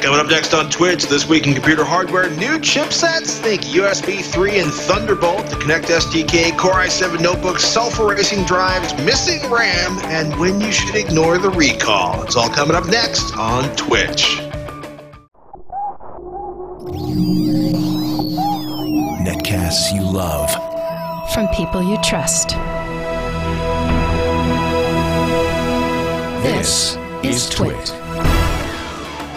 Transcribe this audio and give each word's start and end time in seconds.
Coming 0.00 0.18
up 0.18 0.28
next 0.28 0.54
on 0.54 0.70
Twitch, 0.70 1.04
this 1.04 1.28
week 1.28 1.46
in 1.46 1.52
computer 1.52 1.84
hardware, 1.84 2.30
new 2.30 2.58
chipsets. 2.58 3.38
Think 3.38 3.60
USB 3.64 4.22
3 4.24 4.60
and 4.60 4.72
Thunderbolt, 4.72 5.46
the 5.48 5.56
Kinect 5.56 5.84
SDK, 5.84 6.56
Core 6.56 6.72
i7 6.72 7.20
notebooks, 7.20 7.64
self-erasing 7.64 8.44
drives, 8.44 8.94
missing 9.04 9.50
RAM, 9.50 9.98
and 10.04 10.34
when 10.40 10.58
you 10.58 10.72
should 10.72 10.94
ignore 10.94 11.36
the 11.36 11.50
recall. 11.50 12.22
It's 12.22 12.34
all 12.34 12.48
coming 12.48 12.74
up 12.74 12.86
next 12.86 13.36
on 13.36 13.64
Twitch. 13.76 14.38
Netcasts 19.20 19.92
you 19.92 20.00
love. 20.00 20.50
From 21.34 21.46
people 21.48 21.82
you 21.82 21.98
trust. 22.02 22.56
This 26.42 26.96
is 27.22 27.50
Twit. 27.50 27.99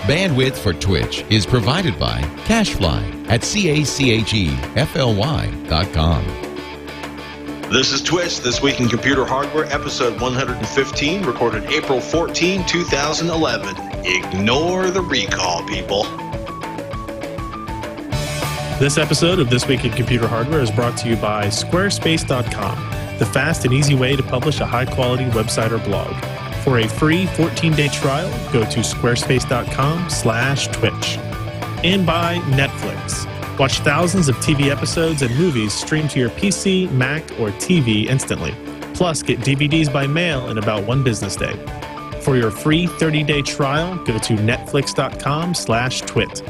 Bandwidth 0.04 0.58
for 0.58 0.74
Twitch 0.74 1.24
is 1.30 1.46
provided 1.46 1.98
by 1.98 2.20
CacheFly 2.44 3.30
at 3.30 3.42
C-A-C-H-E-F-L-Y 3.42 4.06
dot 5.70 5.94
com. 5.94 6.26
This 7.72 7.94
is 7.94 8.02
Twitch, 8.02 8.42
This 8.42 8.62
Week 8.62 8.82
in 8.82 8.90
Computer 8.90 9.24
Hardware, 9.24 9.64
episode 9.68 10.20
115, 10.20 11.24
recorded 11.24 11.64
April 11.72 12.02
14, 12.02 12.66
2011. 12.66 14.06
Ignore 14.06 14.92
the 14.92 15.02
recall, 15.02 15.66
people. 15.68 16.04
This 18.80 18.98
episode 18.98 19.40
of 19.40 19.50
This 19.50 19.66
Week 19.70 19.86
in 19.86 19.92
Computer 19.94 20.28
Hardware 20.28 20.60
is 20.60 20.70
brought 20.70 20.98
to 20.98 21.08
you 21.08 21.16
by 21.16 21.46
Squarespace.com, 21.46 23.20
the 23.20 23.26
fast 23.26 23.64
and 23.64 23.74
easy 23.74 23.96
way 23.96 24.18
to 24.18 24.24
publish 24.24 24.60
a 24.60 24.66
high 24.66 24.84
quality 24.86 25.24
website 25.28 25.72
or 25.72 25.78
blog. 25.78 26.14
For 26.64 26.80
a 26.80 26.88
free 26.88 27.26
14-day 27.26 27.90
trial, 27.90 28.30
go 28.54 28.62
to 28.62 28.80
squarespace.com 28.80 30.10
slash 30.10 30.68
twitch. 30.68 31.18
And 31.84 32.06
by 32.06 32.38
Netflix. 32.52 33.28
Watch 33.60 33.80
thousands 33.80 34.30
of 34.30 34.38
TV 34.38 34.72
episodes 34.72 35.24
and 35.24 35.38
movies 35.38 35.74
streamed 35.74 36.12
to 36.12 36.20
your 36.20 36.30
PC, 36.30 36.90
Mac, 36.92 37.24
or 37.32 37.50
TV 37.60 38.06
instantly. 38.06 38.56
Plus, 38.94 39.22
get 39.22 39.42
DVDs 39.42 39.92
by 39.92 40.08
mail 40.08 40.50
in 40.52 40.58
about 40.58 40.88
one 40.88 41.04
business 41.04 41.36
day. 41.36 41.54
For 42.22 42.38
your 42.38 42.50
free 42.50 42.88
30-day 42.88 43.42
trial, 43.42 43.98
go 44.06 44.18
to 44.20 44.34
netflix.com 44.36 45.54
slash 45.54 46.00
twit. 46.02 46.42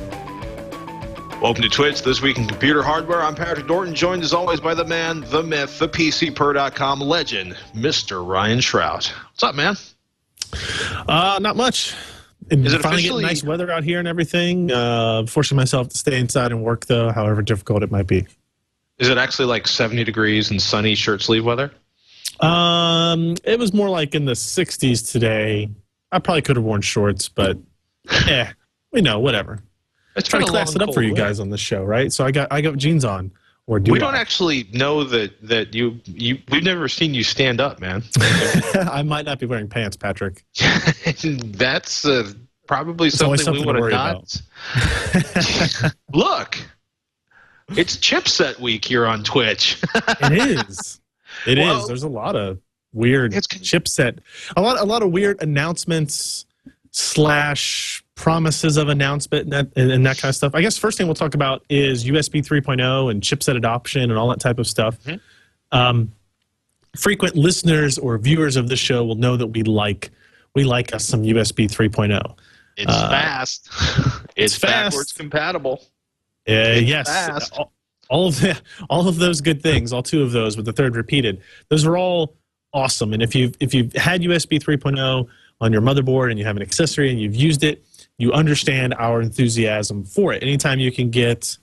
Welcome 1.41 1.63
to 1.63 1.69
Twitch, 1.69 2.03
This 2.03 2.21
Week 2.21 2.37
in 2.37 2.47
Computer 2.47 2.83
Hardware. 2.83 3.23
I'm 3.23 3.33
Patrick 3.33 3.65
Norton, 3.65 3.95
joined 3.95 4.21
as 4.21 4.31
always 4.31 4.61
by 4.61 4.75
the 4.75 4.85
man, 4.85 5.21
the 5.31 5.41
myth, 5.41 5.79
the 5.79 5.89
PCPer.com 5.89 7.01
legend, 7.01 7.57
Mr. 7.73 8.25
Ryan 8.25 8.59
Shrout. 8.59 9.07
What's 9.09 9.41
up, 9.41 9.55
man? 9.55 9.75
Uh, 11.07 11.39
not 11.41 11.55
much. 11.55 11.93
And 12.51 12.65
Is 12.65 12.73
it 12.73 12.81
finally 12.81 13.01
officially- 13.01 13.23
getting 13.23 13.35
nice 13.35 13.43
weather 13.43 13.71
out 13.71 13.83
here 13.83 13.99
and 13.99 14.07
everything. 14.07 14.71
Uh, 14.71 15.25
forcing 15.25 15.55
myself 15.55 15.89
to 15.89 15.97
stay 15.97 16.19
inside 16.19 16.51
and 16.51 16.61
work 16.63 16.85
though, 16.87 17.11
however 17.11 17.41
difficult 17.41 17.83
it 17.83 17.91
might 17.91 18.07
be. 18.07 18.27
Is 18.99 19.09
it 19.09 19.17
actually 19.17 19.45
like 19.45 19.67
70 19.67 20.03
degrees 20.03 20.51
and 20.51 20.61
sunny 20.61 20.95
shirt 20.95 21.21
sleeve 21.21 21.45
weather? 21.45 21.71
Um, 22.39 23.35
it 23.43 23.57
was 23.59 23.73
more 23.73 23.89
like 23.89 24.15
in 24.15 24.25
the 24.25 24.33
60s 24.33 25.11
today. 25.11 25.69
I 26.11 26.19
probably 26.19 26.41
could 26.41 26.57
have 26.57 26.65
worn 26.65 26.81
shorts, 26.81 27.29
but 27.29 27.57
eh, 28.27 28.51
we 28.91 29.01
know 29.01 29.19
whatever. 29.19 29.59
It's 30.15 30.29
Trying 30.29 30.43
to 30.45 30.51
class 30.51 30.75
it 30.75 30.81
up 30.81 30.93
for 30.93 31.01
you 31.01 31.15
guys 31.15 31.39
on 31.39 31.49
the 31.49 31.57
show, 31.57 31.83
right? 31.83 32.11
So 32.13 32.23
I 32.23 32.29
got 32.31 32.49
I 32.51 32.61
got 32.61 32.77
jeans 32.77 33.03
on, 33.03 33.31
or 33.67 33.79
do 33.79 33.91
We 33.91 33.99
don't 33.99 34.15
I? 34.15 34.19
actually 34.19 34.67
know 34.73 35.03
that 35.05 35.31
that 35.47 35.73
you 35.73 35.99
you 36.05 36.37
we've 36.51 36.63
never 36.63 36.87
seen 36.87 37.13
you 37.13 37.23
stand 37.23 37.61
up, 37.61 37.79
man. 37.79 38.03
I 38.73 39.03
might 39.03 39.25
not 39.25 39.39
be 39.39 39.45
wearing 39.45 39.67
pants, 39.69 39.95
Patrick. 39.97 40.43
That's 41.23 42.05
uh, 42.05 42.31
probably 42.67 43.09
something, 43.09 43.37
something 43.39 43.65
we 43.65 43.71
would 43.81 43.91
have 43.93 44.23
not. 44.73 45.93
Look, 46.13 46.57
it's 47.69 47.95
chipset 47.97 48.59
week 48.59 48.83
here 48.85 49.05
on 49.05 49.23
Twitch. 49.23 49.81
It 49.95 50.31
is. 50.69 50.99
It 51.47 51.57
is. 51.57 51.65
Well- 51.65 51.87
There's 51.87 52.03
a 52.03 52.09
lot 52.09 52.35
of 52.35 52.59
weird 52.93 53.33
It's- 53.33 53.47
chipset. 53.47 54.19
A 54.57 54.61
lot. 54.61 54.79
A 54.79 54.83
lot 54.85 55.03
of 55.03 55.11
weird 55.11 55.41
announcements 55.41 56.45
slash 56.91 58.02
promises 58.15 58.77
of 58.77 58.89
announcement 58.89 59.43
and 59.45 59.53
that, 59.53 59.67
and, 59.75 59.91
and 59.91 60.05
that 60.05 60.17
kind 60.17 60.29
of 60.29 60.35
stuff. 60.35 60.53
I 60.55 60.61
guess 60.61 60.77
first 60.77 60.97
thing 60.97 61.07
we'll 61.07 61.15
talk 61.15 61.33
about 61.35 61.63
is 61.69 62.05
USB 62.05 62.45
3.0 62.45 63.09
and 63.11 63.21
chipset 63.21 63.55
adoption 63.57 64.03
and 64.03 64.17
all 64.17 64.29
that 64.29 64.39
type 64.39 64.59
of 64.59 64.67
stuff. 64.67 65.01
Mhm. 65.03 65.19
Um, 65.71 66.11
frequent 66.95 67.35
listeners 67.35 67.97
or 67.97 68.17
viewers 68.19 68.55
of 68.55 68.69
the 68.69 68.75
show 68.75 69.03
will 69.03 69.15
know 69.15 69.35
that 69.37 69.47
we 69.47 69.63
like 69.63 70.11
we 70.55 70.63
like 70.63 70.93
us 70.93 71.03
some 71.03 71.23
USB 71.23 71.67
3.0. 71.67 72.37
It's 72.77 72.91
Uh, 72.91 73.09
fast. 73.09 73.69
It's, 74.35 74.53
it's 74.53 74.57
fast. 74.57 74.91
backwards 74.91 75.13
compatible. 75.13 75.79
Uh, 76.47 76.53
It's 76.77 76.87
yes, 76.89 77.07
fast. 77.07 77.53
all, 77.53 77.71
all 78.09 78.27
of 78.27 78.39
the, 78.39 78.59
all 78.89 79.07
of 79.07 79.17
those 79.17 79.41
good 79.41 79.63
things, 79.63 79.91
all 79.93 80.03
two 80.03 80.21
of 80.21 80.31
those, 80.31 80.55
with 80.57 80.65
the 80.67 80.73
third 80.73 80.95
repeated. 80.95 81.41
Those 81.69 81.85
are 81.85 81.97
all 81.97 82.35
awesome. 82.73 83.13
And 83.13 83.23
if 83.23 83.33
you 83.33 83.51
if 83.59 83.73
you've 83.73 83.93
had 83.93 84.21
USB 84.21 84.59
3.0 84.61 85.27
on 85.61 85.71
your 85.73 85.81
motherboard 85.81 86.29
and 86.29 86.37
you 86.37 86.45
have 86.45 86.55
an 86.55 86.61
accessory 86.61 87.09
and 87.09 87.19
you've 87.19 87.35
used 87.35 87.63
it, 87.63 87.83
you 88.17 88.31
understand 88.31 88.93
our 88.95 89.21
enthusiasm 89.21 90.03
for 90.03 90.33
it. 90.33 90.43
Anytime 90.43 90.79
you 90.79 90.91
can 90.91 91.09
get 91.09 91.57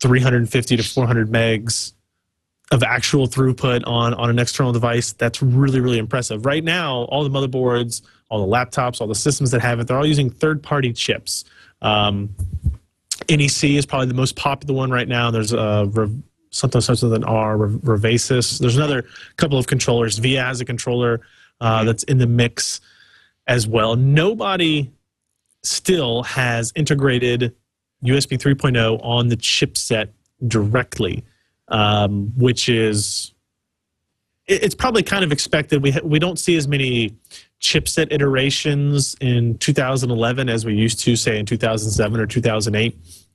350 0.00 0.76
to 0.76 0.82
400 0.82 1.30
megs 1.30 1.92
of 2.72 2.82
actual 2.82 3.26
throughput 3.26 3.86
on 3.86 4.14
on 4.14 4.30
an 4.30 4.38
external 4.38 4.72
device, 4.72 5.12
that's 5.12 5.42
really 5.42 5.80
really 5.80 5.98
impressive. 5.98 6.46
Right 6.46 6.64
now, 6.64 7.02
all 7.04 7.26
the 7.26 7.30
motherboards, 7.30 8.02
all 8.28 8.46
the 8.46 8.52
laptops, 8.52 9.00
all 9.00 9.06
the 9.06 9.14
systems 9.14 9.50
that 9.52 9.60
have 9.60 9.80
it, 9.80 9.86
they're 9.86 9.98
all 9.98 10.06
using 10.06 10.30
third 10.30 10.62
party 10.62 10.92
chips. 10.92 11.44
Um, 11.82 12.34
NEC 13.28 13.64
is 13.64 13.86
probably 13.86 14.08
the 14.08 14.14
most 14.14 14.36
popular 14.36 14.74
one 14.74 14.90
right 14.90 15.08
now. 15.08 15.30
There's 15.30 15.54
uh, 15.54 15.86
Rev- 15.90 16.22
something 16.50 16.80
such 16.80 17.02
as 17.02 17.12
an 17.12 17.24
R, 17.24 17.56
Revasis. 17.56 18.58
There's 18.58 18.76
another 18.76 19.04
couple 19.36 19.58
of 19.58 19.66
controllers. 19.66 20.18
VIA 20.18 20.44
has 20.44 20.60
a 20.60 20.64
controller 20.64 21.20
uh, 21.60 21.84
that's 21.84 22.04
in 22.04 22.18
the 22.18 22.26
mix 22.26 22.80
as 23.46 23.66
well. 23.66 23.96
Nobody 23.96 24.90
still 25.64 26.22
has 26.24 26.72
integrated 26.76 27.54
USB 28.04 28.38
3.0 28.38 29.00
on 29.02 29.28
the 29.28 29.36
chipset 29.36 30.08
directly, 30.46 31.24
um, 31.68 32.32
which 32.36 32.68
is 32.68 33.30
it- 34.46 34.62
it's 34.62 34.74
probably 34.74 35.02
kind 35.02 35.24
of 35.24 35.32
expected. 35.32 35.82
We 35.82 35.90
ha- 35.92 36.00
we 36.04 36.18
don't 36.18 36.38
see 36.38 36.54
as 36.56 36.68
many 36.68 37.14
chipset 37.62 38.12
iterations 38.12 39.16
in 39.22 39.56
2011 39.56 40.50
as 40.50 40.66
we 40.66 40.74
used 40.74 40.98
to 41.00 41.16
say 41.16 41.38
in 41.38 41.46
2007 41.46 42.20
or 42.20 42.26
2008 42.26 42.94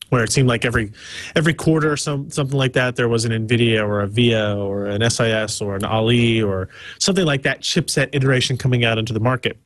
where 0.10 0.24
it 0.24 0.32
seemed 0.32 0.48
like 0.48 0.66
every 0.66 0.92
every 1.36 1.54
quarter 1.56 1.92
or 1.92 1.98
some 1.98 2.30
something 2.30 2.58
like 2.58 2.74
that 2.74 2.96
there 2.96 3.08
was 3.10 3.26
an 3.26 3.32
nvidia 3.32 3.82
or 3.84 4.02
a 4.02 4.08
via 4.08 4.56
or 4.56 4.86
an 4.86 5.02
sis 5.10 5.62
or 5.62 5.76
an 5.76 5.84
ali 5.84 6.42
or 6.44 6.70
something 7.00 7.26
like 7.26 7.42
that 7.42 7.62
chipset 7.62 8.10
iteration 8.14 8.56
coming 8.56 8.86
out 8.86 9.00
into 9.00 9.14
the 9.14 9.20
market 9.20 9.58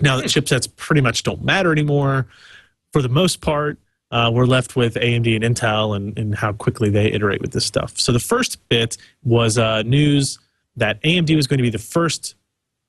now 0.00 0.16
that 0.16 0.26
chipsets 0.26 0.68
pretty 0.76 1.00
much 1.00 1.22
don't 1.22 1.44
matter 1.44 1.72
anymore 1.72 2.26
for 2.92 3.02
the 3.02 3.08
most 3.08 3.40
part 3.40 3.78
uh, 4.10 4.30
we're 4.32 4.46
left 4.46 4.76
with 4.76 4.94
amd 4.94 5.34
and 5.42 5.56
intel 5.56 5.96
and, 5.96 6.18
and 6.18 6.34
how 6.36 6.52
quickly 6.52 6.90
they 6.90 7.10
iterate 7.12 7.40
with 7.40 7.52
this 7.52 7.66
stuff 7.66 7.98
so 7.98 8.12
the 8.12 8.20
first 8.20 8.68
bit 8.68 8.96
was 9.24 9.58
uh, 9.58 9.82
news 9.82 10.38
that 10.76 11.02
amd 11.02 11.34
was 11.34 11.46
going 11.46 11.58
to 11.58 11.62
be 11.62 11.70
the 11.70 11.78
first 11.78 12.34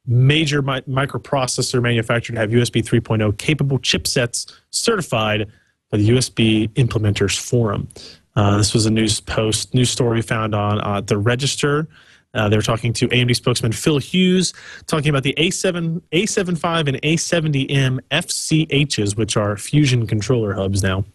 major 0.08 0.62
mi- 0.62 0.82
microprocessor 0.82 1.82
manufacturer 1.82 2.34
to 2.34 2.40
have 2.40 2.50
USB 2.50 2.82
3.0 2.84 3.38
capable 3.38 3.78
chipsets 3.80 4.52
certified 4.70 5.52
by 5.92 5.98
the 5.98 6.10
USB 6.10 6.70
Implementers 6.74 7.38
Forum. 7.38 7.88
Uh, 8.36 8.58
this 8.58 8.74
was 8.74 8.86
a 8.86 8.92
news 8.92 9.20
post, 9.20 9.74
news 9.74 9.90
story 9.90 10.22
found 10.22 10.56
on 10.56 10.80
uh, 10.82 11.02
the 11.02 11.18
Register. 11.18 11.88
Uh, 12.34 12.50
they 12.50 12.56
were 12.56 12.62
talking 12.62 12.94
to 12.94 13.08
AMD 13.08 13.36
spokesman 13.36 13.72
Phil 13.72 13.98
Hughes, 13.98 14.54
talking 14.86 15.10
about 15.10 15.24
the 15.24 15.34
A7, 15.38 16.02
A75, 16.12 16.88
and 16.88 17.02
A70M 17.02 18.00
FCHs, 18.12 19.18
which 19.18 19.38
are 19.38 19.58
fusion 19.58 20.06
controller 20.06 20.54
hubs 20.54 20.84
now, 20.84 21.06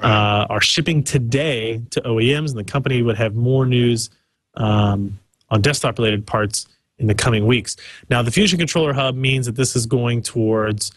uh, 0.00 0.46
are 0.50 0.60
shipping 0.60 1.02
today 1.02 1.80
to 1.90 2.00
OEMs, 2.02 2.50
and 2.50 2.58
the 2.58 2.64
company 2.64 3.02
would 3.02 3.16
have 3.16 3.34
more 3.34 3.66
news 3.66 4.10
um, 4.54 5.18
on 5.50 5.62
desktop-related 5.62 6.26
parts 6.26 6.66
in 6.98 7.06
the 7.06 7.14
coming 7.14 7.46
weeks. 7.46 7.76
Now, 8.10 8.22
the 8.22 8.30
Fusion 8.30 8.58
Controller 8.58 8.92
Hub 8.92 9.14
means 9.14 9.46
that 9.46 9.56
this 9.56 9.76
is 9.76 9.86
going 9.86 10.22
towards 10.22 10.92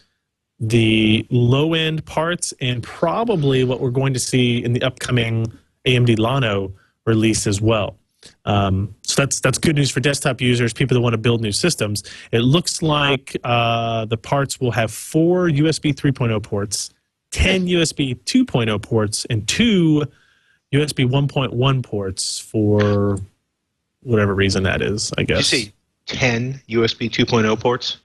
the 0.58 1.26
low 1.30 1.74
end 1.74 2.04
parts 2.04 2.52
and 2.60 2.82
probably 2.82 3.64
what 3.64 3.80
we're 3.80 3.90
going 3.90 4.14
to 4.14 4.20
see 4.20 4.62
in 4.62 4.72
the 4.72 4.82
upcoming 4.82 5.52
AMD 5.86 6.18
Llano 6.18 6.72
release 7.06 7.46
as 7.46 7.60
well. 7.60 7.96
Um, 8.44 8.94
so 9.12 9.22
that's 9.22 9.40
that's 9.40 9.58
good 9.58 9.76
news 9.76 9.90
for 9.90 10.00
desktop 10.00 10.40
users, 10.40 10.72
people 10.72 10.94
that 10.94 11.02
want 11.02 11.12
to 11.12 11.18
build 11.18 11.42
new 11.42 11.52
systems. 11.52 12.02
It 12.30 12.40
looks 12.40 12.80
like 12.80 13.36
uh, 13.44 14.06
the 14.06 14.16
parts 14.16 14.58
will 14.58 14.70
have 14.70 14.90
four 14.90 15.48
USB 15.48 15.94
3.0 15.94 16.42
ports, 16.42 16.90
10 17.32 17.66
USB 17.66 18.18
2.0 18.24 18.82
ports, 18.82 19.26
and 19.26 19.46
two 19.46 20.04
USB 20.72 21.06
1.1 21.06 21.82
ports 21.82 22.38
for 22.38 23.18
whatever 24.02 24.34
reason 24.34 24.62
that 24.62 24.80
is. 24.80 25.12
I 25.18 25.22
Did 25.22 25.28
you 25.28 25.36
guess 25.36 25.46
say 25.48 25.72
10 26.06 26.62
USB 26.70 27.10
2.0 27.10 27.60
ports? 27.60 27.98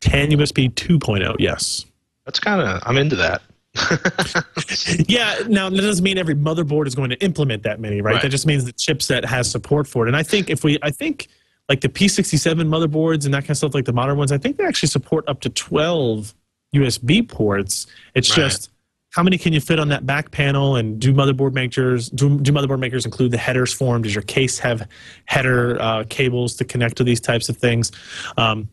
10 0.00 0.30
USB 0.30 0.72
2.0. 0.72 1.36
Yes. 1.40 1.86
That's 2.24 2.38
kind 2.38 2.60
of, 2.60 2.80
I'm 2.86 2.98
into 2.98 3.16
that. 3.16 3.42
Yeah, 5.08 5.40
now 5.48 5.68
that 5.70 5.80
doesn't 5.80 6.02
mean 6.04 6.18
every 6.18 6.34
motherboard 6.34 6.86
is 6.86 6.94
going 6.94 7.10
to 7.10 7.22
implement 7.22 7.62
that 7.64 7.80
many, 7.80 8.00
right? 8.00 8.14
Right. 8.14 8.22
That 8.22 8.30
just 8.30 8.46
means 8.46 8.64
the 8.64 8.72
chipset 8.72 9.24
has 9.24 9.50
support 9.50 9.86
for 9.86 10.06
it. 10.06 10.08
And 10.08 10.16
I 10.16 10.22
think 10.22 10.50
if 10.50 10.64
we, 10.64 10.78
I 10.82 10.90
think 10.90 11.28
like 11.68 11.80
the 11.80 11.88
P67 11.88 12.54
motherboards 12.68 13.24
and 13.24 13.34
that 13.34 13.42
kind 13.42 13.50
of 13.50 13.56
stuff, 13.58 13.74
like 13.74 13.84
the 13.84 13.92
modern 13.92 14.16
ones, 14.16 14.32
I 14.32 14.38
think 14.38 14.56
they 14.56 14.64
actually 14.64 14.88
support 14.88 15.24
up 15.28 15.40
to 15.40 15.50
12 15.50 16.34
USB 16.74 17.26
ports. 17.28 17.86
It's 18.14 18.30
Right. 18.30 18.44
just 18.44 18.70
how 19.10 19.22
many 19.22 19.36
can 19.36 19.52
you 19.52 19.60
fit 19.60 19.78
on 19.78 19.88
that 19.88 20.06
back 20.06 20.30
panel 20.30 20.76
and 20.76 20.98
do 20.98 21.12
motherboard 21.12 21.52
makers 21.52 22.08
do, 22.10 22.40
do 22.40 22.50
motherboard 22.50 22.78
makers 22.78 23.04
include 23.04 23.30
the 23.30 23.38
headers 23.38 23.72
for 23.72 23.92
them 23.94 24.02
does 24.02 24.14
your 24.14 24.22
case 24.22 24.58
have 24.58 24.88
header 25.26 25.80
uh, 25.80 26.04
cables 26.08 26.56
to 26.56 26.64
connect 26.64 26.96
to 26.96 27.04
these 27.04 27.20
types 27.20 27.50
of 27.50 27.56
things 27.58 27.92
um, 28.38 28.66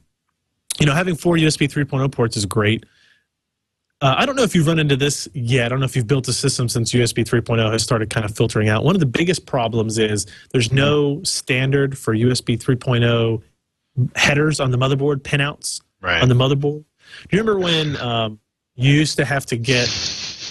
you 0.79 0.85
know 0.85 0.93
having 0.93 1.13
four 1.13 1.35
usb 1.35 1.69
3.0 1.69 2.09
ports 2.11 2.37
is 2.37 2.45
great 2.45 2.85
uh, 4.01 4.15
I 4.17 4.25
don't 4.25 4.35
know 4.35 4.43
if 4.43 4.55
you've 4.55 4.67
run 4.67 4.79
into 4.79 4.95
this 4.95 5.27
yet. 5.33 5.65
I 5.65 5.69
don't 5.69 5.79
know 5.79 5.85
if 5.85 5.95
you've 5.95 6.07
built 6.07 6.27
a 6.27 6.33
system 6.33 6.69
since 6.69 6.93
USB 6.93 7.25
3.0 7.25 7.71
has 7.71 7.83
started 7.83 8.09
kind 8.09 8.25
of 8.25 8.35
filtering 8.35 8.69
out. 8.69 8.83
One 8.83 8.95
of 8.95 8.99
the 9.01 9.05
biggest 9.05 9.45
problems 9.45 9.97
is 9.97 10.25
there's 10.51 10.71
no 10.71 11.21
standard 11.23 11.97
for 11.97 12.13
USB 12.15 12.57
3.0 12.57 13.41
headers 14.15 14.59
on 14.59 14.71
the 14.71 14.77
motherboard, 14.77 15.17
pinouts 15.17 15.81
Right. 16.01 16.21
on 16.21 16.29
the 16.29 16.35
motherboard. 16.35 16.85
Do 17.29 17.37
you 17.37 17.39
remember 17.39 17.59
when 17.59 17.97
um, 17.97 18.39
you 18.75 18.93
used 18.93 19.17
to 19.17 19.25
have 19.25 19.45
to 19.47 19.57
get, 19.57 19.87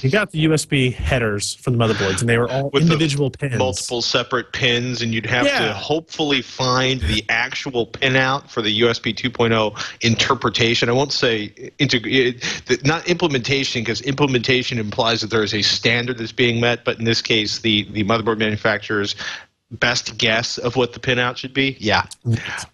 you 0.03 0.11
got 0.11 0.31
the 0.31 0.45
USB 0.47 0.93
headers 0.93 1.55
from 1.55 1.77
the 1.77 1.85
motherboards 1.85 2.21
and 2.21 2.29
they 2.29 2.39
were 2.39 2.49
all 2.51 2.71
With 2.71 2.83
individual 2.83 3.31
pins. 3.31 3.57
multiple 3.57 4.03
separate 4.03 4.53
pins, 4.53 5.03
and 5.03 5.13
you'd 5.15 5.27
have 5.27 5.47
Yeah. 5.47 5.67
to 5.67 5.73
hopefully 5.75 6.43
find 6.43 7.01
the 7.01 7.25
actual 7.29 7.87
pinout 7.87 8.49
for 8.51 8.63
the 8.63 8.81
USB 8.81 9.13
2.0 9.15 9.75
interpretation. 10.01 10.89
I 10.89 10.93
won't 10.93 11.13
say 11.13 11.49
integ- 11.79 12.85
not 12.87 13.07
implementation 13.09 13.83
because 13.83 14.01
implementation 14.03 14.79
implies 14.79 15.21
that 15.21 15.31
there 15.31 15.43
is 15.43 15.55
a 15.55 15.63
standard 15.63 16.19
that's 16.19 16.33
being 16.33 16.61
met, 16.61 16.85
but 16.85 16.99
in 16.99 17.05
this 17.05 17.23
case, 17.23 17.59
the 17.61 17.83
the 17.93 18.05
motherboard 18.05 18.39
manufacturer's 18.39 19.15
best 19.71 20.17
guess 20.17 20.57
of 20.59 20.77
what 20.77 20.93
the 20.95 21.01
pinout 21.01 21.37
should 21.37 21.53
be. 21.53 21.77
Yeah, 21.79 22.05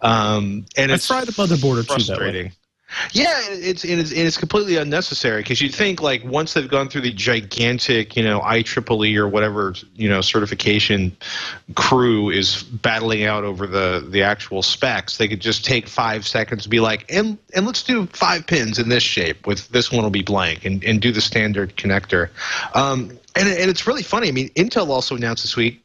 um, 0.01 0.65
and 0.77 0.91
I 0.91 0.95
it's 0.95 1.07
tried 1.07 1.27
a 1.27 1.31
motherboard 1.33 1.79
or 1.79 1.83
two 1.83 1.87
frustrating. 2.03 2.51
Yeah, 3.11 3.41
it's 3.49 3.83
and 3.83 3.99
it's, 3.99 4.11
and 4.11 4.19
it's 4.19 4.37
completely 4.37 4.77
unnecessary 4.77 5.41
because 5.41 5.61
you'd 5.61 5.73
think 5.73 6.01
like 6.01 6.23
once 6.23 6.53
they've 6.53 6.69
gone 6.69 6.89
through 6.89 7.01
the 7.01 7.11
gigantic, 7.11 8.15
you 8.15 8.23
know, 8.23 8.39
IEEE 8.41 9.17
or 9.17 9.27
whatever, 9.27 9.75
you 9.95 10.09
know, 10.09 10.21
certification 10.21 11.15
crew 11.75 12.29
is 12.29 12.63
battling 12.63 13.23
out 13.23 13.43
over 13.43 13.67
the 13.67 14.05
the 14.09 14.23
actual 14.23 14.61
specs, 14.61 15.17
they 15.17 15.27
could 15.27 15.41
just 15.41 15.65
take 15.65 15.87
five 15.87 16.27
seconds 16.27 16.63
to 16.63 16.69
be 16.69 16.79
like, 16.79 17.05
and 17.11 17.37
and 17.53 17.65
let's 17.65 17.83
do 17.83 18.05
five 18.07 18.47
pins 18.47 18.79
in 18.79 18.89
this 18.89 19.03
shape 19.03 19.45
with 19.47 19.67
this 19.69 19.91
one 19.91 20.03
will 20.03 20.09
be 20.09 20.23
blank 20.23 20.65
and, 20.65 20.83
and 20.83 21.01
do 21.01 21.11
the 21.11 21.21
standard 21.21 21.75
connector. 21.77 22.29
Um, 22.73 23.11
and 23.35 23.47
and 23.47 23.69
it's 23.69 23.87
really 23.87 24.03
funny. 24.03 24.27
I 24.29 24.31
mean, 24.31 24.49
Intel 24.49 24.89
also 24.89 25.15
announced 25.15 25.43
this 25.43 25.55
week 25.55 25.84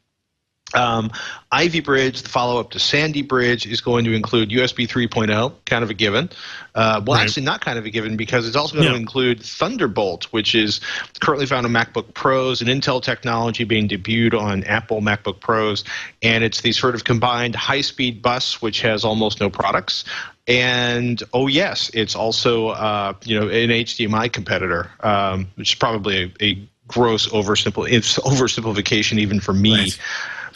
um, 0.75 1.11
Ivy 1.53 1.81
Bridge, 1.81 2.23
the 2.23 2.29
follow 2.29 2.61
up 2.61 2.71
to 2.71 2.79
Sandy 2.79 3.23
Bridge, 3.23 3.67
is 3.67 3.81
going 3.81 4.05
to 4.05 4.13
include 4.13 4.51
USB 4.51 4.87
3.0, 4.89 5.53
kind 5.67 5.83
of 5.83 5.91
a 5.91 5.95
given. 5.95 6.31
Uh, 6.75 7.01
well, 7.05 7.17
Right. 7.19 7.25
actually, 7.27 7.45
not 7.45 7.61
kind 7.61 7.79
of 7.79 7.85
a 7.87 7.91
given 7.91 8.17
because 8.17 8.47
it's 8.47 8.57
also 8.57 8.75
going 8.75 8.87
No. 8.87 8.93
to 8.93 8.97
include 8.99 9.43
Thunderbolt, 9.43 10.25
which 10.33 10.55
is 10.55 10.81
currently 11.21 11.47
found 11.47 11.67
on 11.67 11.73
MacBook 11.73 12.15
Pros, 12.15 12.61
and 12.61 12.71
Intel 12.71 13.03
technology 13.03 13.65
being 13.65 13.89
debuted 13.89 14.39
on 14.41 14.63
Apple 14.65 15.01
MacBook 15.01 15.41
Pros. 15.41 15.83
And 16.23 16.45
it's 16.45 16.61
the 16.61 16.73
sort 16.73 16.95
of 16.95 17.03
combined 17.05 17.57
high 17.57 17.81
speed 17.81 18.23
bus, 18.23 18.63
which 18.63 18.81
has 18.83 19.05
almost 19.05 19.41
no 19.41 19.51
products. 19.51 20.05
And 20.47 21.23
oh 21.33 21.47
yes, 21.49 21.91
it's 21.95 22.15
also 22.15 22.69
uh, 22.69 23.13
you 23.25 23.39
know 23.39 23.49
an 23.49 23.71
HDMI 23.71 24.33
competitor, 24.33 24.91
um, 25.01 25.47
which 25.57 25.71
is 25.73 25.75
probably 25.75 26.33
a, 26.41 26.45
a 26.45 26.59
gross 26.89 27.29
oversimple 27.29 27.87
oversimplification 28.25 29.19
even 29.19 29.39
for 29.41 29.53
me 29.53 29.75
Right. 29.79 29.99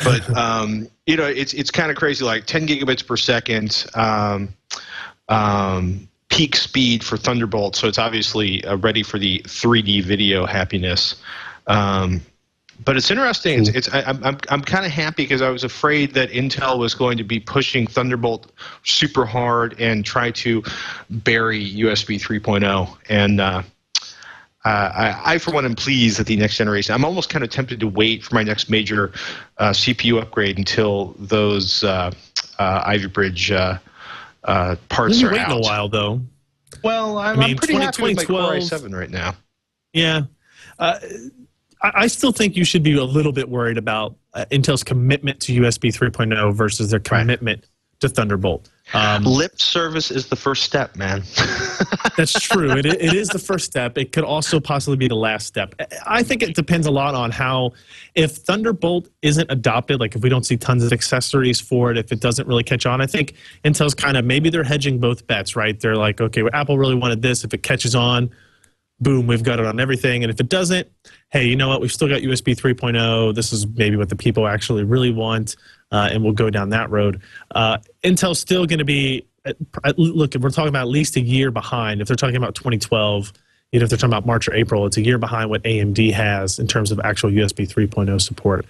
But 0.02 0.28
um, 0.36 0.88
you 1.06 1.16
know 1.16 1.26
it's 1.26 1.52
it's 1.54 1.70
kind 1.70 1.90
of 1.90 1.96
crazy 1.96 2.24
like 2.24 2.46
10 2.46 2.66
gigabits 2.66 3.06
per 3.06 3.16
second 3.16 3.86
um, 3.94 4.48
um, 5.28 6.08
peak 6.28 6.56
speed 6.56 7.04
for 7.04 7.16
thunderbolt. 7.16 7.76
So 7.76 7.86
it's 7.86 7.98
obviously 7.98 8.64
uh, 8.64 8.76
ready 8.76 9.02
for 9.02 9.18
the 9.18 9.40
3d 9.40 10.02
video 10.02 10.46
happiness. 10.46 11.16
Um, 11.66 12.20
but 12.84 12.96
it's 12.96 13.10
interesting. 13.10 13.60
It's, 13.60 13.68
it's 13.68 13.94
I, 13.94 14.02
i'm, 14.02 14.24
I'm, 14.24 14.38
I'm 14.48 14.62
kind 14.62 14.84
of 14.84 14.90
happy 14.90 15.22
because 15.22 15.42
i 15.42 15.48
was 15.48 15.64
afraid 15.64 16.14
that 16.14 16.30
intel 16.30 16.78
was 16.78 16.94
going 16.94 17.18
to 17.18 17.24
be 17.24 17.38
pushing 17.38 17.86
thunderbolt 17.86 18.50
super 18.82 19.24
hard 19.24 19.80
and 19.80 20.04
try 20.04 20.30
to 20.32 20.62
bury 21.08 21.72
usb 21.74 22.20
3.0 22.20 22.96
and 23.08 23.40
uh, 23.40 23.62
uh, 24.64 24.90
I, 24.94 25.34
I, 25.34 25.38
for 25.38 25.50
one, 25.52 25.64
am 25.64 25.74
pleased 25.74 26.18
that 26.18 26.26
the 26.26 26.36
next 26.36 26.56
generation. 26.56 26.94
I'm 26.94 27.04
almost 27.04 27.28
kind 27.28 27.44
of 27.44 27.50
tempted 27.50 27.80
to 27.80 27.88
wait 27.88 28.24
for 28.24 28.34
my 28.34 28.42
next 28.42 28.70
major 28.70 29.12
uh, 29.58 29.70
CPU 29.70 30.20
upgrade 30.20 30.56
until 30.56 31.14
those 31.18 31.84
uh, 31.84 32.10
uh, 32.58 32.82
Ivy 32.86 33.08
Bridge 33.08 33.50
uh, 33.50 33.78
uh, 34.44 34.76
parts 34.88 35.22
are 35.22 35.30
waiting 35.30 35.46
out. 35.46 35.58
a 35.58 35.60
while 35.60 35.88
though. 35.88 36.20
Well, 36.82 37.18
I'm, 37.18 37.38
I 37.38 37.40
mean, 37.40 37.50
I'm 37.50 37.56
pretty 37.56 37.74
happy 37.74 38.02
with 38.02 38.16
my 38.16 38.24
Core 38.24 38.54
i7 38.54 38.94
right 38.94 39.10
now. 39.10 39.34
Yeah. 39.92 40.22
Uh, 40.78 40.98
I, 41.82 41.92
I 41.94 42.06
still 42.06 42.32
think 42.32 42.56
you 42.56 42.64
should 42.64 42.82
be 42.82 42.96
a 42.96 43.04
little 43.04 43.32
bit 43.32 43.48
worried 43.48 43.78
about 43.78 44.16
uh, 44.32 44.44
Intel's 44.50 44.82
commitment 44.82 45.40
to 45.40 45.60
USB 45.60 45.94
3.0 45.94 46.54
versus 46.54 46.90
their 46.90 47.00
commitment 47.00 47.66
to 48.00 48.08
Thunderbolt. 48.08 48.68
Um, 48.92 49.24
Lip 49.24 49.58
service 49.58 50.10
is 50.10 50.28
the 50.28 50.36
first 50.36 50.62
step, 50.62 50.94
man. 50.94 51.22
that's 52.16 52.38
true. 52.38 52.70
It, 52.72 52.84
it 52.84 53.14
is 53.14 53.28
the 53.28 53.38
first 53.38 53.64
step. 53.64 53.96
It 53.96 54.12
could 54.12 54.24
also 54.24 54.60
possibly 54.60 54.96
be 54.96 55.08
the 55.08 55.16
last 55.16 55.46
step. 55.46 55.74
I- 56.06 56.22
think 56.22 56.42
it 56.42 56.54
depends 56.54 56.86
a 56.86 56.90
lot 56.90 57.14
on 57.14 57.30
how, 57.30 57.72
if 58.14 58.32
Thunderbolt 58.32 59.08
isn't 59.22 59.50
adopted, 59.50 60.00
like 60.00 60.14
if 60.14 60.22
we 60.22 60.28
don't 60.30 60.44
see 60.44 60.56
tons 60.56 60.82
of 60.82 60.92
accessories 60.92 61.60
for 61.60 61.90
it, 61.90 61.98
if 61.98 62.12
it 62.12 62.20
doesn't 62.20 62.48
really 62.48 62.62
catch 62.62 62.86
on, 62.86 63.00
I 63.00 63.06
think 63.06 63.34
Intel's 63.64 63.94
kind 63.94 64.16
of 64.16 64.24
maybe 64.24 64.48
they're 64.48 64.64
hedging 64.64 64.98
both 64.98 65.26
bets, 65.26 65.54
right? 65.54 65.78
They're 65.78 65.96
like, 65.96 66.20
okay, 66.20 66.42
well, 66.42 66.50
Apple 66.54 66.78
really 66.78 66.94
wanted 66.94 67.20
this. 67.20 67.44
If 67.44 67.52
it 67.52 67.62
catches 67.62 67.94
on, 67.94 68.30
boom, 69.00 69.26
we've 69.26 69.42
got 69.42 69.60
it 69.60 69.66
on 69.66 69.80
everything. 69.80 70.24
And 70.24 70.30
if 70.30 70.40
it 70.40 70.48
doesn't, 70.48 70.88
hey, 71.30 71.44
you 71.44 71.56
know 71.56 71.68
what? 71.68 71.80
We've 71.80 71.92
still 71.92 72.08
got 72.08 72.22
USB 72.22 72.56
3.0. 72.56 73.34
This 73.34 73.52
is 73.52 73.66
maybe 73.66 73.96
what 73.96 74.08
the 74.08 74.16
people 74.16 74.46
actually 74.46 74.84
really 74.84 75.10
want, 75.10 75.56
uh, 75.94 76.08
and 76.10 76.24
we'll 76.24 76.32
go 76.32 76.50
down 76.50 76.70
that 76.70 76.90
road. 76.90 77.20
Uh, 77.54 77.78
Intel's 78.02 78.40
still 78.40 78.66
going 78.66 78.80
to 78.80 78.84
be, 78.84 79.24
at- 79.44 79.56
look, 79.96 80.34
if 80.34 80.42
we're 80.42 80.50
talking 80.50 80.68
about 80.68 80.82
at 80.82 80.88
least 80.88 81.14
a 81.16 81.20
year 81.20 81.52
behind. 81.52 82.00
If 82.00 82.08
they're 82.08 82.16
talking 82.16 82.34
about 82.34 82.56
2012, 82.56 83.32
you 83.70 83.78
know, 83.78 83.84
if 83.84 83.90
they're 83.90 83.96
talking 83.96 84.12
about 84.12 84.26
March 84.26 84.48
or 84.48 84.54
April, 84.54 84.86
it's 84.86 84.96
a 84.96 85.02
year 85.02 85.18
behind 85.18 85.50
what 85.50 85.62
AMD 85.62 86.12
has 86.12 86.58
in 86.58 86.66
terms 86.66 86.90
of 86.90 86.98
actual 87.04 87.30
USB 87.30 87.68
3.0 87.68 88.20
support. 88.20 88.66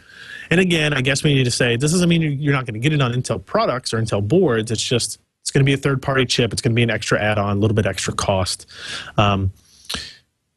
And 0.51 0.61
again, 0.61 0.93
I 0.93 1.01
guess 1.01 1.25
we 1.25 1.33
need 1.33 1.45
to 1.45 1.51
say 1.51 1.77
this 1.77 1.93
doesn't 1.93 2.11
mean 2.11 2.21
you're- 2.21 2.53
not 2.53 2.67
going 2.67 2.75
to 2.75 2.81
get 2.81 2.93
it 2.93 3.01
on 3.01 3.15
Intel 3.15 3.43
products 3.43 3.95
or 3.95 4.01
Intel 4.03 4.27
boards. 4.27 4.71
It's 4.71 4.83
just 4.83 5.19
it's 5.41 5.51
going 5.51 5.61
to 5.61 5.65
be 5.65 5.73
a 5.73 5.79
third 5.79 6.03
party 6.03 6.27
chip. 6.27 6.53
It's 6.53 6.61
going 6.61 6.73
to 6.73 6.77
be 6.77 6.83
an 6.83 6.91
extra 6.91 7.19
add 7.19 7.39
on, 7.39 7.57
a 7.57 7.61
little 7.61 7.75
bit 7.75 7.87
extra 7.87 8.13
cost. 8.15 8.67
Um, 9.17 9.51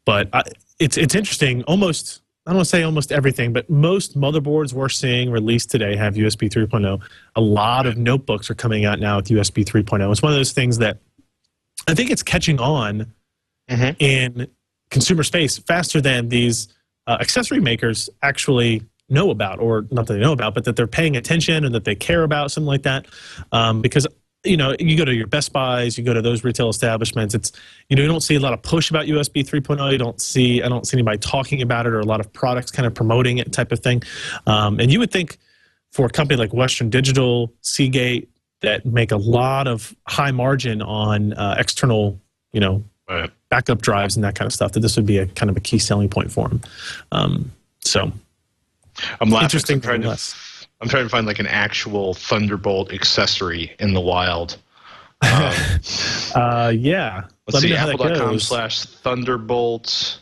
but 0.06 0.30
I, 0.34 0.44
it's 0.80 0.98
it's 0.98 1.16
interesting. 1.16 1.64
Almost 1.64 2.22
I 2.48 2.52
don't 2.52 2.60
want 2.60 2.66
to 2.68 2.70
say 2.70 2.84
almost 2.84 3.12
everything, 3.12 3.52
but 3.52 3.70
most 3.70 4.18
motherboards 4.18 4.72
we're 4.72 4.88
seeing 4.88 5.30
released 5.30 5.70
today 5.70 5.98
have 5.98 6.14
USB 6.16 6.50
3.0. 6.50 7.02
A 7.36 7.42
lot 7.42 7.86
of 7.86 7.98
notebooks 7.98 8.50
are 8.50 8.56
coming 8.56 8.86
out 8.86 9.02
now 9.02 9.18
with 9.18 9.26
USB 9.26 9.66
3.0. 9.66 10.10
It's 10.10 10.22
one 10.22 10.32
of 10.32 10.38
those 10.38 10.54
things 10.54 10.78
that 10.78 11.00
I 11.90 11.94
think 11.94 12.10
it's 12.10 12.24
catching 12.24 12.58
on 12.62 13.12
Mhm. 13.70 13.96
in 14.00 14.48
consumer 14.90 15.24
space 15.24 15.58
faster 15.58 16.00
than 16.00 16.30
these 16.30 16.70
uh, 17.06 17.18
accessory 17.20 17.60
makers 17.60 18.10
actually 18.24 18.82
know 19.10 19.30
about, 19.30 19.60
or 19.60 19.86
not 19.92 20.08
that 20.08 20.14
they 20.14 20.20
know 20.22 20.32
about, 20.32 20.54
but 20.54 20.64
that 20.64 20.78
they're 20.78 20.88
paying 20.88 21.18
attention 21.18 21.66
and 21.66 21.76
that 21.76 21.84
they 21.84 21.96
care 21.96 22.24
about 22.24 22.50
something 22.50 22.68
like 22.68 22.84
that. 22.84 23.08
Um, 23.52 23.82
because 23.82 24.08
you 24.44 24.58
know, 24.58 24.76
you 24.80 24.98
go 24.98 25.06
to 25.06 25.14
your 25.14 25.28
Best 25.28 25.52
Buys, 25.52 25.98
you 25.98 26.04
go 26.04 26.14
to 26.14 26.22
those 26.22 26.44
retail 26.44 26.70
establishments. 26.70 27.34
It's 27.36 27.52
you 27.90 27.96
know, 27.96 28.02
you 28.04 28.08
don't 28.08 28.22
see 28.22 28.36
a 28.36 28.40
lot 28.40 28.54
of 28.54 28.62
push 28.62 28.90
about 28.90 29.06
USB 29.06 29.46
3.0. 29.46 29.92
You 29.92 29.98
don't 29.98 30.22
see, 30.22 30.62
I 30.62 30.70
don't 30.70 30.86
see 30.88 30.96
anybody 30.98 31.18
talking 31.18 31.62
about 31.62 31.86
it, 31.86 31.94
or 31.94 32.00
a 32.00 32.06
lot 32.06 32.20
of 32.20 32.32
products 32.34 32.72
kind 32.72 32.86
of 32.86 32.94
promoting 32.94 33.40
it, 33.40 33.52
type 33.52 33.72
of 33.72 33.80
thing. 33.80 34.04
Um, 34.46 34.80
and 34.80 34.92
you 34.92 35.00
would 35.00 35.12
think 35.12 35.38
for 35.92 36.06
a 36.06 36.10
company 36.10 36.38
like 36.38 36.54
Western 36.54 36.90
Digital, 36.90 37.52
Seagate, 37.62 38.30
that 38.62 38.86
make 38.86 39.12
a 39.12 39.18
lot 39.18 39.68
of 39.68 39.96
high 40.08 40.32
margin 40.32 40.82
on 40.82 41.34
uh, 41.34 41.56
external, 41.58 42.20
you 42.52 42.60
know, 42.60 42.84
Right. 43.10 43.30
backup 43.50 43.82
drives 43.82 44.18
and 44.18 44.24
that 44.26 44.36
kind 44.36 44.48
of 44.48 44.54
stuff, 44.54 44.74
that 44.74 44.82
this 44.82 44.98
would 44.98 45.06
be 45.06 45.18
a 45.18 45.28
kind 45.28 45.50
of 45.50 45.56
a 45.56 45.62
key 45.62 45.80
selling 45.80 46.10
point 46.10 46.30
for 46.30 46.50
them. 46.50 46.62
Um, 47.14 47.52
so 47.80 48.12
I'm 49.22 49.30
laughing. 49.30 49.46
Interesting 49.46 49.76
I'm 49.78 49.82
trying, 49.82 50.02
to. 50.02 50.18
I'm 50.82 50.90
trying 50.90 51.06
to 51.06 51.10
find 51.10 51.26
like 51.26 51.40
an 51.40 51.48
actual 51.48 52.14
Thunderbolt 52.14 52.94
accessory 52.94 53.76
in 53.80 53.94
the 53.94 54.02
wild. 54.02 54.58
Um, 55.22 55.54
uh, 56.36 56.72
yeah, 56.76 57.24
Let's 57.48 57.54
let 57.54 57.62
see, 57.62 57.70
know 57.70 57.78
how 57.78 57.86
that 57.88 58.00
apple.com 58.00 58.40
slash 58.40 58.84
Thunderbolt. 58.84 60.22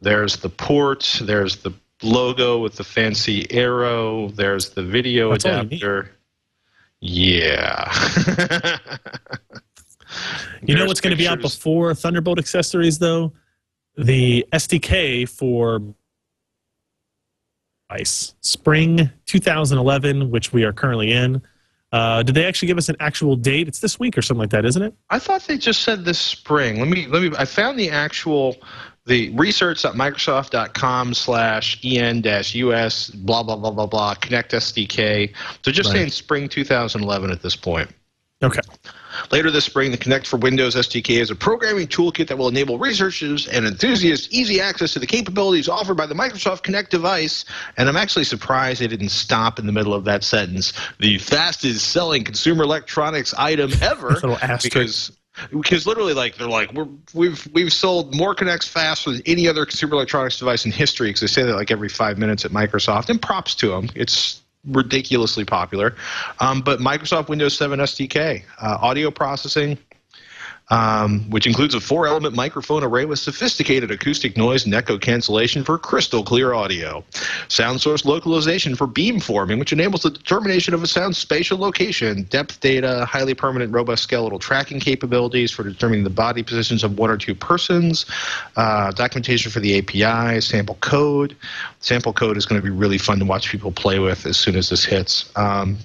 There's 0.00 0.36
the 0.36 0.48
port. 0.48 1.20
There's 1.22 1.56
the 1.56 1.72
logo 2.02 2.58
with 2.58 2.76
the 2.76 2.84
fancy 2.84 3.50
arrow. 3.50 4.28
There's 4.28 4.70
the 4.70 4.82
video 4.82 5.30
That's 5.30 5.44
all 5.44 5.52
you 5.52 5.62
need. 5.64 5.82
adapter. 5.82 6.10
Yeah. 7.00 7.92
You 10.62 10.76
know 10.76 10.86
what's 10.86 11.00
going 11.00 11.10
to 11.10 11.16
be 11.16 11.28
out 11.28 11.40
before 11.40 11.92
Thunderbolt 11.94 12.38
accessories, 12.38 12.98
though? 12.98 13.32
the 13.96 14.46
SDK 14.52 15.28
for 15.28 15.80
Ice 17.90 18.34
Spring 18.40 19.10
2011, 19.26 20.30
which 20.30 20.52
we 20.52 20.64
are 20.64 20.72
currently 20.72 21.12
in. 21.12 21.42
Uh, 21.92 22.22
did 22.24 22.34
they 22.34 22.44
actually 22.44 22.66
give 22.66 22.78
us 22.78 22.88
an 22.88 22.96
actual 22.98 23.36
date? 23.36 23.68
It's 23.68 23.78
this 23.78 24.00
week 24.00 24.18
or 24.18 24.22
something 24.22 24.40
like 24.40 24.50
that, 24.50 24.64
isn't 24.64 24.82
it? 24.82 24.94
I 25.10 25.18
thought 25.20 25.42
they 25.42 25.56
just 25.56 25.82
said 25.82 26.04
this 26.04 26.18
spring. 26.18 26.80
Let 26.80 26.88
me 26.88 27.06
let 27.06 27.22
me. 27.22 27.30
I 27.38 27.44
found 27.44 27.78
the 27.78 27.88
actual 27.90 28.56
the 29.06 29.30
research.microsoft.com 29.30 31.14
slash 31.14 31.78
en 31.84 32.20
dash 32.20 32.54
us 32.56 33.10
blah 33.10 33.42
blah 33.42 33.56
blah 33.56 33.70
blah 33.70 33.86
blah 33.86 34.14
kinect 34.14 34.48
SDK. 34.50 35.32
So 35.64 35.70
just 35.70 35.88
Right. 35.90 35.98
saying 35.98 36.10
spring 36.10 36.48
2011 36.48 37.30
at 37.30 37.42
this 37.42 37.54
point. 37.54 37.90
Okay. 38.42 38.60
Later 39.30 39.50
this 39.50 39.64
spring, 39.64 39.90
the 39.90 39.98
Kinect 39.98 40.26
for 40.26 40.36
Windows 40.36 40.74
SDK 40.74 41.20
is 41.20 41.30
a 41.30 41.34
programming 41.34 41.86
toolkit 41.86 42.28
that 42.28 42.38
will 42.38 42.48
enable 42.48 42.78
researchers 42.78 43.46
and 43.48 43.66
enthusiasts 43.66 44.28
easy 44.30 44.60
access 44.60 44.92
to 44.94 44.98
the 44.98 45.06
capabilities 45.06 45.68
offered 45.68 45.96
by 45.96 46.06
the 46.06 46.14
Microsoft 46.14 46.62
Kinect 46.62 46.90
device. 46.90 47.44
And 47.76 47.88
I'm 47.88 47.96
actually 47.96 48.24
surprised 48.24 48.80
they 48.80 48.86
didn't 48.86 49.10
stop 49.10 49.58
in 49.58 49.66
the 49.66 49.72
middle 49.72 49.94
of 49.94 50.04
that 50.04 50.24
sentence. 50.24 50.72
The 51.00 51.18
fastest 51.18 51.88
selling 51.88 52.24
consumer 52.24 52.64
electronics 52.64 53.34
item 53.34 53.72
ever. 53.82 54.10
Little 54.10 54.36
asterisk. 54.36 54.62
because 54.62 55.12
because 55.50 55.86
literally 55.86 56.14
like 56.14 56.36
they're 56.36 56.46
like 56.46 56.72
we're, 56.72 56.86
we've 57.12 57.48
we've 57.52 57.72
sold 57.72 58.14
more 58.14 58.34
Kinects 58.34 58.68
faster 58.68 59.10
than 59.10 59.22
any 59.26 59.48
other 59.48 59.66
consumer 59.66 59.94
electronics 59.94 60.38
device 60.38 60.64
in 60.64 60.70
history 60.70 61.08
because 61.08 61.22
they 61.22 61.26
say 61.26 61.42
that 61.42 61.56
like 61.56 61.72
every 61.72 61.88
five 61.88 62.18
minutes 62.18 62.44
at 62.44 62.52
microsoft 62.52 63.08
and 63.08 63.20
props 63.20 63.56
to 63.56 63.70
them 63.70 63.88
it's 63.96 64.43
ridiculously 64.66 65.44
popular. 65.44 65.94
Um, 66.40 66.60
but 66.60 66.80
microsoft 66.80 67.28
windows 67.28 67.56
7 67.56 67.78
sdk 67.80 68.42
uh, 68.62 68.78
audio 68.80 69.10
processing 69.10 69.78
um, 70.70 71.28
which 71.30 71.46
includes 71.46 71.74
a 71.74 71.80
four 71.80 72.06
element 72.06 72.34
microphone 72.34 72.82
array 72.82 73.04
with 73.04 73.18
sophisticated 73.18 73.90
acoustic 73.90 74.36
noise 74.36 74.64
and 74.64 74.74
echo 74.74 74.96
cancellation 74.96 75.62
for 75.62 75.76
crystal 75.78 76.22
clear 76.22 76.54
audio. 76.54 77.04
Sound 77.48 77.80
source 77.80 78.04
localization 78.04 78.74
for 78.74 78.86
beamforming, 78.86 79.58
which 79.58 79.72
enables 79.72 80.02
the 80.02 80.10
determination 80.10 80.72
of 80.72 80.82
a 80.82 80.86
sound's 80.86 81.18
spatial 81.18 81.58
location. 81.58 82.22
Depth 82.24 82.60
data, 82.60 83.04
highly 83.04 83.34
permanent 83.34 83.72
robust 83.72 84.02
skeletal 84.02 84.38
tracking 84.38 84.80
capabilities 84.80 85.50
for 85.50 85.64
determining 85.64 86.04
the 86.04 86.10
body 86.10 86.42
positions 86.42 86.82
of 86.82 86.98
one 86.98 87.10
or 87.10 87.18
two 87.18 87.34
persons. 87.34 88.06
Uh, 88.56 88.90
documentation 88.92 89.50
for 89.50 89.60
the 89.60 89.78
API, 89.78 90.40
sample 90.40 90.76
code. 90.80 91.36
Sample 91.80 92.12
code 92.14 92.36
is 92.36 92.46
going 92.46 92.60
to 92.60 92.64
be 92.64 92.70
really 92.70 92.98
fun 92.98 93.18
to 93.18 93.24
watch 93.24 93.50
people 93.50 93.70
play 93.70 93.98
with 93.98 94.24
as 94.24 94.38
soon 94.38 94.56
as 94.56 94.70
this 94.70 94.84
hits. 94.84 95.30
Um, 95.36 95.78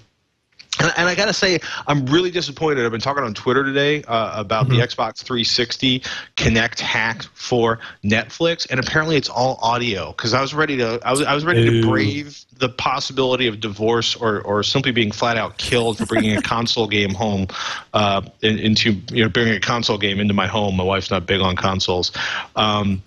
and, 0.79 0.93
and 0.98 1.09
I 1.09 1.15
gotta 1.15 1.33
say, 1.33 1.59
I'm 1.88 2.05
really 2.05 2.31
disappointed. 2.31 2.86
I've 2.86 2.91
been 2.91 3.01
talking 3.01 3.24
on 3.24 3.33
Twitter 3.33 3.63
today 3.63 4.03
uh, 4.03 4.39
about 4.39 4.69
the 4.69 4.75
Xbox 4.75 5.21
360 5.24 6.00
Kinect 6.38 6.79
hack 6.79 7.24
for 7.33 7.79
Netflix, 8.03 8.67
and 8.69 8.79
apparently 8.79 9.15
it's 9.15 9.29
all 9.29 9.59
audio. 9.62 10.12
Because 10.12 10.33
I 10.33 10.41
was 10.41 10.53
ready 10.53 10.77
to, 10.77 11.00
I 11.03 11.12
was, 11.12 11.21
I 11.21 11.33
was 11.33 11.45
ready 11.45 11.67
Ooh. 11.67 11.81
to 11.81 11.88
brave 11.88 12.45
the 12.57 12.69
possibility 12.69 13.48
of 13.48 13.59
divorce 13.59 14.15
or, 14.15 14.41
or 14.41 14.63
simply 14.63 14.91
being 14.91 15.12
flat 15.12 15.38
out 15.38 15.57
killed 15.57 15.98
for 15.98 16.05
bringing 16.05 16.36
a 16.36 16.41
console 16.50 16.88
game 16.88 17.13
home 17.13 17.48
uh, 17.93 18.21
in, 18.41 18.59
into, 18.59 18.93
you 19.12 19.24
know, 19.24 19.29
bringing 19.29 19.55
a 19.55 19.59
console 19.59 19.98
game 19.98 20.19
into 20.19 20.33
my 20.33 20.48
home. 20.48 20.75
My 20.75 20.83
wife's 20.83 21.12
not 21.12 21.25
big 21.25 21.41
on 21.41 21.55
consoles. 21.55 22.12
Um, 22.55 23.01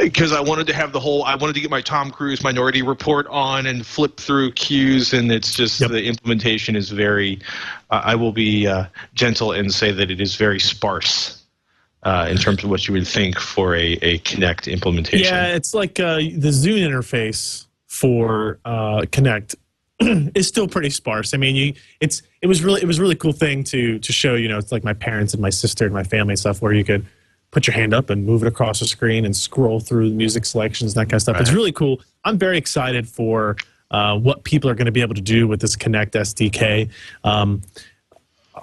because 0.00 0.32
I 0.32 0.40
wanted 0.40 0.66
to 0.68 0.74
have 0.74 0.92
the 0.92 1.00
whole, 1.00 1.24
I 1.24 1.34
wanted 1.34 1.54
to 1.54 1.60
get 1.60 1.70
my 1.70 1.82
Tom 1.82 2.10
Cruise 2.10 2.42
Minority 2.42 2.82
Report 2.82 3.26
on 3.28 3.66
and 3.66 3.84
flip 3.84 4.18
through 4.18 4.52
cues, 4.52 5.12
and 5.12 5.30
it's 5.30 5.54
just 5.54 5.80
Yep. 5.80 5.90
the 5.90 6.04
implementation 6.04 6.74
is 6.74 6.90
very. 6.90 7.40
Uh, 7.90 8.00
I 8.04 8.14
will 8.14 8.32
be 8.32 8.66
uh, 8.66 8.86
gentle 9.14 9.52
and 9.52 9.72
say 9.72 9.92
that 9.92 10.10
it 10.10 10.20
is 10.20 10.36
very 10.36 10.58
sparse 10.58 11.42
uh, 12.02 12.28
in 12.30 12.38
terms 12.38 12.64
of 12.64 12.70
what 12.70 12.86
you 12.88 12.94
would 12.94 13.06
think 13.06 13.38
for 13.38 13.74
a, 13.74 13.92
a 14.02 14.18
Kinect 14.20 14.72
implementation. 14.72 15.26
Yeah, 15.26 15.54
it's 15.54 15.74
like 15.74 16.00
uh, 16.00 16.16
the 16.16 16.50
Zune 16.50 16.86
interface 16.86 17.66
for 17.86 18.58
uh, 18.64 19.02
Kinect 19.02 19.54
is 20.34 20.48
still 20.48 20.66
pretty 20.66 20.90
sparse. 20.90 21.34
I 21.34 21.36
mean, 21.36 21.56
you 21.56 21.74
it's 22.00 22.22
it 22.40 22.46
was 22.46 22.64
really 22.64 22.80
it 22.80 22.86
was 22.86 22.98
a 22.98 23.02
really 23.02 23.16
cool 23.16 23.32
thing 23.32 23.64
to 23.64 23.98
to 23.98 24.12
show. 24.12 24.34
You 24.34 24.48
know, 24.48 24.56
it's 24.56 24.72
like 24.72 24.82
my 24.82 24.94
parents 24.94 25.34
and 25.34 25.42
my 25.42 25.50
sister 25.50 25.84
and 25.84 25.92
my 25.92 26.04
family 26.04 26.32
and 26.32 26.38
stuff 26.38 26.62
where 26.62 26.72
you 26.72 26.84
could 26.84 27.06
put 27.54 27.66
your 27.68 27.74
hand 27.74 27.94
up 27.94 28.10
and 28.10 28.26
move 28.26 28.42
it 28.42 28.48
across 28.48 28.80
the 28.80 28.86
screen 28.86 29.24
and 29.24 29.34
scroll 29.34 29.80
through 29.80 30.10
the 30.10 30.14
music 30.14 30.44
selections 30.44 30.92
and 30.94 31.00
that 31.00 31.06
kind 31.10 31.14
of 31.14 31.22
stuff. 31.22 31.40
It's 31.40 31.52
really 31.52 31.72
cool. 31.72 32.00
I'm 32.24 32.36
very 32.36 32.58
excited 32.58 33.08
for 33.08 33.56
uh, 33.90 34.18
what 34.18 34.42
people 34.44 34.68
are 34.68 34.74
going 34.74 34.86
to 34.86 34.92
be 34.92 35.00
able 35.00 35.14
to 35.14 35.20
do 35.20 35.46
with 35.46 35.60
this 35.60 35.76
Kinect 35.76 36.10
SDK. 36.10 36.90
Um, 37.22 37.62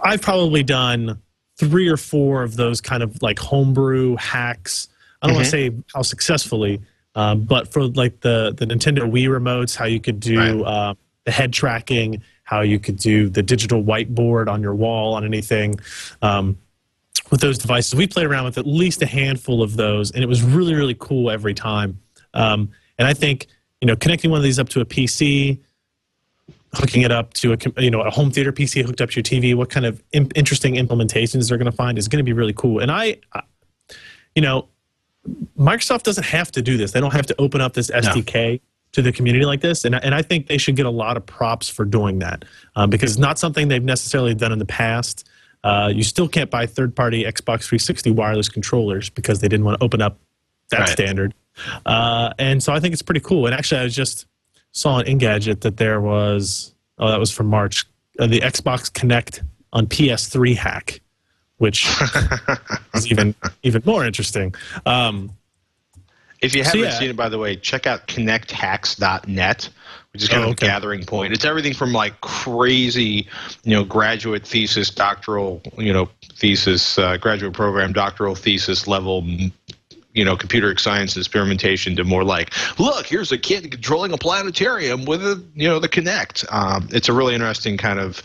I've 0.04 0.22
probably 0.22 0.62
done 0.64 1.20
three 1.58 1.88
or 1.88 1.98
four 1.98 2.44
of 2.44 2.56
those 2.58 2.82
kind 2.82 3.02
of 3.02 3.22
like 3.22 3.40
homebrew 3.40 4.18
hacks. 4.18 4.90
I 5.22 5.28
don't 5.28 5.36
want 5.36 5.46
to 5.46 5.52
say 5.52 5.72
how 5.94 6.02
successfully, 6.02 6.82
um, 7.16 7.42
but 7.44 7.72
for 7.72 7.84
like 7.88 8.20
the 8.22 8.54
the 8.58 8.66
Nintendo 8.66 9.00
Wii 9.10 9.28
remotes, 9.28 9.76
how 9.76 9.86
you 9.86 10.00
could 10.00 10.20
do 10.20 10.38
Right. 10.40 10.62
uh, 10.62 10.94
the 11.26 11.32
head 11.32 11.54
tracking, 11.54 12.24
how 12.44 12.62
you 12.62 12.80
could 12.80 12.98
do 12.98 13.30
the 13.30 13.44
digital 13.44 13.84
whiteboard 13.84 14.48
on 14.50 14.62
your 14.62 14.74
wall 14.74 15.14
on 15.14 15.24
anything. 15.24 15.80
Um, 16.22 16.58
with 17.32 17.40
those 17.42 17.58
devices, 17.58 17.96
we 17.96 18.06
played 18.08 18.26
around 18.28 18.44
with 18.46 18.58
at 18.58 18.68
least 18.68 19.02
a 19.02 19.06
handful 19.06 19.64
of 19.64 19.78
those, 19.78 20.12
and 20.12 20.24
it 20.24 20.28
was 20.28 20.42
really 20.44 20.76
really 20.76 20.96
cool 21.00 21.32
every 21.32 21.54
time. 21.54 22.00
Um, 22.34 22.70
and 23.00 23.08
I 23.08 23.14
think 23.14 23.48
you 23.82 23.88
know 23.88 23.96
connecting 23.96 24.30
one 24.32 24.38
of 24.38 24.44
these 24.44 24.60
up 24.60 24.70
to 24.70 24.82
a 24.82 24.86
PC, 24.86 25.58
hooking 26.76 27.02
it 27.04 27.12
up 27.12 27.34
to 27.36 27.54
a 27.54 27.58
you 27.82 27.90
know 27.90 28.02
a 28.02 28.10
home 28.10 28.32
theater 28.32 28.52
PC 28.52 28.84
hooked 28.86 29.02
up 29.02 29.10
to 29.12 29.16
your 29.16 29.24
TV, 29.24 29.56
what 29.56 29.70
kind 29.70 29.86
of 29.86 30.04
im- 30.12 30.30
interesting 30.36 30.76
implementations 30.76 31.48
they're 31.50 31.58
going 31.58 31.72
to 31.72 31.76
find 31.76 31.98
is 31.98 32.08
going 32.08 32.18
to 32.20 32.24
be 32.24 32.34
really 32.34 32.54
cool. 32.54 32.80
And 32.80 32.92
I, 32.92 33.18
I- 33.34 33.44
you 34.36 34.42
know, 34.42 34.68
Microsoft 35.58 36.04
doesn't 36.04 36.24
have 36.26 36.52
to 36.54 36.62
do 36.62 36.78
this. 36.78 36.92
They 36.92 37.02
don't 37.02 37.12
have 37.14 37.26
to 37.28 37.36
open 37.40 37.60
up 37.62 37.74
this 37.74 37.90
SDK 37.92 38.62
to 38.94 39.02
the 39.02 39.12
community 39.12 39.46
like 39.46 39.60
this. 39.62 39.84
And 39.86 39.96
I- 39.96 40.00
and 40.00 40.14
I 40.16 40.22
think 40.22 40.48
they 40.48 40.58
should 40.58 40.76
get 40.78 40.86
a 40.86 40.90
lot 40.90 41.18
of 41.18 41.26
props 41.26 41.68
for 41.70 41.84
doing 41.86 42.20
that 42.20 42.46
um, 42.76 42.90
because 42.90 43.12
it's 43.12 43.20
not 43.20 43.38
something 43.40 43.68
they've 43.68 43.84
necessarily 43.84 44.34
done 44.36 44.52
in 44.52 44.60
the 44.60 44.66
past. 44.66 45.28
Uh, 45.63 45.91
you 45.94 46.03
still 46.03 46.27
can't 46.27 46.50
buy 46.50 46.65
third-party 46.65 47.24
Xbox 47.24 47.63
360 47.65 48.12
wireless 48.12 48.50
controllers 48.50 49.10
because 49.10 49.41
they 49.41 49.48
didn't 49.48 49.65
want 49.65 49.80
to 49.80 49.84
open 49.86 50.01
up 50.01 50.18
that 50.72 50.80
Right. 50.80 50.89
standard. 50.89 51.34
Uh, 51.86 52.34
and 52.39 52.63
so 52.63 52.74
I 52.74 52.80
think 52.80 52.94
it's 52.94 53.01
pretty 53.01 53.20
cool. 53.22 53.46
And 53.46 53.53
actually, 53.53 53.82
I 53.82 53.88
just 53.89 54.25
saw 54.72 54.94
on 54.96 55.06
Engadget 55.06 55.62
that 55.62 55.77
there 55.77 56.00
was 56.01 56.74
oh 56.98 57.10
that 57.10 57.20
was 57.20 57.30
from 57.32 57.48
March 57.48 57.86
uh, 58.20 58.25
the 58.27 58.39
Xbox 58.39 58.89
Kinect 58.91 59.41
on 59.74 59.86
PS3 59.86 60.56
hack, 60.56 61.01
which 61.58 61.88
is 62.96 63.12
even 63.12 63.36
even 63.63 63.84
more 63.86 64.06
interesting. 64.06 64.56
Um, 64.86 65.32
If 66.41 66.56
you 66.56 66.63
haven't 66.63 66.80
yeah. 66.80 66.98
seen 66.98 67.10
it, 67.12 67.15
by 67.18 67.30
the 67.30 67.38
way, 67.38 67.56
check 67.58 67.86
out 67.86 68.08
connecthacks.net, 68.08 69.70
which 70.13 70.24
is 70.24 70.30
kind 70.30 70.44
Oh, 70.44 70.48
of 70.48 70.51
okay. 70.51 70.68
a 70.68 70.70
gathering 70.70 71.03
point. 71.06 71.34
It's 71.34 71.46
everything 71.46 71.74
from 71.74 71.94
like 71.94 72.20
crazy, 72.22 73.27
you 73.63 73.72
know, 73.75 73.84
graduate 73.84 74.46
thesis, 74.46 74.89
doctoral, 74.89 75.62
you 75.77 75.94
know, 75.94 76.10
thesis, 76.36 76.98
uh, 76.98 77.18
graduate 77.18 77.53
program, 77.53 77.94
doctoral 77.94 78.36
thesis 78.36 78.88
level, 78.88 79.25
you 80.13 80.25
know, 80.25 80.36
computer 80.36 80.77
science 80.77 81.15
experimentation 81.15 81.96
to 81.96 82.03
more 82.03 82.24
like, 82.24 82.51
look, 82.80 83.06
here's 83.06 83.32
a 83.32 83.38
kid 83.38 83.72
controlling 83.72 84.12
a 84.12 84.18
planetarium 84.18 85.06
with 85.06 85.25
a, 85.25 85.41
you 85.56 85.68
know, 85.68 85.80
the 85.80 85.88
Kinect. 85.88 86.46
Um, 86.51 86.89
it's 86.91 87.08
a 87.08 87.13
really 87.13 87.34
interesting 87.34 87.77
kind 87.77 88.00
of. 88.00 88.22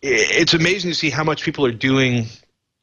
It's 0.00 0.54
amazing 0.54 0.92
to 0.92 0.94
see 0.94 1.10
how 1.10 1.24
much 1.24 1.42
people 1.42 1.66
are 1.66 1.72
doing 1.72 2.26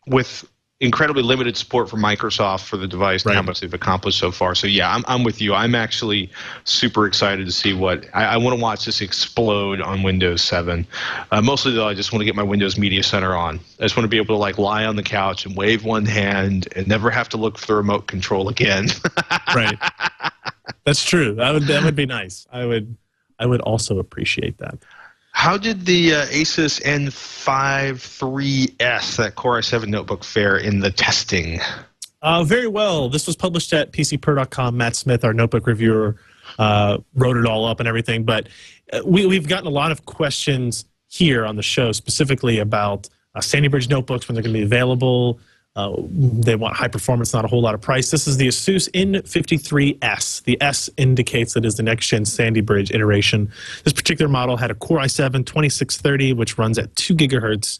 with 0.05 0.47
incredibly 0.81 1.21
limited 1.21 1.57
support 1.57 1.89
from 1.89 2.01
Microsoft 2.01 2.63
for 2.65 2.77
the 2.77 2.87
device 2.87 3.25
and 3.25 3.35
how 3.35 3.41
much 3.41 3.59
they've 3.59 3.73
accomplished 3.73 4.17
so 4.17 4.31
far. 4.31 4.55
So 4.55 4.65
yeah, 4.65 4.93
I'm, 4.93 5.03
I'm 5.07 5.23
with 5.25 5.41
you. 5.41 5.53
I'm 5.53 5.75
actually 5.75 6.31
super 6.63 7.05
excited 7.05 7.45
to 7.45 7.51
see 7.51 7.73
what 7.73 8.05
I, 8.13 8.25
I 8.25 8.37
want 8.37 8.57
to 8.57 8.61
watch 8.61 8.85
this 8.85 9.01
explode 9.01 9.81
on 9.81 10.03
Windows 10.03 10.41
7. 10.41 10.87
Uh, 11.31 11.41
mostly 11.41 11.73
though, 11.73 11.87
I 11.87 11.93
just 11.93 12.13
want 12.13 12.21
to 12.21 12.25
get 12.25 12.35
my 12.35 12.43
Windows 12.43 12.77
Media 12.77 13.03
Center 13.03 13.35
on. 13.35 13.59
I 13.79 13.83
just 13.83 13.97
want 13.97 14.05
to 14.05 14.09
be 14.09 14.17
able 14.17 14.35
to 14.35 14.39
like 14.39 14.57
lie 14.57 14.85
on 14.85 14.95
the 14.95 15.03
couch 15.03 15.45
and 15.45 15.55
wave 15.57 15.83
one 15.83 16.05
hand 16.05 16.69
and 16.77 16.87
never 16.87 17.09
have 17.09 17.27
to 17.29 17.37
look 17.37 17.57
for 17.57 17.67
the 17.67 17.75
remote 17.75 18.07
control 18.07 18.47
again. 18.47 18.87
right, 19.55 19.77
that's 20.85 21.03
true. 21.03 21.35
That 21.35 21.51
would 21.51 21.63
that 21.63 21.83
would 21.83 21.95
be 21.95 22.05
nice. 22.05 22.47
I 22.53 22.65
would 22.65 22.95
I 23.37 23.45
would 23.45 23.61
also 23.61 23.99
appreciate 23.99 24.59
that. 24.59 24.77
How 25.39 25.57
did 25.57 25.85
the 25.85 26.15
uh, 26.15 26.25
Asus 26.25 26.83
N53S, 26.83 29.15
that 29.15 29.35
Core 29.35 29.59
i7 29.59 29.87
notebook, 29.87 30.25
fare 30.25 30.57
in 30.57 30.81
the 30.81 30.91
testing? 30.91 31.61
Uh, 32.21 32.43
very 32.43 32.67
well. 32.67 33.07
This 33.07 33.25
was 33.25 33.37
published 33.37 33.71
at 33.71 33.93
PCPer.com. 33.93 34.75
Matt 34.75 34.97
Smith, 34.97 35.23
our 35.23 35.33
notebook 35.33 35.65
reviewer, 35.65 36.17
uh, 36.59 36.97
wrote 37.15 37.37
it 37.37 37.45
all 37.45 37.65
up 37.65 37.79
and 37.79 37.87
everything. 37.87 38.25
But 38.25 38.49
uh, 38.91 38.99
we, 39.05 39.25
we've 39.27 39.47
gotten 39.47 39.65
a 39.65 39.69
lot 39.69 39.93
of 39.93 40.05
questions 40.05 40.83
here 41.07 41.45
on 41.45 41.55
the 41.55 41.63
show, 41.63 41.93
specifically 41.93 42.59
about 42.59 43.07
uh, 43.33 43.39
Sandy 43.39 43.69
Bridge 43.69 43.87
notebooks 43.87 44.27
when 44.27 44.35
they're 44.35 44.43
going 44.43 44.53
to 44.53 44.59
be 44.59 44.65
available. 44.65 45.39
Uh, 45.75 45.95
they 46.11 46.55
want 46.55 46.75
high 46.75 46.87
performance, 46.87 47.31
not 47.31 47.45
a 47.45 47.47
whole 47.47 47.61
lot 47.61 47.75
of 47.75 47.79
price. 47.79 48.09
This 48.09 48.27
is 48.27 48.37
the 48.37 48.47
Asus 48.47 48.89
N53S. 48.91 50.43
The 50.43 50.61
S 50.61 50.89
indicates 50.97 51.53
that 51.53 51.63
is 51.63 51.75
the 51.75 51.83
next 51.83 52.07
gen 52.07 52.25
Sandy 52.25 52.61
Bridge 52.61 52.91
iteration. 52.91 53.51
This 53.83 53.93
particular 53.93 54.27
model 54.27 54.57
had 54.57 54.71
a 54.71 54.75
Core 54.75 54.97
i7 54.97 55.45
2630, 55.45 56.33
which 56.33 56.57
runs 56.57 56.79
at 56.79 56.93
2 56.95 57.15
gigahertz, 57.15 57.79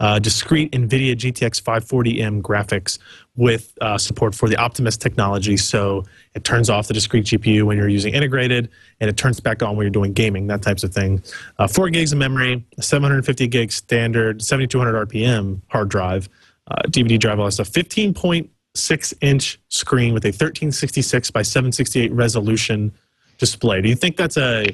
uh, 0.00 0.18
discrete 0.18 0.70
NVIDIA 0.72 1.16
GTX 1.16 1.62
540M 1.62 2.42
graphics 2.42 2.98
with 3.36 3.72
uh, 3.80 3.96
support 3.96 4.34
for 4.34 4.48
the 4.48 4.56
Optimus 4.56 4.98
technology. 4.98 5.56
So 5.56 6.04
it 6.34 6.44
turns 6.44 6.68
off 6.68 6.88
the 6.88 6.94
discrete 6.94 7.24
GPU 7.24 7.64
when 7.64 7.78
you're 7.78 7.88
using 7.88 8.12
integrated, 8.12 8.68
and 9.00 9.08
it 9.08 9.16
turns 9.16 9.40
back 9.40 9.62
on 9.62 9.76
when 9.76 9.84
you're 9.84 9.90
doing 9.90 10.12
gaming, 10.12 10.46
that 10.48 10.60
types 10.60 10.84
of 10.84 10.92
thing. 10.92 11.22
Uh, 11.58 11.66
four 11.66 11.88
gigs 11.88 12.12
of 12.12 12.18
memory, 12.18 12.62
750 12.78 13.48
gig 13.48 13.72
standard, 13.72 14.42
7200 14.42 15.08
RPM 15.08 15.62
hard 15.68 15.88
drive, 15.88 16.28
uh, 16.70 16.82
DVD 16.88 17.18
drive, 17.18 17.38
all 17.38 17.46
that 17.46 17.52
stuff. 17.52 17.70
15.6 17.70 19.14
inch 19.20 19.60
screen 19.68 20.14
with 20.14 20.24
a 20.24 20.28
1366 20.28 21.30
by 21.30 21.42
768 21.42 22.12
resolution 22.12 22.92
display. 23.38 23.80
Do 23.80 23.88
you 23.88 23.96
think 23.96 24.16
that's 24.16 24.36
a 24.36 24.66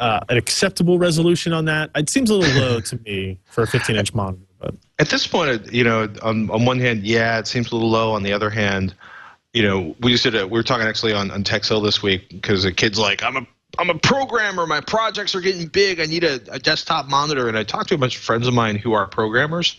uh, 0.00 0.20
an 0.28 0.36
acceptable 0.36 0.98
resolution 0.98 1.52
on 1.52 1.66
that? 1.66 1.90
It 1.94 2.10
seems 2.10 2.30
a 2.30 2.34
little 2.34 2.60
low 2.60 2.80
to 2.90 2.98
me 3.04 3.38
for 3.46 3.62
a 3.62 3.66
15 3.66 3.96
inch 3.96 4.14
monitor. 4.14 4.42
But 4.58 4.74
At 4.98 5.08
this 5.08 5.26
point, 5.26 5.72
you 5.72 5.84
know, 5.84 6.08
on, 6.22 6.50
on 6.50 6.64
one 6.64 6.80
hand, 6.80 7.04
yeah, 7.04 7.38
it 7.38 7.46
seems 7.46 7.70
a 7.70 7.74
little 7.76 7.90
low. 7.90 8.12
On 8.12 8.22
the 8.22 8.32
other 8.32 8.50
hand, 8.50 8.94
you 9.52 9.62
know, 9.62 9.94
we 10.00 10.10
just 10.10 10.24
did 10.24 10.34
a, 10.34 10.46
we 10.46 10.58
were 10.58 10.64
talking 10.64 10.86
actually 10.86 11.12
on, 11.12 11.30
on 11.30 11.44
Tekzilla 11.44 11.82
this 11.82 12.02
week 12.02 12.28
because 12.28 12.64
a 12.64 12.72
kid's 12.72 12.98
like, 12.98 13.22
I'm 13.22 13.36
a 13.36 13.46
I'm 13.78 13.90
a 13.90 13.98
programmer. 13.98 14.66
My 14.66 14.80
projects 14.80 15.34
are 15.34 15.40
getting 15.40 15.66
big. 15.66 16.00
I 16.00 16.06
need 16.06 16.24
a, 16.24 16.34
a, 16.50 16.58
desktop 16.58 17.06
monitor. 17.06 17.48
And 17.48 17.56
I 17.56 17.64
talked 17.64 17.88
to 17.88 17.94
a 17.94 17.98
bunch 17.98 18.16
of 18.16 18.22
friends 18.22 18.46
of 18.46 18.54
mine 18.54 18.76
who 18.76 18.92
are 18.92 19.06
programmers, 19.06 19.76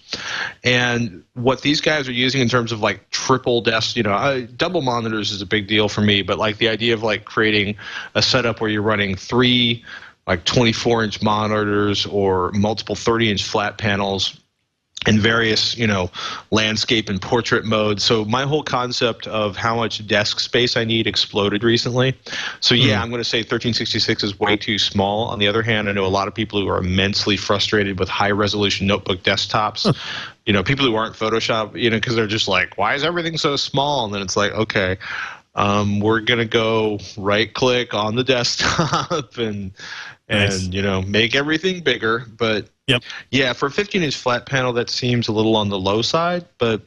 and 0.63 1.23
what 1.33 1.61
these 1.61 1.81
guys 1.81 2.07
are 2.07 2.13
using 2.13 2.41
in 2.41 2.49
terms 2.49 2.71
of 2.71 2.79
like 2.81 3.09
triple 3.09 3.61
desk, 3.61 3.95
you 3.95 4.03
know, 4.03 4.13
uh, 4.13 4.45
double 4.55 4.81
monitors 4.81 5.31
is 5.31 5.41
a 5.41 5.45
big 5.45 5.67
deal 5.67 5.89
for 5.89 6.01
me. 6.01 6.21
But 6.21 6.37
like 6.37 6.57
the 6.57 6.69
idea 6.69 6.93
of 6.93 7.03
like 7.03 7.25
creating 7.25 7.77
a 8.13 8.21
setup 8.21 8.61
where 8.61 8.69
you're 8.69 8.81
running 8.81 9.15
three 9.15 9.83
like 10.27 10.43
24 10.43 11.03
inch 11.03 11.21
monitors 11.21 12.05
or 12.05 12.51
multiple 12.51 12.95
30 12.95 13.31
inch 13.31 13.43
flat 13.43 13.77
panels 13.77 14.39
in 15.07 15.19
various 15.19 15.77
you 15.77 15.87
know 15.87 16.09
landscape 16.51 17.09
and 17.09 17.21
portrait 17.21 17.65
modes. 17.65 18.03
So 18.03 18.25
my 18.25 18.43
whole 18.43 18.63
concept 18.63 19.27
of 19.27 19.55
how 19.55 19.75
much 19.75 20.05
desk 20.07 20.39
space 20.39 20.77
i 20.77 20.83
need 20.83 21.07
exploded 21.07 21.63
recently. 21.63 22.15
So 22.59 22.75
yeah 22.75 22.97
mm. 22.97 23.01
i'm 23.01 23.09
going 23.09 23.21
to 23.21 23.29
say 23.29 23.39
1366 23.39 24.23
is 24.23 24.39
way 24.39 24.57
too 24.57 24.77
small. 24.77 25.25
On 25.25 25.39
the 25.39 25.47
other 25.47 25.61
hand 25.61 25.89
i 25.89 25.91
know 25.91 26.05
a 26.05 26.07
lot 26.07 26.27
of 26.27 26.35
people 26.35 26.59
who 26.59 26.67
are 26.67 26.77
immensely 26.77 27.37
frustrated 27.37 27.99
with 27.99 28.09
high 28.09 28.31
resolution 28.31 28.87
notebook 28.87 29.23
desktops. 29.23 29.95
You 30.45 30.53
know 30.53 30.63
people 30.63 30.85
who 30.85 30.95
aren't 30.95 31.15
photoshop 31.15 31.79
you 31.79 31.89
know 31.89 31.97
because 31.97 32.15
they're 32.15 32.27
just 32.27 32.47
like 32.47 32.77
why 32.77 32.95
is 32.95 33.03
everything 33.03 33.37
so 33.37 33.55
small? 33.55 34.05
And 34.05 34.13
then 34.13 34.21
it's 34.21 34.37
like 34.37 34.51
okay 34.53 34.97
um, 35.55 36.01
we're 36.01 36.19
going 36.19 36.39
to 36.39 36.45
go 36.45 36.99
right 37.17 37.51
click 37.53 37.93
on 37.93 38.15
the 38.15 38.23
desktop 38.25 39.37
and 39.37 39.71
and 40.27 40.49
nice. 40.49 40.63
you 40.67 40.81
know 40.81 41.01
make 41.03 41.35
everything 41.35 41.81
bigger 41.81 42.25
but 42.37 42.69
yep. 42.87 43.03
yeah 43.31 43.53
for 43.53 43.67
a 43.67 43.71
15 43.71 44.03
inch 44.03 44.15
flat 44.15 44.45
panel 44.45 44.73
that 44.73 44.89
seems 44.89 45.27
a 45.27 45.31
little 45.31 45.55
on 45.55 45.69
the 45.69 45.77
low 45.77 46.01
side 46.01 46.45
but 46.57 46.81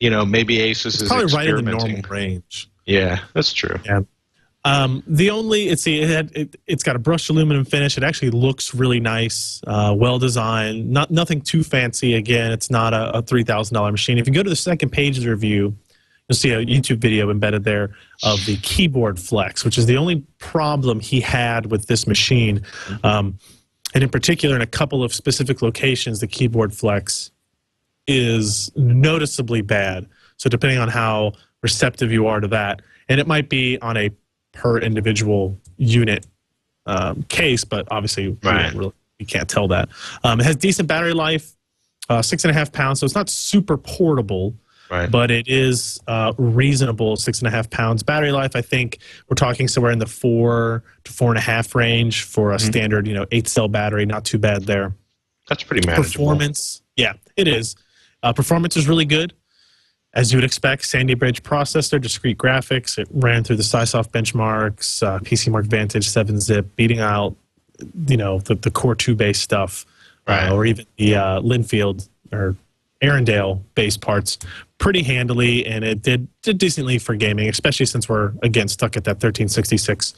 you 0.00 0.10
know 0.10 0.24
maybe 0.24 0.58
asus 0.58 0.86
it's 0.86 1.02
is 1.02 1.08
probably 1.08 1.34
right 1.34 1.48
in 1.48 1.64
the 1.64 1.70
normal 1.70 2.02
range. 2.08 2.68
Yeah 2.84 3.20
that's 3.32 3.52
true. 3.52 3.76
Yeah. 3.84 4.00
Um, 4.64 5.02
the 5.08 5.30
only 5.30 5.68
it's 5.68 5.82
see 5.82 6.02
it 6.02 6.08
had, 6.08 6.30
it, 6.36 6.56
has 6.68 6.84
got 6.84 6.94
a 6.94 6.98
brushed 7.00 7.28
aluminum 7.30 7.64
finish. 7.64 7.96
It 7.96 8.04
actually 8.04 8.30
looks 8.30 8.74
really 8.74 9.00
nice 9.00 9.60
uh, 9.66 9.94
well 9.96 10.18
designed 10.18 10.90
not 10.90 11.10
nothing 11.10 11.40
too 11.40 11.64
fancy. 11.64 12.14
Again 12.14 12.52
it's 12.52 12.70
not 12.70 12.92
a, 12.92 13.18
a 13.18 13.22
$3000 13.22 13.90
machine. 13.90 14.18
If 14.18 14.26
you 14.26 14.34
go 14.34 14.42
to 14.42 14.50
the 14.50 14.56
second 14.56 14.90
page 14.90 15.18
of 15.18 15.24
the 15.24 15.30
review 15.30 15.76
You'll 16.32 16.38
see 16.38 16.52
a 16.52 16.64
YouTube 16.64 16.96
video 16.96 17.30
embedded 17.30 17.64
there 17.64 17.90
of 18.22 18.42
the 18.46 18.56
keyboard 18.62 19.20
flex, 19.20 19.66
which 19.66 19.76
is 19.76 19.84
the 19.84 19.98
only 19.98 20.24
problem 20.38 20.98
he 20.98 21.20
had 21.20 21.70
with 21.70 21.88
this 21.88 22.06
machine. 22.06 22.62
Um, 23.04 23.38
and 23.92 24.02
in 24.02 24.08
particular, 24.08 24.56
in 24.56 24.62
a 24.62 24.66
couple 24.66 25.04
of 25.04 25.12
specific 25.12 25.60
locations, 25.60 26.20
the 26.20 26.26
keyboard 26.26 26.72
flex 26.72 27.32
is 28.06 28.72
noticeably 28.76 29.60
bad. 29.60 30.06
So 30.38 30.48
depending 30.48 30.78
on 30.78 30.88
how 30.88 31.32
receptive 31.62 32.10
you 32.10 32.26
are 32.26 32.40
to 32.40 32.48
that, 32.48 32.80
and 33.10 33.20
it 33.20 33.26
might 33.26 33.50
be 33.50 33.78
on 33.82 33.98
a 33.98 34.10
per 34.52 34.78
individual 34.78 35.58
unit 35.76 36.26
um, 36.86 37.24
case, 37.24 37.62
but 37.62 37.86
obviously 37.90 38.38
right. 38.42 38.72
we, 38.72 38.78
really, 38.78 38.92
we 39.20 39.26
can't 39.26 39.50
tell 39.50 39.68
that. 39.68 39.90
Um, 40.24 40.40
it 40.40 40.44
has 40.44 40.56
decent 40.56 40.88
battery 40.88 41.12
life, 41.12 41.52
uh, 42.08 42.22
six 42.22 42.42
and 42.44 42.50
a 42.50 42.54
half 42.54 42.72
pounds, 42.72 43.00
so 43.00 43.04
it's 43.04 43.14
not 43.14 43.28
super 43.28 43.76
portable. 43.76 44.54
Right. 44.92 45.10
But 45.10 45.30
it 45.30 45.48
is 45.48 45.98
uh, 46.06 46.34
reasonable, 46.36 47.16
six 47.16 47.38
and 47.38 47.48
a 47.48 47.50
half 47.50 47.70
pounds 47.70 48.02
battery 48.02 48.30
life. 48.30 48.54
I 48.54 48.60
think 48.60 48.98
we're 49.26 49.36
talking 49.36 49.66
somewhere 49.66 49.90
in 49.90 49.98
the 49.98 50.06
four 50.06 50.84
to 51.04 51.12
four 51.12 51.30
and 51.30 51.38
a 51.38 51.40
half 51.40 51.74
range 51.74 52.24
for 52.24 52.52
a 52.52 52.56
mm-hmm. 52.56 52.66
standard, 52.66 53.06
you 53.06 53.14
know, 53.14 53.24
eight 53.30 53.48
cell 53.48 53.68
battery. 53.68 54.04
Not 54.04 54.26
too 54.26 54.36
bad 54.36 54.64
there. 54.64 54.94
That's 55.48 55.62
pretty 55.62 55.86
manageable. 55.86 56.26
Performance, 56.26 56.82
yeah, 56.94 57.14
it 57.38 57.48
is. 57.48 57.74
Uh, 58.22 58.34
performance 58.34 58.76
is 58.76 58.86
really 58.86 59.06
good, 59.06 59.32
as 60.12 60.30
you 60.30 60.36
would 60.36 60.44
expect. 60.44 60.84
Sandy 60.84 61.14
Bridge 61.14 61.42
processor, 61.42 61.98
discrete 61.98 62.36
graphics. 62.36 62.98
It 62.98 63.08
ran 63.12 63.44
through 63.44 63.56
the 63.56 63.62
SiSoft 63.62 64.10
benchmarks, 64.10 65.02
uh, 65.02 65.20
PCMark 65.20 65.68
Vantage, 65.68 66.06
seven 66.06 66.38
zip, 66.38 66.76
beating 66.76 67.00
out, 67.00 67.34
you 68.08 68.18
know, 68.18 68.40
the, 68.40 68.56
the 68.56 68.70
Core 68.70 68.94
two 68.94 69.14
based 69.14 69.40
stuff, 69.40 69.86
uh, 70.26 70.50
or 70.52 70.66
even 70.66 70.84
the 70.98 71.14
uh, 71.14 71.40
Lynnfield 71.40 72.10
or 72.30 72.56
Arrandale 73.02 73.62
based 73.74 74.00
parts 74.00 74.38
pretty 74.78 75.02
handily, 75.02 75.66
and 75.66 75.84
it 75.84 76.02
did, 76.02 76.28
did 76.42 76.58
decently 76.58 76.98
for 76.98 77.14
gaming, 77.14 77.48
especially 77.48 77.86
since 77.86 78.08
we're 78.08 78.32
again 78.42 78.68
stuck 78.68 78.96
at 78.96 79.04
that 79.04 79.16
1366 79.16 80.14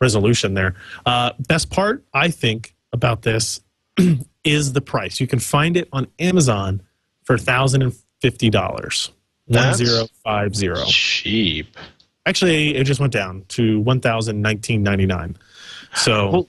resolution 0.00 0.54
there. 0.54 0.74
Uh, 1.04 1.32
best 1.40 1.70
part, 1.70 2.04
I 2.12 2.30
think, 2.30 2.74
about 2.92 3.22
this 3.22 3.60
is 4.44 4.72
the 4.72 4.80
price. 4.80 5.20
You 5.20 5.26
can 5.26 5.38
find 5.38 5.76
it 5.76 5.88
on 5.92 6.06
Amazon 6.18 6.82
for 7.24 7.38
thousand 7.38 7.82
and 7.82 7.94
fifty 8.20 8.50
dollars. 8.50 9.10
One 9.46 9.74
zero 9.74 10.06
five 10.24 10.54
zero. 10.56 10.84
Cheap. 10.86 11.76
Actually, 12.24 12.74
it 12.74 12.84
just 12.84 13.00
went 13.00 13.12
down 13.12 13.44
to 13.48 13.80
one 13.80 14.00
thousand 14.00 14.40
nineteen 14.42 14.82
ninety 14.82 15.06
nine. 15.06 15.36
So. 15.94 16.30
Well, 16.30 16.48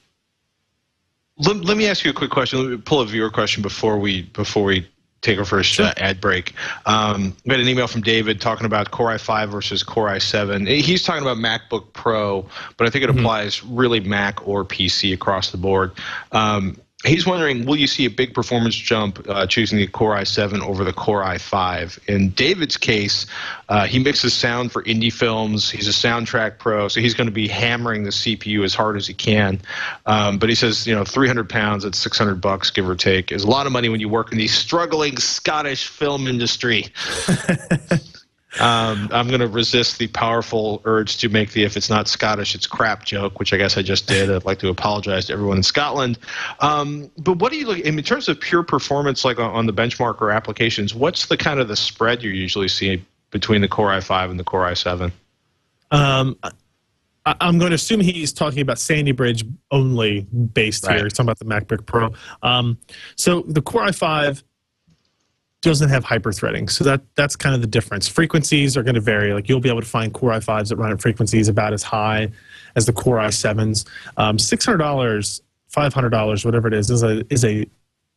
let, 1.39 1.57
let 1.57 1.77
me 1.77 1.87
ask 1.87 2.03
you 2.03 2.09
a 2.09 2.15
quick 2.15 2.31
question. 2.31 2.59
Let 2.59 2.69
me 2.69 2.77
pull 2.77 3.01
a 3.01 3.05
viewer 3.05 3.29
question 3.29 3.61
before 3.61 3.99
we 3.99 4.23
before 4.23 4.63
we 4.63 4.87
take 5.21 5.37
our 5.39 5.45
first 5.45 5.73
sure. 5.73 5.87
uh, 5.87 5.93
ad 5.97 6.21
break. 6.21 6.53
Um, 6.85 7.35
we 7.45 7.51
got 7.51 7.59
an 7.59 7.67
email 7.67 7.87
from 7.87 8.01
David 8.01 8.39
talking 8.39 8.65
about 8.65 8.91
Core 8.91 9.09
i5 9.09 9.49
versus 9.49 9.83
Core 9.83 10.09
i7. 10.09 10.67
He's 10.67 11.03
talking 11.03 11.21
about 11.21 11.37
MacBook 11.37 11.93
Pro, 11.93 12.47
but 12.77 12.87
I 12.87 12.89
think 12.89 13.03
it 13.03 13.09
mm-hmm. 13.09 13.19
applies 13.19 13.63
really 13.63 13.99
Mac 13.99 14.47
or 14.47 14.63
PC 14.63 15.13
across 15.13 15.51
the 15.51 15.57
board. 15.57 15.91
Um, 16.31 16.79
he's 17.07 17.25
wondering, 17.25 17.65
will 17.65 17.75
you 17.75 17.87
see 17.87 18.05
a 18.05 18.09
big 18.09 18.33
performance 18.33 18.75
jump 18.75 19.25
uh, 19.29 19.47
choosing 19.47 19.77
the 19.77 19.87
Core 19.87 20.15
i7 20.15 20.61
over 20.61 20.83
the 20.83 20.93
Core 20.93 21.23
i5? 21.23 21.99
In 22.07 22.29
David's 22.31 22.77
case, 22.77 23.25
uh, 23.69 23.85
he 23.85 23.99
mixes 23.99 24.33
sound 24.33 24.71
for 24.71 24.83
indie 24.83 25.11
films. 25.11 25.69
He's 25.69 25.87
a 25.87 25.91
soundtrack 25.91 26.59
pro, 26.59 26.87
so 26.87 26.99
he's 26.99 27.13
going 27.13 27.27
to 27.27 27.33
be 27.33 27.47
hammering 27.47 28.03
the 28.03 28.11
CPU 28.11 28.63
as 28.63 28.73
hard 28.73 28.97
as 28.97 29.07
he 29.07 29.13
can. 29.13 29.61
Um, 30.05 30.37
but 30.37 30.49
he 30.49 30.55
says, 30.55 30.85
you 30.85 30.95
know, 30.95 31.03
300 31.03 31.49
pounds 31.49 31.85
at 31.85 31.95
600 31.95 32.41
bucks, 32.41 32.69
give 32.69 32.87
or 32.87 32.95
take, 32.95 33.31
is 33.31 33.43
a 33.43 33.47
lot 33.47 33.65
of 33.65 33.71
money 33.71 33.89
when 33.89 33.99
you 33.99 34.09
work 34.09 34.31
in 34.31 34.37
the 34.37 34.47
struggling 34.47 35.17
Scottish 35.17 35.87
film 35.87 36.27
industry. 36.27 36.87
Um, 38.59 39.09
I'm 39.11 39.27
going 39.27 39.39
to 39.41 39.47
resist 39.47 39.99
the 39.99 40.07
powerful 40.07 40.81
urge 40.85 41.17
to 41.17 41.29
make 41.29 41.51
the 41.51 41.63
if 41.63 41.77
it's 41.77 41.89
not 41.89 42.07
Scottish, 42.07 42.55
it's 42.55 42.67
crap 42.67 43.05
joke, 43.05 43.39
which 43.39 43.53
I 43.53 43.57
guess 43.57 43.77
I 43.77 43.81
just 43.81 44.07
did. 44.07 44.31
I'd 44.31 44.45
like 44.45 44.59
to 44.59 44.69
apologize 44.69 45.25
to 45.27 45.33
everyone 45.33 45.57
in 45.57 45.63
Scotland. 45.63 46.17
Um, 46.59 47.11
but 47.17 47.39
what 47.39 47.51
do 47.51 47.57
you 47.57 47.67
look 47.67 47.79
in 47.79 48.01
terms 48.03 48.29
of 48.29 48.39
pure 48.39 48.63
performance, 48.63 49.23
like 49.23 49.39
on, 49.39 49.51
on 49.51 49.65
the 49.65 49.73
benchmark 49.73 50.21
or 50.21 50.31
applications? 50.31 50.95
What's 50.95 51.27
the 51.27 51.37
kind 51.37 51.59
of 51.59 51.67
the 51.67 51.75
spread 51.75 52.23
you 52.23 52.31
usually 52.31 52.67
see 52.67 53.03
between 53.31 53.61
the 53.61 53.67
Core 53.67 53.89
i5 53.89 54.31
and 54.31 54.39
the 54.39 54.43
Core 54.43 54.65
i7? 54.65 55.11
Um, 55.91 56.37
I, 57.25 57.35
am 57.41 57.57
going 57.57 57.71
to 57.71 57.75
assume 57.75 57.99
he's 57.99 58.31
talking 58.31 58.61
about 58.61 58.79
Sandy 58.79 59.11
Bridge 59.11 59.43
only 59.71 60.21
based 60.21 60.85
right. 60.85 60.95
here. 60.95 61.05
He's 61.05 61.13
talking 61.13 61.29
about 61.29 61.39
the 61.39 61.45
MacBook 61.45 61.85
Pro. 61.85 62.13
Um, 62.41 62.77
so 63.15 63.41
the 63.41 63.61
Core 63.61 63.83
i5 63.83 64.43
doesn't 65.67 65.89
have 65.89 66.03
hyperthreading. 66.03 66.69
So 66.69 66.83
that 66.83 67.01
that's 67.15 67.35
kind 67.35 67.53
of 67.53 67.61
the 67.61 67.67
difference. 67.67 68.07
Frequencies 68.07 68.75
are 68.77 68.83
going 68.83 68.95
to 68.95 69.01
vary. 69.01 69.33
Like 69.33 69.49
you'll 69.49 69.59
be 69.59 69.69
able 69.69 69.81
to 69.81 69.87
find 69.87 70.13
Core 70.13 70.31
i5s 70.31 70.69
that 70.69 70.77
run 70.77 70.91
at 70.91 71.01
frequencies 71.01 71.47
about 71.47 71.73
as 71.73 71.83
high 71.83 72.31
as 72.75 72.85
the 72.85 72.93
Core 72.93 73.17
i7s. 73.17 73.85
Um, 74.17 74.39
Six 74.39 74.65
hundred 74.65 74.77
dollars, 74.77 75.41
five 75.67 75.93
hundred 75.93 76.09
dollars, 76.09 76.45
whatever 76.45 76.67
it 76.67 76.73
is, 76.73 76.89
is 76.89 77.03
a 77.03 77.23
is 77.31 77.45
a 77.45 77.67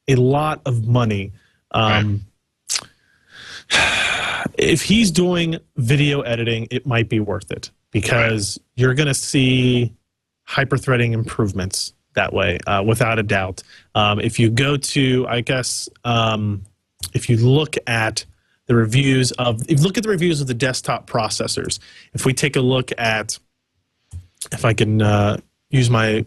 a 0.08 0.16
lot 0.16 0.60
of 0.66 0.86
money. 0.86 1.32
Um, 1.72 2.24
right. 3.72 4.50
If 4.58 4.82
he's 4.82 5.10
doing 5.10 5.58
video 5.76 6.20
editing, 6.22 6.66
it 6.70 6.86
might 6.86 7.08
be 7.08 7.20
worth 7.20 7.50
it 7.50 7.70
because 7.92 8.58
right. 8.58 8.66
you're 8.76 8.94
going 8.94 9.06
to 9.06 9.14
see 9.14 9.94
hyperthreading 10.48 11.12
improvements 11.12 11.94
that 12.14 12.32
way, 12.32 12.58
uh, 12.66 12.82
without 12.82 13.18
a 13.18 13.22
doubt. 13.22 13.62
Um, 13.94 14.20
if 14.20 14.38
you 14.38 14.50
go 14.50 14.76
to, 14.76 15.26
I 15.28 15.40
guess, 15.40 15.88
um, 16.04 16.64
if 17.14 17.28
you 17.28 17.36
look 17.36 17.76
at 17.86 18.24
the 18.66 18.74
reviews 18.74 19.32
of, 19.32 19.62
if 19.62 19.80
you 19.80 19.84
look 19.84 19.96
at 19.96 20.04
the 20.04 20.08
reviews 20.08 20.40
of 20.40 20.46
the 20.46 20.54
desktop 20.54 21.08
processors, 21.08 21.78
if 22.12 22.24
we 22.24 22.32
take 22.32 22.56
a 22.56 22.60
look 22.60 22.92
at, 22.98 23.38
if 24.52 24.64
I 24.64 24.72
can 24.72 25.02
uh, 25.02 25.38
use 25.70 25.90
my 25.90 26.24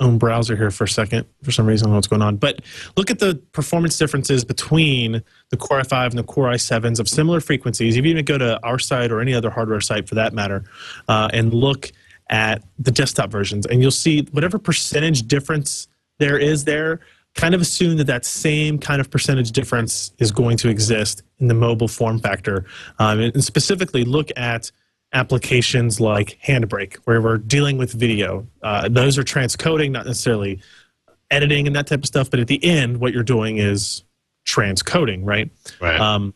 own 0.00 0.18
browser 0.18 0.56
here 0.56 0.70
for 0.70 0.84
a 0.84 0.88
second. 0.88 1.26
For 1.42 1.52
some 1.52 1.66
reason, 1.66 1.84
I 1.84 1.88
don't 1.88 1.92
know 1.92 1.96
what's 1.98 2.06
going 2.08 2.22
on. 2.22 2.36
But 2.36 2.62
look 2.96 3.10
at 3.10 3.18
the 3.18 3.36
performance 3.52 3.96
differences 3.98 4.44
between 4.44 5.22
the 5.50 5.56
Core 5.56 5.80
i5 5.80 6.10
and 6.10 6.18
the 6.18 6.24
Core 6.24 6.48
i7s 6.48 6.98
of 6.98 7.08
similar 7.08 7.40
frequencies. 7.40 7.96
If 7.96 8.04
you 8.04 8.10
even 8.10 8.24
go 8.24 8.38
to 8.38 8.60
our 8.62 8.78
site 8.78 9.12
or 9.12 9.20
any 9.20 9.34
other 9.34 9.50
hardware 9.50 9.80
site 9.80 10.08
for 10.08 10.14
that 10.16 10.32
matter, 10.32 10.64
uh, 11.08 11.28
and 11.32 11.52
look 11.52 11.92
at 12.30 12.62
the 12.78 12.90
desktop 12.90 13.30
versions, 13.30 13.66
and 13.66 13.82
you'll 13.82 13.90
see 13.90 14.22
whatever 14.32 14.58
percentage 14.58 15.26
difference 15.26 15.88
there 16.18 16.38
is 16.38 16.64
there. 16.64 17.00
Kind 17.34 17.54
of 17.54 17.60
assume 17.60 17.96
that 17.98 18.08
that 18.08 18.24
same 18.24 18.78
kind 18.78 19.00
of 19.00 19.10
percentage 19.10 19.52
difference 19.52 20.12
is 20.18 20.32
going 20.32 20.56
to 20.58 20.68
exist 20.68 21.22
in 21.38 21.46
the 21.46 21.54
mobile 21.54 21.88
form 21.88 22.18
factor, 22.18 22.66
um, 22.98 23.20
and 23.20 23.44
specifically 23.44 24.04
look 24.04 24.30
at 24.36 24.70
applications 25.12 26.00
like 26.00 26.38
Handbrake, 26.44 26.96
where 27.04 27.20
we're 27.20 27.38
dealing 27.38 27.78
with 27.78 27.92
video. 27.92 28.46
Uh, 28.62 28.88
those 28.88 29.16
are 29.16 29.22
transcoding, 29.22 29.90
not 29.90 30.06
necessarily 30.06 30.60
editing 31.30 31.66
and 31.66 31.76
that 31.76 31.86
type 31.86 32.00
of 32.00 32.06
stuff. 32.06 32.30
But 32.30 32.40
at 32.40 32.48
the 32.48 32.62
end, 32.64 32.98
what 32.98 33.12
you're 33.12 33.22
doing 33.22 33.58
is 33.58 34.02
transcoding, 34.44 35.20
right? 35.24 35.50
Right. 35.80 36.00
Um, 36.00 36.34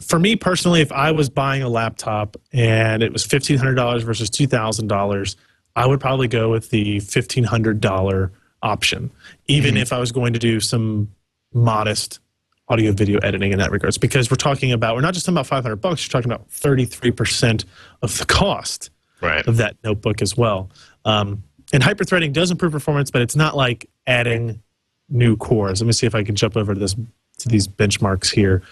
for 0.00 0.18
me 0.18 0.36
personally, 0.36 0.80
if 0.80 0.92
I 0.92 1.10
was 1.10 1.28
buying 1.28 1.62
a 1.62 1.68
laptop 1.68 2.36
and 2.52 3.02
it 3.02 3.12
was 3.12 3.24
fifteen 3.24 3.58
hundred 3.58 3.74
dollars 3.74 4.04
versus 4.04 4.30
two 4.30 4.46
thousand 4.46 4.86
dollars, 4.86 5.36
I 5.76 5.86
would 5.86 6.00
probably 6.00 6.28
go 6.28 6.50
with 6.50 6.70
the 6.70 7.00
fifteen 7.00 7.44
hundred 7.44 7.80
dollar 7.80 8.32
option, 8.62 9.10
even 9.46 9.76
if 9.76 9.92
I 9.92 9.98
was 9.98 10.12
going 10.12 10.32
to 10.32 10.38
do 10.38 10.60
some 10.60 11.10
modest 11.52 12.20
audio 12.68 12.92
video 12.92 13.18
editing 13.20 13.52
in 13.52 13.58
that 13.58 13.70
regards 13.70 13.96
because 13.96 14.30
we're 14.30 14.36
talking 14.36 14.72
about 14.72 14.94
we're 14.94 15.00
not 15.00 15.14
just 15.14 15.24
talking 15.24 15.36
about 15.36 15.46
500 15.46 15.76
bucks 15.76 16.04
you're 16.04 16.10
talking 16.10 16.30
about 16.30 16.48
33% 16.50 17.64
of 18.02 18.18
the 18.18 18.26
cost 18.26 18.90
right. 19.20 19.46
of 19.46 19.56
that 19.56 19.76
notebook 19.82 20.20
as 20.20 20.36
well. 20.36 20.70
Um, 21.04 21.42
and 21.72 21.82
hyperthreading 21.82 22.32
does 22.32 22.50
improve 22.50 22.72
performance 22.72 23.10
but 23.10 23.22
it's 23.22 23.36
not 23.36 23.56
like 23.56 23.88
adding 24.06 24.62
new 25.08 25.36
cores. 25.36 25.80
Let 25.80 25.86
me 25.86 25.92
see 25.92 26.06
if 26.06 26.14
i 26.14 26.22
can 26.22 26.34
jump 26.34 26.56
over 26.56 26.74
to 26.74 26.80
this 26.80 26.94
to 27.38 27.48
these 27.48 27.68
benchmarks 27.68 28.30
here. 28.30 28.62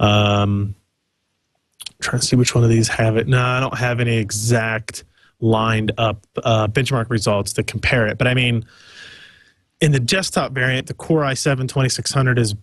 Um, 0.00 0.74
trying 2.00 2.20
to 2.20 2.26
see 2.26 2.36
which 2.36 2.54
one 2.54 2.64
of 2.64 2.70
these 2.70 2.88
have 2.88 3.16
it. 3.16 3.28
No 3.28 3.40
i 3.40 3.60
don't 3.60 3.78
have 3.78 4.00
any 4.00 4.16
exact 4.16 5.04
lined 5.40 5.92
up 5.98 6.26
uh, 6.42 6.66
benchmark 6.66 7.10
results 7.10 7.52
to 7.52 7.62
compare 7.62 8.06
it 8.06 8.16
but 8.16 8.26
i 8.26 8.34
mean 8.34 8.64
in 9.80 9.92
the 9.92 10.00
desktop 10.00 10.52
variant 10.52 10.86
the 10.86 10.94
core 10.94 11.22
i7 11.22 11.68
2600 11.68 12.38
is 12.38 12.54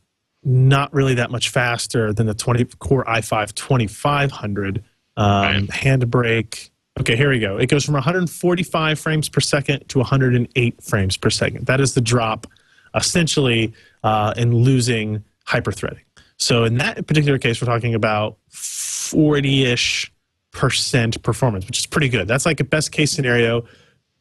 not 0.44 0.92
really 0.94 1.14
that 1.14 1.30
much 1.30 1.50
faster 1.50 2.12
than 2.14 2.26
the 2.26 2.34
20 2.34 2.66
core 2.80 3.06
i5 3.06 3.54
2500 3.54 4.84
um, 5.18 5.42
Right. 5.44 5.68
handbrake. 5.68 6.70
Okay 7.00 7.16
here 7.16 7.30
we 7.30 7.40
go. 7.40 7.58
It 7.58 7.68
goes 7.68 7.84
from 7.86 7.94
145 7.94 9.00
frames 9.00 9.30
per 9.30 9.40
second 9.40 9.88
to 9.90 10.00
108 10.00 10.82
frames 10.84 11.18
per 11.18 11.30
second. 11.30 11.66
That 11.68 11.80
is 11.80 11.94
the 11.94 12.02
drop 12.02 12.48
essentially 12.96 13.74
uh, 14.04 14.34
in 14.36 14.54
losing 14.56 15.24
hyperthreading. 15.48 16.00
So 16.38 16.64
in 16.64 16.78
that 16.78 17.06
particular 17.08 17.38
case 17.38 17.62
we're 17.62 17.68
talking 17.68 17.94
about 17.94 18.38
40ish 18.52 20.10
percent 20.54 21.22
performance 21.24 21.66
which 21.68 21.78
is 21.80 21.86
pretty 21.86 22.10
good. 22.10 22.28
That's 22.28 22.46
like 22.46 22.60
a 22.60 22.64
best 22.66 22.92
case 22.92 23.12
scenario 23.12 23.64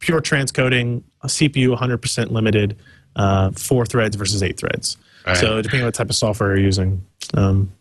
pure 0.01 0.19
transcoding 0.21 1.01
cpu 1.25 1.75
100% 1.75 2.31
limited 2.31 2.75
uh, 3.15 3.51
four 3.51 3.85
threads 3.85 4.15
versus 4.17 4.43
eight 4.43 4.57
threads 4.57 4.97
Right. 5.25 5.37
so 5.37 5.61
depending 5.61 5.81
on 5.81 5.87
what 5.87 5.93
type 5.95 6.09
of 6.09 6.15
software 6.15 6.55
you're 6.57 6.65
using 6.65 7.01
um, 7.35 7.71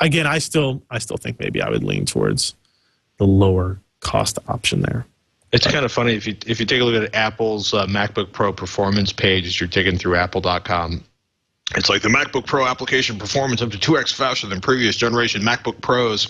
again 0.00 0.26
i 0.26 0.38
still 0.38 0.82
i 0.90 0.98
still 0.98 1.16
think 1.16 1.38
maybe 1.40 1.62
i 1.62 1.70
would 1.70 1.84
lean 1.84 2.04
towards 2.04 2.54
the 3.18 3.26
lower 3.26 3.78
cost 4.00 4.38
option 4.48 4.82
there 4.82 5.06
It's 5.52 5.66
kind 5.66 5.84
of 5.84 5.92
funny 5.92 6.14
if 6.14 6.26
you 6.26 6.34
if 6.46 6.58
you 6.60 6.66
take 6.66 6.80
a 6.80 6.84
look 6.84 7.00
at 7.02 7.14
Apple's 7.14 7.74
uh, 7.74 7.86
MacBook 7.86 8.32
Pro 8.32 8.52
performance 8.52 9.12
page 9.12 9.46
as 9.46 9.60
you're 9.60 9.68
digging 9.68 9.98
through 9.98 10.16
Apple.com. 10.16 11.02
It's 11.76 11.88
like 11.88 12.02
the 12.02 12.08
MacBook 12.08 12.46
Pro 12.46 12.66
application 12.66 13.18
performance 13.18 13.60
up 13.62 13.70
to 13.70 13.78
2x 13.78 14.12
faster 14.14 14.46
than 14.48 14.60
previous 14.60 14.96
generation 14.96 15.42
MacBook 15.42 15.80
Pros, 15.82 16.26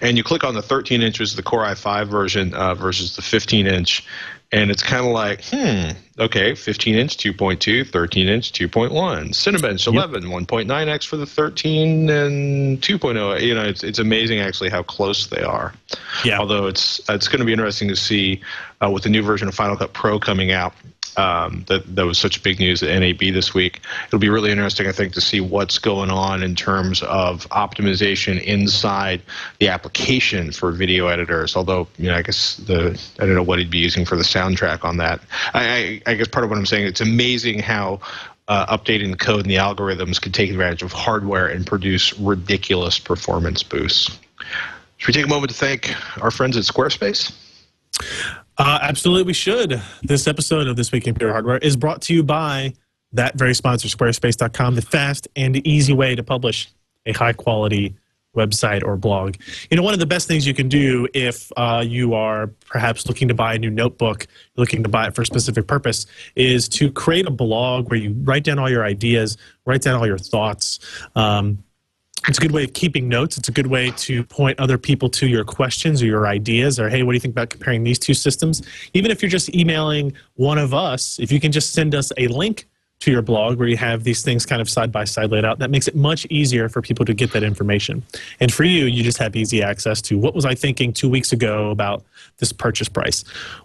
and 0.00 0.16
you 0.16 0.22
click 0.22 0.44
on 0.44 0.54
the 0.54 0.62
13 0.62 1.00
inches, 1.02 1.34
the 1.34 1.42
Core 1.42 1.64
i5 1.64 2.08
version 2.08 2.54
uh, 2.54 2.74
versus 2.74 3.16
the 3.16 3.22
15 3.22 3.66
inch, 3.66 4.04
and 4.52 4.70
it's 4.70 4.82
kind 4.82 5.04
of 5.04 5.12
like, 5.12 5.42
hmm, 5.44 5.90
okay, 6.18 6.54
15 6.54 6.94
inch 6.94 7.16
2.2, 7.16 7.88
13 7.88 8.28
inch 8.28 8.52
2.1, 8.52 8.90
Cinebench 9.30 9.86
11, 9.86 10.24
1.9x 10.24 11.06
for 11.06 11.16
the 11.16 11.26
13 11.26 12.08
and 12.08 12.80
2.0. 12.80 13.40
You 13.40 13.54
know, 13.54 13.64
it's 13.64 13.82
it's 13.82 13.98
amazing 13.98 14.40
actually 14.40 14.70
how 14.70 14.82
close 14.82 15.26
they 15.26 15.42
are. 15.42 15.74
yeah 16.24 16.38
Although 16.38 16.66
it's 16.66 17.00
it's 17.08 17.28
going 17.28 17.40
to 17.40 17.44
be 17.44 17.52
interesting 17.52 17.88
to 17.88 17.96
see 17.96 18.40
uh, 18.84 18.90
with 18.90 19.02
the 19.02 19.10
new 19.10 19.22
version 19.22 19.48
of 19.48 19.54
Final 19.54 19.76
Cut 19.76 19.92
Pro 19.92 20.18
coming 20.18 20.52
out. 20.52 20.72
Um, 21.18 21.64
that 21.68 21.96
that 21.96 22.04
was 22.04 22.18
such 22.18 22.42
big 22.42 22.58
news 22.58 22.82
at 22.82 23.00
NAB 23.00 23.18
this 23.18 23.54
week. 23.54 23.80
It'll 24.06 24.18
be 24.18 24.28
really 24.28 24.50
interesting, 24.50 24.86
I 24.86 24.92
think, 24.92 25.14
to 25.14 25.20
see 25.22 25.40
what's 25.40 25.78
going 25.78 26.10
on 26.10 26.42
in 26.42 26.54
terms 26.54 27.02
of 27.02 27.48
optimization 27.48 28.42
inside 28.42 29.22
the 29.58 29.68
application 29.68 30.52
for 30.52 30.72
video 30.72 31.06
editors. 31.06 31.56
Although, 31.56 31.88
you 31.96 32.08
know, 32.08 32.16
I 32.16 32.22
guess 32.22 32.56
the 32.58 33.00
I 33.18 33.24
don't 33.24 33.34
know 33.34 33.42
what 33.42 33.58
he'd 33.58 33.70
be 33.70 33.78
using 33.78 34.04
for 34.04 34.16
the 34.16 34.24
soundtrack 34.24 34.84
on 34.84 34.98
that. 34.98 35.22
I, 35.54 36.00
I, 36.06 36.12
I 36.12 36.14
guess 36.14 36.28
part 36.28 36.44
of 36.44 36.50
what 36.50 36.58
I'm 36.58 36.66
saying, 36.66 36.86
it's 36.86 37.00
amazing 37.00 37.60
how 37.60 38.00
uh, 38.48 38.76
updating 38.76 39.10
the 39.10 39.16
code 39.16 39.40
and 39.40 39.50
the 39.50 39.56
algorithms 39.56 40.20
can 40.20 40.32
take 40.32 40.50
advantage 40.50 40.82
of 40.82 40.92
hardware 40.92 41.46
and 41.46 41.66
produce 41.66 42.16
ridiculous 42.18 42.98
performance 42.98 43.62
boosts. 43.62 44.18
Should 44.98 45.08
we 45.08 45.12
take 45.14 45.26
a 45.26 45.28
moment 45.28 45.50
to 45.50 45.56
thank 45.56 45.94
our 46.22 46.30
friends 46.30 46.56
at 46.56 46.64
Squarespace? 46.64 47.34
Uh, 48.58 48.78
absolutely, 48.80 49.24
we 49.24 49.32
should. 49.34 49.80
This 50.02 50.26
episode 50.26 50.66
of 50.66 50.76
This 50.76 50.90
Week 50.90 51.06
in 51.06 51.12
Computer 51.12 51.32
Hardware 51.32 51.58
is 51.58 51.76
brought 51.76 52.00
to 52.02 52.14
you 52.14 52.22
by 52.22 52.72
that 53.12 53.36
very 53.36 53.54
sponsor, 53.54 53.88
Squarespace.com, 53.88 54.74
the 54.74 54.82
fast 54.82 55.28
and 55.36 55.64
easy 55.66 55.92
way 55.92 56.14
to 56.14 56.22
publish 56.22 56.68
a 57.04 57.12
high 57.12 57.34
quality 57.34 57.94
website 58.34 58.82
or 58.84 58.96
blog. 58.96 59.36
You 59.70 59.76
know, 59.76 59.82
one 59.82 59.94
of 59.94 60.00
the 60.00 60.06
best 60.06 60.28
things 60.28 60.46
you 60.46 60.54
can 60.54 60.68
do 60.68 61.08
if 61.14 61.50
uh, 61.56 61.82
you 61.86 62.14
are 62.14 62.48
perhaps 62.68 63.06
looking 63.06 63.28
to 63.28 63.34
buy 63.34 63.54
a 63.54 63.58
new 63.58 63.70
notebook, 63.70 64.26
looking 64.56 64.82
to 64.82 64.88
buy 64.88 65.06
it 65.06 65.14
for 65.14 65.22
a 65.22 65.26
specific 65.26 65.66
purpose, 65.66 66.06
is 66.34 66.68
to 66.70 66.90
create 66.92 67.26
a 67.26 67.30
blog 67.30 67.90
where 67.90 67.98
you 67.98 68.14
write 68.22 68.44
down 68.44 68.58
all 68.58 68.70
your 68.70 68.84
ideas, 68.84 69.36
write 69.64 69.82
down 69.82 69.96
all 69.96 70.06
your 70.06 70.18
thoughts. 70.18 70.78
Um, 71.14 71.62
it's 72.28 72.38
a 72.38 72.40
good 72.40 72.52
way 72.52 72.64
of 72.64 72.72
keeping 72.72 73.08
notes. 73.08 73.38
It's 73.38 73.48
a 73.48 73.52
good 73.52 73.68
way 73.68 73.92
to 73.92 74.24
point 74.24 74.58
other 74.58 74.78
people 74.78 75.08
to 75.10 75.26
your 75.26 75.44
questions 75.44 76.02
or 76.02 76.06
your 76.06 76.26
ideas 76.26 76.80
or, 76.80 76.88
hey, 76.88 77.02
what 77.02 77.12
do 77.12 77.16
you 77.16 77.20
think 77.20 77.32
about 77.32 77.50
comparing 77.50 77.84
these 77.84 77.98
two 77.98 78.14
systems? 78.14 78.62
Even 78.94 79.10
if 79.10 79.22
you're 79.22 79.30
just 79.30 79.54
emailing 79.54 80.12
one 80.34 80.58
of 80.58 80.74
us, 80.74 81.18
if 81.18 81.30
you 81.30 81.40
can 81.40 81.52
just 81.52 81.72
send 81.72 81.94
us 81.94 82.12
a 82.16 82.28
link 82.28 82.66
to 82.98 83.10
your 83.10 83.22
blog 83.22 83.58
where 83.58 83.68
you 83.68 83.76
have 83.76 84.04
these 84.04 84.22
things 84.22 84.46
kind 84.46 84.62
of 84.62 84.70
side 84.70 84.90
by 84.90 85.04
side 85.04 85.30
laid 85.30 85.44
out, 85.44 85.58
that 85.58 85.70
makes 85.70 85.86
it 85.86 85.94
much 85.94 86.26
easier 86.30 86.68
for 86.68 86.80
people 86.80 87.04
to 87.04 87.12
get 87.12 87.30
that 87.32 87.42
information. 87.42 88.02
And 88.40 88.52
for 88.52 88.64
you, 88.64 88.86
you 88.86 89.02
just 89.02 89.18
have 89.18 89.36
easy 89.36 89.62
access 89.62 90.00
to 90.02 90.18
what 90.18 90.34
was 90.34 90.46
I 90.46 90.54
thinking 90.54 90.92
two 90.92 91.10
weeks 91.10 91.32
ago 91.32 91.70
about 91.70 92.04
this 92.38 92.52
purchase 92.52 92.88
price. 92.88 93.22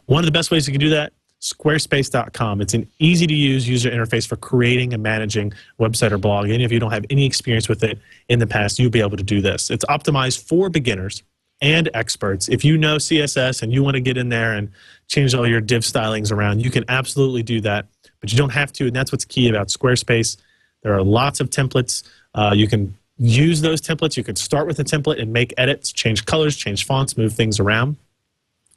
One 0.08 0.20
of 0.20 0.26
the 0.26 0.32
best 0.32 0.52
ways 0.52 0.68
you 0.68 0.74
can 0.74 0.82
do 0.82 0.90
that 0.90 1.14
squarespace.com. 1.42 2.62
It's 2.62 2.74
an 2.74 2.88
easy 3.00 3.26
to 3.26 3.34
use 3.34 3.68
user 3.68 3.90
interface 3.90 4.28
for 4.28 4.36
creating 4.36 4.94
and 4.94 5.02
managing 5.02 5.54
website 5.80 6.12
or 6.12 6.18
blog. 6.18 6.50
And 6.50 6.62
if 6.62 6.72
you 6.72 6.80
don't 6.80 6.92
have 6.92 7.06
any 7.10 7.26
experience 7.26 7.68
with 7.68 7.84
it 7.84 8.00
in 8.30 8.40
the 8.40 8.48
past, 8.48 8.78
you'll 8.78 8.92
be 8.92 9.02
able 9.02 9.18
to 9.18 9.24
do 9.24 9.42
this. 9.42 9.72
It's 9.72 9.86
optimized 9.86 10.48
for 10.48 10.70
beginners 10.70 11.24
and 11.60 11.90
experts. 11.94 12.48
If 12.48 12.64
you 12.64 12.78
know 12.78 12.98
CSS 12.98 13.64
and 13.64 13.74
you 13.74 13.84
want 13.84 13.96
to 13.96 14.02
get 14.02 14.18
in 14.18 14.30
there 14.30 14.54
and 14.54 14.70
change 15.08 15.34
all 15.34 15.48
your 15.48 15.62
div 15.62 15.82
stylings 15.82 16.32
around, 16.32 16.64
you 16.64 16.70
can 16.70 16.86
absolutely 16.88 17.44
do 17.44 17.60
that, 17.62 17.88
but 18.20 18.32
you 18.32 18.38
don't 18.38 18.52
have 18.52 18.72
to. 18.74 18.88
And 18.88 18.96
that's 18.96 19.12
what's 19.12 19.26
key 19.26 19.50
about 19.50 19.70
Squarespace. 19.70 20.38
There 20.84 20.94
are 20.94 21.04
lots 21.04 21.40
of 21.40 21.50
templates. 21.50 22.04
Uh, 22.36 22.54
you 22.56 22.68
can 22.68 22.96
use 23.18 23.62
those 23.62 23.82
templates. 23.82 24.16
You 24.16 24.24
can 24.24 24.36
start 24.36 24.68
with 24.68 24.80
a 24.80 24.84
template 24.84 25.20
and 25.20 25.34
make 25.34 25.54
edits, 25.58 25.92
change 25.92 26.26
colors, 26.26 26.56
change 26.56 26.86
fonts, 26.86 27.18
move 27.18 27.34
things 27.34 27.60
around 27.60 27.98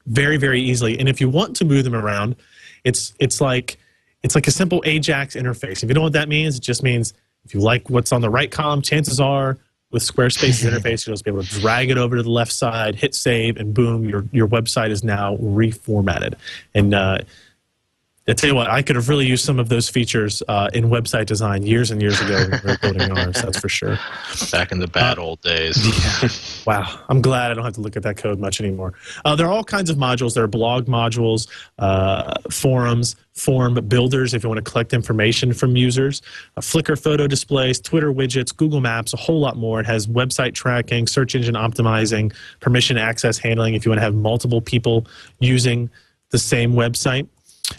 very 0.06 0.36
very 0.36 0.60
easily 0.60 0.98
and 0.98 1.08
if 1.08 1.20
you 1.20 1.28
want 1.28 1.56
to 1.56 1.64
move 1.64 1.84
them 1.84 1.94
around 1.94 2.36
it's 2.84 3.14
it's 3.18 3.40
like 3.40 3.78
it's 4.22 4.34
like 4.34 4.46
a 4.46 4.50
simple 4.50 4.82
ajax 4.86 5.34
interface. 5.36 5.82
If 5.82 5.88
you 5.88 5.94
know 5.94 6.02
what 6.02 6.12
that 6.12 6.28
means 6.28 6.56
it 6.56 6.62
just 6.62 6.82
means 6.82 7.14
if 7.44 7.54
you 7.54 7.60
like 7.60 7.90
what's 7.90 8.12
on 8.12 8.20
the 8.20 8.30
right 8.30 8.50
column 8.50 8.82
chances 8.82 9.20
are 9.20 9.58
with 9.90 10.02
squarespace's 10.02 10.62
interface 10.70 11.06
you'll 11.06 11.14
just 11.14 11.24
be 11.24 11.30
able 11.30 11.42
to 11.42 11.60
drag 11.60 11.90
it 11.90 11.98
over 11.98 12.16
to 12.16 12.22
the 12.22 12.30
left 12.30 12.52
side 12.52 12.94
hit 12.94 13.14
save 13.14 13.56
and 13.56 13.74
boom 13.74 14.08
your 14.08 14.24
your 14.32 14.48
website 14.48 14.90
is 14.90 15.02
now 15.02 15.36
reformatted. 15.38 16.34
And 16.74 16.94
uh, 16.94 17.18
I 18.26 18.32
tell 18.32 18.48
you 18.48 18.54
what, 18.54 18.70
I 18.70 18.80
could 18.80 18.96
have 18.96 19.10
really 19.10 19.26
used 19.26 19.44
some 19.44 19.58
of 19.58 19.68
those 19.68 19.90
features 19.90 20.42
uh, 20.48 20.70
in 20.72 20.84
website 20.84 21.26
design 21.26 21.62
years 21.62 21.90
and 21.90 22.00
years 22.00 22.18
ago 22.22 22.48
when 22.48 22.60
we 22.64 22.70
were 22.70 22.78
building 22.78 23.18
ours. 23.18 23.42
That's 23.42 23.60
for 23.60 23.68
sure. 23.68 23.98
Back 24.50 24.72
in 24.72 24.78
the 24.78 24.86
bad 24.86 25.18
old 25.18 25.40
days. 25.42 25.76
Wow, 26.66 26.98
I'm 27.10 27.20
glad 27.20 27.50
I 27.50 27.54
don't 27.54 27.64
have 27.64 27.74
to 27.74 27.82
look 27.82 27.94
at 27.94 28.02
that 28.04 28.16
code 28.16 28.38
much 28.38 28.58
anymore. 28.58 28.94
Uh, 29.26 29.36
there 29.36 29.46
are 29.46 29.52
all 29.52 29.64
kinds 29.64 29.90
of 29.90 29.98
modules. 29.98 30.32
There 30.32 30.44
are 30.44 30.48
blog 30.48 30.86
modules, 30.86 31.46
uh, 31.78 32.32
forums, 32.50 33.16
form 33.34 33.74
builders 33.86 34.32
if 34.32 34.42
you 34.42 34.48
want 34.48 34.64
to 34.64 34.70
collect 34.70 34.94
information 34.94 35.52
from 35.52 35.76
users, 35.76 36.22
uh, 36.56 36.62
Flickr 36.62 36.98
photo 36.98 37.26
displays, 37.26 37.80
Twitter 37.80 38.14
widgets, 38.14 38.56
Google 38.56 38.80
Maps, 38.80 39.12
a 39.12 39.18
whole 39.18 39.40
lot 39.40 39.58
more. 39.58 39.78
It 39.78 39.86
has 39.86 40.06
website 40.06 40.54
tracking, 40.54 41.06
search 41.06 41.34
engine 41.34 41.54
optimizing, 41.54 42.32
permission 42.60 42.96
access 42.96 43.36
handling 43.36 43.74
if 43.74 43.84
you 43.84 43.90
want 43.90 43.98
to 43.98 44.04
have 44.04 44.14
multiple 44.14 44.62
people 44.62 45.06
using 45.40 45.90
the 46.30 46.38
same 46.38 46.72
website. 46.72 47.28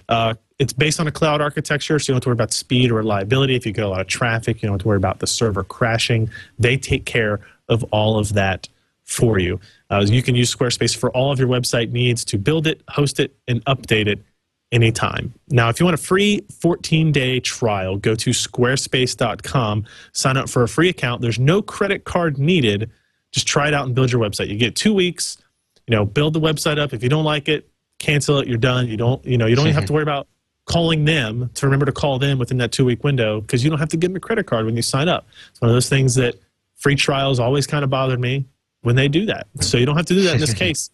Uh, 0.09 0.33
it's 0.57 0.73
based 0.73 0.99
on 0.99 1.07
a 1.07 1.11
cloud 1.11 1.41
architecture, 1.41 1.99
so 1.99 2.03
you 2.03 2.13
don't 2.13 2.17
have 2.17 2.23
to 2.23 2.29
worry 2.29 2.33
about 2.33 2.53
speed 2.53 2.91
or 2.91 2.95
reliability. 2.95 3.55
If 3.55 3.65
you 3.65 3.71
get 3.71 3.83
a 3.83 3.89
lot 3.89 4.01
of 4.01 4.07
traffic, 4.07 4.61
you 4.61 4.67
don't 4.67 4.75
have 4.75 4.81
to 4.81 4.87
worry 4.87 4.97
about 4.97 5.19
the 5.19 5.27
server 5.27 5.63
crashing. 5.63 6.29
They 6.57 6.77
take 6.77 7.05
care 7.05 7.41
of 7.67 7.83
all 7.85 8.17
of 8.17 8.33
that 8.33 8.69
for 9.03 9.37
you. 9.37 9.59
Uh, 9.89 10.05
you 10.07 10.23
can 10.23 10.35
use 10.35 10.53
Squarespace 10.53 10.95
for 10.95 11.11
all 11.11 11.31
of 11.31 11.39
your 11.39 11.47
website 11.47 11.91
needs 11.91 12.25
to 12.25 12.37
build 12.37 12.67
it, 12.67 12.81
host 12.89 13.19
it, 13.19 13.35
and 13.47 13.63
update 13.65 14.07
it 14.07 14.23
anytime. 14.71 15.33
Now, 15.49 15.69
if 15.69 15.79
you 15.79 15.85
want 15.85 15.93
a 15.93 16.01
free 16.01 16.41
14 16.59 17.11
day 17.11 17.39
trial, 17.39 17.97
go 17.97 18.15
to 18.15 18.31
squarespace.com, 18.31 19.85
sign 20.13 20.37
up 20.37 20.49
for 20.49 20.63
a 20.63 20.67
free 20.67 20.89
account. 20.89 21.21
There's 21.21 21.39
no 21.39 21.61
credit 21.61 22.03
card 22.03 22.37
needed. 22.37 22.89
Just 23.31 23.47
try 23.47 23.67
it 23.67 23.73
out 23.73 23.85
and 23.85 23.93
build 23.93 24.11
your 24.11 24.21
website. 24.21 24.47
You 24.47 24.57
get 24.57 24.75
two 24.75 24.93
weeks, 24.93 25.37
you 25.87 25.95
know, 25.95 26.05
build 26.05 26.33
the 26.33 26.41
website 26.41 26.79
up. 26.79 26.93
If 26.93 27.03
you 27.03 27.09
don't 27.09 27.25
like 27.25 27.47
it, 27.47 27.69
cancel 27.99 28.39
it. 28.39 28.47
You're 28.47 28.57
done. 28.57 28.87
You 28.87 28.97
don't, 28.97 29.23
you 29.25 29.37
know, 29.37 29.45
you 29.45 29.55
don't 29.55 29.67
even 29.67 29.75
have 29.75 29.85
to 29.85 29.93
worry 29.93 30.03
about 30.03 30.27
calling 30.65 31.05
them 31.05 31.49
to 31.53 31.65
remember 31.65 31.85
to 31.85 31.91
call 31.91 32.19
them 32.19 32.39
within 32.39 32.57
that 32.57 32.71
two 32.71 32.85
week 32.85 33.03
window 33.03 33.41
because 33.41 33.63
you 33.63 33.69
don't 33.69 33.79
have 33.79 33.89
to 33.89 33.97
give 33.97 34.09
them 34.09 34.17
a 34.17 34.19
credit 34.19 34.45
card 34.47 34.65
when 34.65 34.75
you 34.75 34.81
sign 34.81 35.07
up. 35.07 35.27
It's 35.51 35.61
one 35.61 35.69
of 35.69 35.75
those 35.75 35.89
things 35.89 36.15
that 36.15 36.35
free 36.75 36.95
trials 36.95 37.39
always 37.39 37.67
kind 37.67 37.83
of 37.83 37.89
bothered 37.89 38.19
me 38.19 38.45
when 38.81 38.95
they 38.95 39.07
do 39.07 39.25
that. 39.25 39.47
So 39.61 39.77
you 39.77 39.85
don't 39.85 39.95
have 39.95 40.05
to 40.07 40.13
do 40.13 40.23
that 40.23 40.35
in 40.35 40.39
this 40.39 40.53
case. 40.65 40.89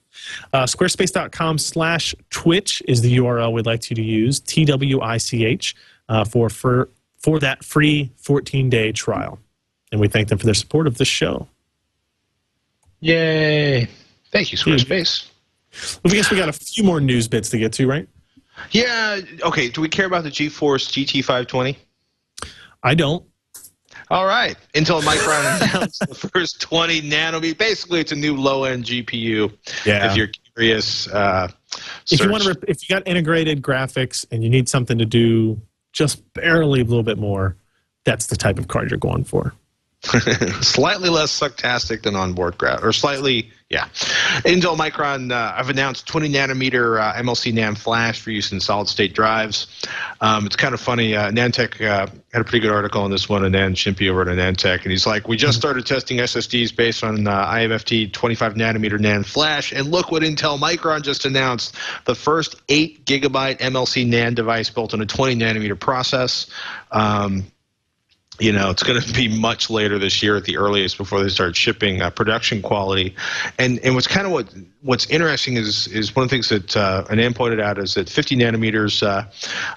Uh, 0.54 0.64
squarespace.com 0.64 1.58
slash 1.58 2.14
twitch 2.30 2.82
is 2.88 3.02
the 3.02 3.18
URL 3.18 3.52
we'd 3.54 3.66
like 3.66 3.90
you 3.90 3.96
to 3.96 4.04
use, 4.04 4.40
T-W-I-C-H, 4.40 5.76
uh, 6.10 6.24
for, 6.26 6.50
for, 6.50 6.90
for 7.20 7.40
that 7.40 7.64
free 7.64 8.12
14-day 8.22 8.92
trial. 8.92 9.40
And 9.92 10.00
we 10.00 10.08
thank 10.08 10.30
them 10.30 10.38
for 10.38 10.46
their 10.46 10.54
support 10.54 10.88
of 10.88 10.98
this 10.98 11.08
show. 11.08 11.48
Yay. 13.02 13.90
Thank 14.32 14.52
you, 14.52 14.58
Squarespace. 14.58 15.31
Well, 16.04 16.14
I 16.14 16.16
guess 16.16 16.32
we 16.32 16.38
got 16.38 16.50
a 16.50 16.54
few 16.54 16.84
more 16.84 17.00
news 17.00 17.28
bits 17.28 17.50
to 17.50 17.58
get 17.58 17.74
to, 17.74 17.88
right? 17.88 18.08
Yeah. 18.72 19.22
Okay. 19.44 19.70
Do 19.70 19.82
we 19.82 19.90
care 19.90 20.06
about 20.06 20.24
the 20.24 20.30
GeForce 20.30 20.90
GT520? 20.90 21.78
I 22.84 22.96
don't. 22.96 23.26
All 24.10 24.26
right. 24.26 24.58
Intel 24.74 25.02
Micron 25.02 25.74
announced 25.74 26.06
the 26.08 26.16
first 26.16 26.60
20 26.62 27.02
nanometer. 27.04 27.58
Basically, 27.58 28.02
it's 28.02 28.12
a 28.12 28.16
new 28.16 28.36
low-end 28.36 28.84
GPU. 28.84 29.56
Yeah. 29.86 30.12
If 30.12 30.18
you're 30.18 30.30
curious, 30.54 31.08
uh, 31.08 31.48
If 32.12 32.20
you 32.20 32.30
want 32.30 32.44
to, 32.44 32.58
if 32.68 32.82
you 32.82 32.94
got 32.94 33.08
integrated 33.08 33.62
graphics 33.62 34.26
and 34.30 34.44
you 34.44 34.50
need 34.50 34.68
something 34.68 34.98
to 34.98 35.06
do 35.06 35.62
just 35.94 36.22
barely 36.34 36.82
a 36.82 36.84
little 36.84 37.04
bit 37.04 37.18
more, 37.18 37.56
that's 38.04 38.28
the 38.28 38.36
type 38.36 38.60
of 38.60 38.68
card 38.68 38.90
you're 38.90 38.98
going 38.98 39.24
for. 39.24 39.54
slightly 40.62 41.10
less 41.10 41.38
sucktastic 41.38 42.02
than 42.04 42.16
onboard 42.16 42.58
graph, 42.58 42.84
or 42.84 42.92
slightly, 42.92 43.52
yeah. 43.72 43.86
Intel 44.44 44.76
Micron, 44.76 45.32
uh, 45.32 45.54
I've 45.56 45.70
announced 45.70 46.06
20 46.06 46.30
nanometer 46.30 47.00
uh, 47.00 47.14
MLC 47.14 47.54
NAND 47.54 47.78
flash 47.78 48.20
for 48.20 48.30
use 48.30 48.52
in 48.52 48.60
solid 48.60 48.90
state 48.90 49.14
drives. 49.14 49.68
Um, 50.20 50.46
it's 50.46 50.58
kind 50.58 50.74
of 50.74 50.82
funny. 50.82 51.16
Uh, 51.16 51.32
AnandTech 51.32 51.80
uh, 51.80 52.08
had 52.34 52.42
a 52.42 52.44
pretty 52.44 52.60
good 52.60 52.74
article 52.74 53.02
on 53.02 53.12
this 53.12 53.30
one, 53.30 53.46
and 53.46 53.56
Anand 53.56 53.76
Shimpi 53.76 54.10
over 54.10 54.24
at 54.24 54.28
AnandTech, 54.28 54.84
and 54.84 54.92
he's 54.92 55.08
like, 55.08 55.30
"We 55.30 55.38
just 55.38 55.58
started 55.58 55.86
testing 55.86 56.18
SSDs 56.18 56.76
based 56.76 57.02
on 57.02 57.26
uh, 57.26 57.46
IMFT 57.46 58.12
25 58.12 58.56
nanometer 58.56 59.00
NAND 59.00 59.26
flash, 59.26 59.72
and 59.72 59.90
look 59.90 60.12
what 60.12 60.22
Intel 60.22 60.60
Micron 60.60 61.02
just 61.02 61.24
announced: 61.24 61.76
the 62.04 62.16
first 62.16 62.62
8 62.68 63.06
gigabyte 63.06 63.60
MLC 63.60 64.06
NAND 64.06 64.36
device 64.36 64.70
built 64.70 64.94
on 64.94 65.02
a 65.02 65.06
20 65.06 65.38
nanometer 65.38 65.80
process." 65.80 66.48
Um, 66.92 67.46
you 68.42 68.52
know 68.52 68.72
it's 68.72 68.84
going 68.84 69.00
to 69.00 69.14
be 69.14 69.28
much 69.28 69.70
later 69.70 70.00
this 70.00 70.24
year 70.24 70.36
at 70.36 70.46
the 70.46 70.58
earliest 70.58 70.98
before 70.98 71.22
they 71.22 71.30
start 71.30 71.56
shipping 71.56 72.02
uh, 72.02 72.10
production 72.10 72.62
quality. 72.62 73.16
And 73.60 73.80
and 73.80 73.94
what's 73.94 74.08
kind 74.08 74.26
of 74.26 74.34
what 74.34 74.54
what's 74.82 75.08
interesting 75.10 75.58
is 75.58 75.88
is 75.88 76.16
one 76.16 76.24
of 76.24 76.30
the 76.30 76.36
things 76.36 76.50
that 76.50 76.76
uh, 76.76 77.04
Anand 77.06 77.36
pointed 77.36 77.60
out 77.60 77.78
is 77.78 77.94
that 77.94 78.10
50 78.10 78.38
nanometers 78.38 79.04
uh, 79.06 79.26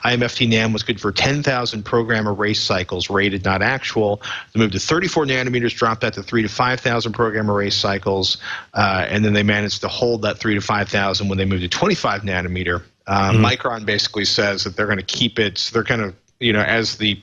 IMFT 0.05 0.49
NAND 0.49 0.73
was 0.73 0.83
good 0.83 1.01
for 1.01 1.13
10,000 1.13 1.83
program 1.85 2.27
erase 2.27 2.61
cycles 2.61 3.11
rated 3.11 3.45
not 3.45 3.61
actual. 3.61 4.23
They 4.55 4.61
moved 4.61 4.73
to 4.73 4.81
34 4.81 5.27
nanometers 5.27 5.75
dropped 5.75 6.01
that 6.01 6.15
to 6.15 6.23
3 6.23 6.43
to 6.43 6.49
5,000 6.49 7.13
program 7.13 7.51
erase 7.51 7.77
cycles 7.77 8.39
uh, 8.73 9.07
and 9.09 9.25
then 9.25 9.35
they 9.35 9.43
managed 9.43 9.83
to 9.83 9.89
hold 9.89 10.23
that 10.23 10.39
3 10.39 10.55
to 10.55 10.61
5,000 10.61 11.29
when 11.29 11.37
they 11.37 11.45
moved 11.45 11.63
to 11.63 11.69
25 11.69 12.23
nanometer. 12.23 12.83
Uh, 13.07 13.33
Micron 13.33 13.85
basically 13.85 14.25
says 14.25 14.65
that 14.65 14.77
they're 14.77 14.87
going 14.87 14.99
to 14.99 15.05
keep 15.05 15.39
it 15.39 15.59
so 15.59 15.75
they're 15.75 15.85
kind 15.85 16.01
of 16.01 16.15
you 16.41 16.53
know 16.53 16.63
as 16.63 16.97
the 16.97 17.23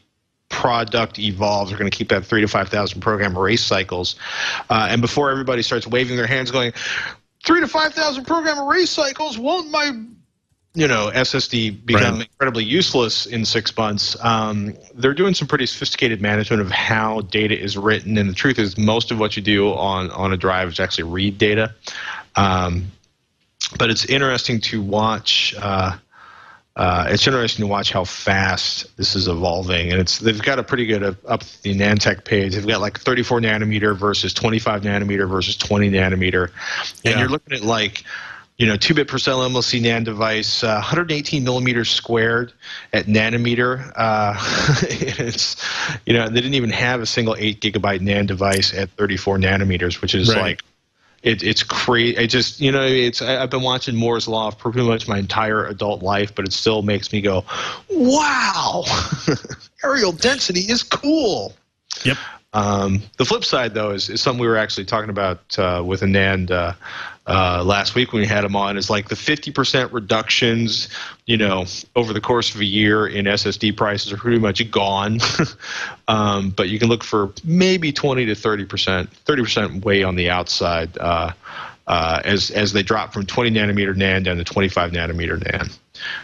product 0.51 1.17
evolves, 1.17 1.71
we're 1.71 1.77
going 1.79 1.89
to 1.89 1.97
keep 1.97 2.09
that 2.09 2.25
three 2.25 2.41
to 2.41 2.47
five 2.47 2.69
thousand 2.69 3.01
program 3.01 3.35
erase 3.35 3.63
cycles. 3.63 4.15
Uh, 4.69 4.87
and 4.91 5.01
before 5.01 5.31
everybody 5.31 5.61
starts 5.63 5.87
waving 5.87 6.17
their 6.17 6.27
hands, 6.27 6.51
going 6.51 6.73
three 7.43 7.61
to 7.61 7.67
five 7.67 7.93
thousand 7.93 8.25
program 8.25 8.59
erase 8.59 8.89
cycles, 8.91 9.37
won't 9.37 9.71
my 9.71 9.91
you 10.73 10.87
know 10.87 11.09
SSD 11.13 11.85
become 11.85 12.19
Right. 12.19 12.27
incredibly 12.29 12.63
useless 12.63 13.25
in 13.25 13.43
six 13.45 13.75
months? 13.75 14.15
Um, 14.23 14.75
they're 14.93 15.13
doing 15.13 15.33
some 15.33 15.47
pretty 15.47 15.65
sophisticated 15.65 16.21
management 16.21 16.61
of 16.61 16.69
how 16.69 17.21
data 17.21 17.57
is 17.59 17.77
written, 17.77 18.17
and 18.17 18.29
the 18.29 18.33
truth 18.35 18.59
is, 18.59 18.77
most 18.77 19.09
of 19.11 19.19
what 19.19 19.35
you 19.35 19.41
do 19.41 19.73
on 19.73 20.11
on 20.11 20.33
a 20.33 20.37
drive 20.37 20.67
is 20.69 20.79
actually 20.79 21.05
read 21.05 21.37
data. 21.37 21.73
Um, 22.35 22.91
but 23.77 23.89
it's 23.89 24.05
interesting 24.05 24.59
to 24.61 24.81
watch. 24.81 25.55
Uh, 25.57 25.97
uh, 26.75 27.07
it's 27.09 27.27
interesting 27.27 27.63
to 27.63 27.67
watch 27.67 27.91
how 27.91 28.03
fast 28.05 28.95
this 28.97 29.15
is 29.15 29.27
evolving, 29.27 29.91
and 29.91 29.99
it's 29.99 30.19
they've 30.19 30.41
got 30.41 30.57
a 30.59 30.63
pretty 30.63 30.85
good 30.85 31.03
up, 31.03 31.15
up 31.27 31.43
the 31.63 31.75
AnandTech 31.75 32.23
page. 32.23 32.55
They've 32.55 32.65
got 32.65 32.79
like 32.81 32.99
34 32.99 33.41
nanometer 33.41 33.95
versus 33.95 34.33
25 34.33 34.81
nanometer 34.83 35.29
versus 35.29 35.57
20 35.57 35.89
nanometer, 35.91 36.49
and 37.03 37.13
Yeah. 37.13 37.19
you're 37.19 37.29
looking 37.29 37.53
at 37.57 37.63
like 37.63 38.03
you 38.57 38.67
know, 38.67 38.75
two 38.77 38.93
bit 38.93 39.07
per 39.07 39.17
cell 39.17 39.39
MLC 39.39 39.81
NAND 39.81 40.05
device, 40.05 40.63
uh, 40.63 40.75
118 40.75 41.43
millimeters 41.43 41.89
squared 41.89 42.53
at 42.93 43.07
nanometer. 43.07 43.91
Uh, 43.95 44.35
it's, 44.83 45.55
you 46.05 46.13
know, 46.13 46.27
they 46.29 46.35
didn't 46.41 46.53
even 46.53 46.69
have 46.69 47.01
a 47.01 47.07
single 47.07 47.35
eight 47.39 47.59
gigabyte 47.59 48.01
NAND 48.01 48.27
device 48.27 48.71
at 48.75 48.91
34 48.91 49.39
nanometers, 49.39 49.99
which 49.99 50.13
is 50.13 50.29
Right. 50.29 50.41
like, 50.41 50.61
it, 51.23 51.43
it's 51.43 51.63
crazy. 51.63 52.17
I 52.17 52.25
just, 52.25 52.59
you 52.59 52.71
know, 52.71 52.83
it's. 52.83 53.21
I, 53.21 53.41
I've 53.41 53.49
been 53.49 53.61
watching 53.61 53.95
Moore's 53.95 54.27
Law 54.27 54.49
for 54.51 54.71
pretty 54.71 54.87
much 54.87 55.07
my 55.07 55.19
entire 55.19 55.65
adult 55.65 56.01
life, 56.01 56.33
but 56.33 56.45
it 56.45 56.53
still 56.53 56.81
makes 56.81 57.11
me 57.11 57.21
go, 57.21 57.45
"Wow, 57.89 58.83
areal 59.83 60.19
density 60.19 60.61
is 60.61 60.83
cool." 60.83 61.53
Yep. 62.03 62.17
Um, 62.53 63.01
the 63.17 63.25
flip 63.25 63.45
side, 63.45 63.73
though, 63.73 63.91
is, 63.91 64.09
is 64.09 64.19
something 64.19 64.41
we 64.41 64.47
were 64.47 64.57
actually 64.57 64.85
talking 64.85 65.09
about 65.09 65.57
uh, 65.57 65.83
with 65.85 66.01
Anand 66.01 66.51
uh, 66.51 66.73
uh, 67.31 67.63
last 67.63 67.95
week 67.95 68.11
when 68.11 68.21
we 68.21 68.27
had 68.27 68.43
him 68.43 68.55
on. 68.55 68.77
Is 68.77 68.89
like 68.89 69.07
the 69.07 69.15
50% 69.15 69.93
reductions, 69.93 70.89
you 71.25 71.37
know, 71.37 71.65
over 71.95 72.11
the 72.11 72.19
course 72.19 72.53
of 72.53 72.59
a 72.59 72.65
year 72.65 73.07
in 73.07 73.25
SSD 73.25 73.77
prices 73.77 74.11
are 74.11 74.17
pretty 74.17 74.39
much 74.39 74.69
gone. 74.69 75.19
um, 76.09 76.49
but 76.49 76.67
you 76.67 76.77
can 76.77 76.89
look 76.89 77.03
for 77.03 77.33
maybe 77.43 77.93
20 77.93 78.25
to 78.25 78.33
30%, 78.33 79.07
30% 79.25 79.85
way 79.85 80.03
on 80.03 80.15
the 80.15 80.29
outside 80.29 80.97
uh, 80.97 81.31
uh, 81.87 82.21
as 82.25 82.51
as 82.51 82.73
they 82.73 82.83
drop 82.83 83.13
from 83.13 83.25
20 83.25 83.51
nanometer 83.51 83.95
NAND 83.95 84.25
down 84.25 84.37
to 84.37 84.43
25 84.43 84.91
nanometer 84.91 85.37
NAND. 85.37 85.77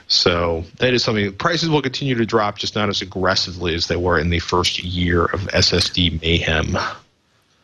So 0.08 0.65
that 0.80 0.93
is 0.93 1.04
something. 1.04 1.34
Prices 1.34 1.70
will 1.70 1.82
continue 1.82 2.15
to 2.15 2.26
drop, 2.26 2.58
just 2.58 2.76
not 2.76 2.89
as 2.89 3.02
aggressively 3.02 3.76
as 3.76 3.88
they 3.88 3.96
were 3.96 4.20
in 4.20 4.30
the 4.30 4.39
first 4.39 4.84
year 4.84 5.26
of 5.26 5.41
SSD 5.41 6.22
mayhem. 6.22 6.78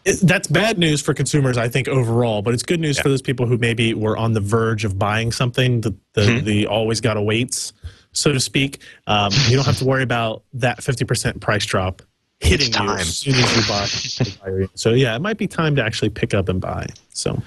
It- 0.06 0.20
that's 0.22 0.48
bad 0.48 0.78
news 0.78 1.02
for 1.02 1.14
consumers, 1.14 1.58
I 1.58 1.68
think, 1.70 1.88
overall. 1.88 2.42
But 2.42 2.54
it's 2.54 2.64
good 2.64 2.80
news 2.80 3.00
for 3.00 3.10
those 3.10 3.22
people 3.22 3.46
who 3.46 3.58
maybe 3.58 3.94
were 3.94 4.18
on 4.18 4.34
the 4.34 4.42
verge 4.42 4.84
of 4.86 4.98
buying 5.00 5.32
something. 5.32 5.82
The 5.82 5.96
the, 6.14 6.22
Mm-hmm. 6.22 6.46
the 6.46 6.68
always 6.68 7.02
got 7.02 7.14
to 7.16 7.22
waits, 7.22 7.74
so 8.12 8.32
to 8.34 8.40
speak. 8.40 8.80
Um, 9.08 9.32
you 9.48 9.56
don't 9.56 9.66
have 9.66 9.78
to 9.78 9.86
worry 9.86 10.04
about 10.04 10.44
that 10.54 10.84
fifty 10.84 11.06
percent 11.06 11.40
price 11.42 11.66
drop 11.66 12.02
hitting 12.40 12.68
you 12.68 12.74
time. 12.74 13.00
as 13.00 13.18
soon 13.18 13.36
as 13.36 13.56
you 13.56 14.60
buy. 14.60 14.68
so 14.76 14.92
yeah, 14.92 15.16
it 15.16 15.20
might 15.20 15.38
be 15.38 15.48
time 15.48 15.76
to 15.78 15.84
actually 15.84 16.10
pick 16.10 16.34
up 16.34 16.50
and 16.50 16.60
buy. 16.60 16.86
So, 17.10 17.42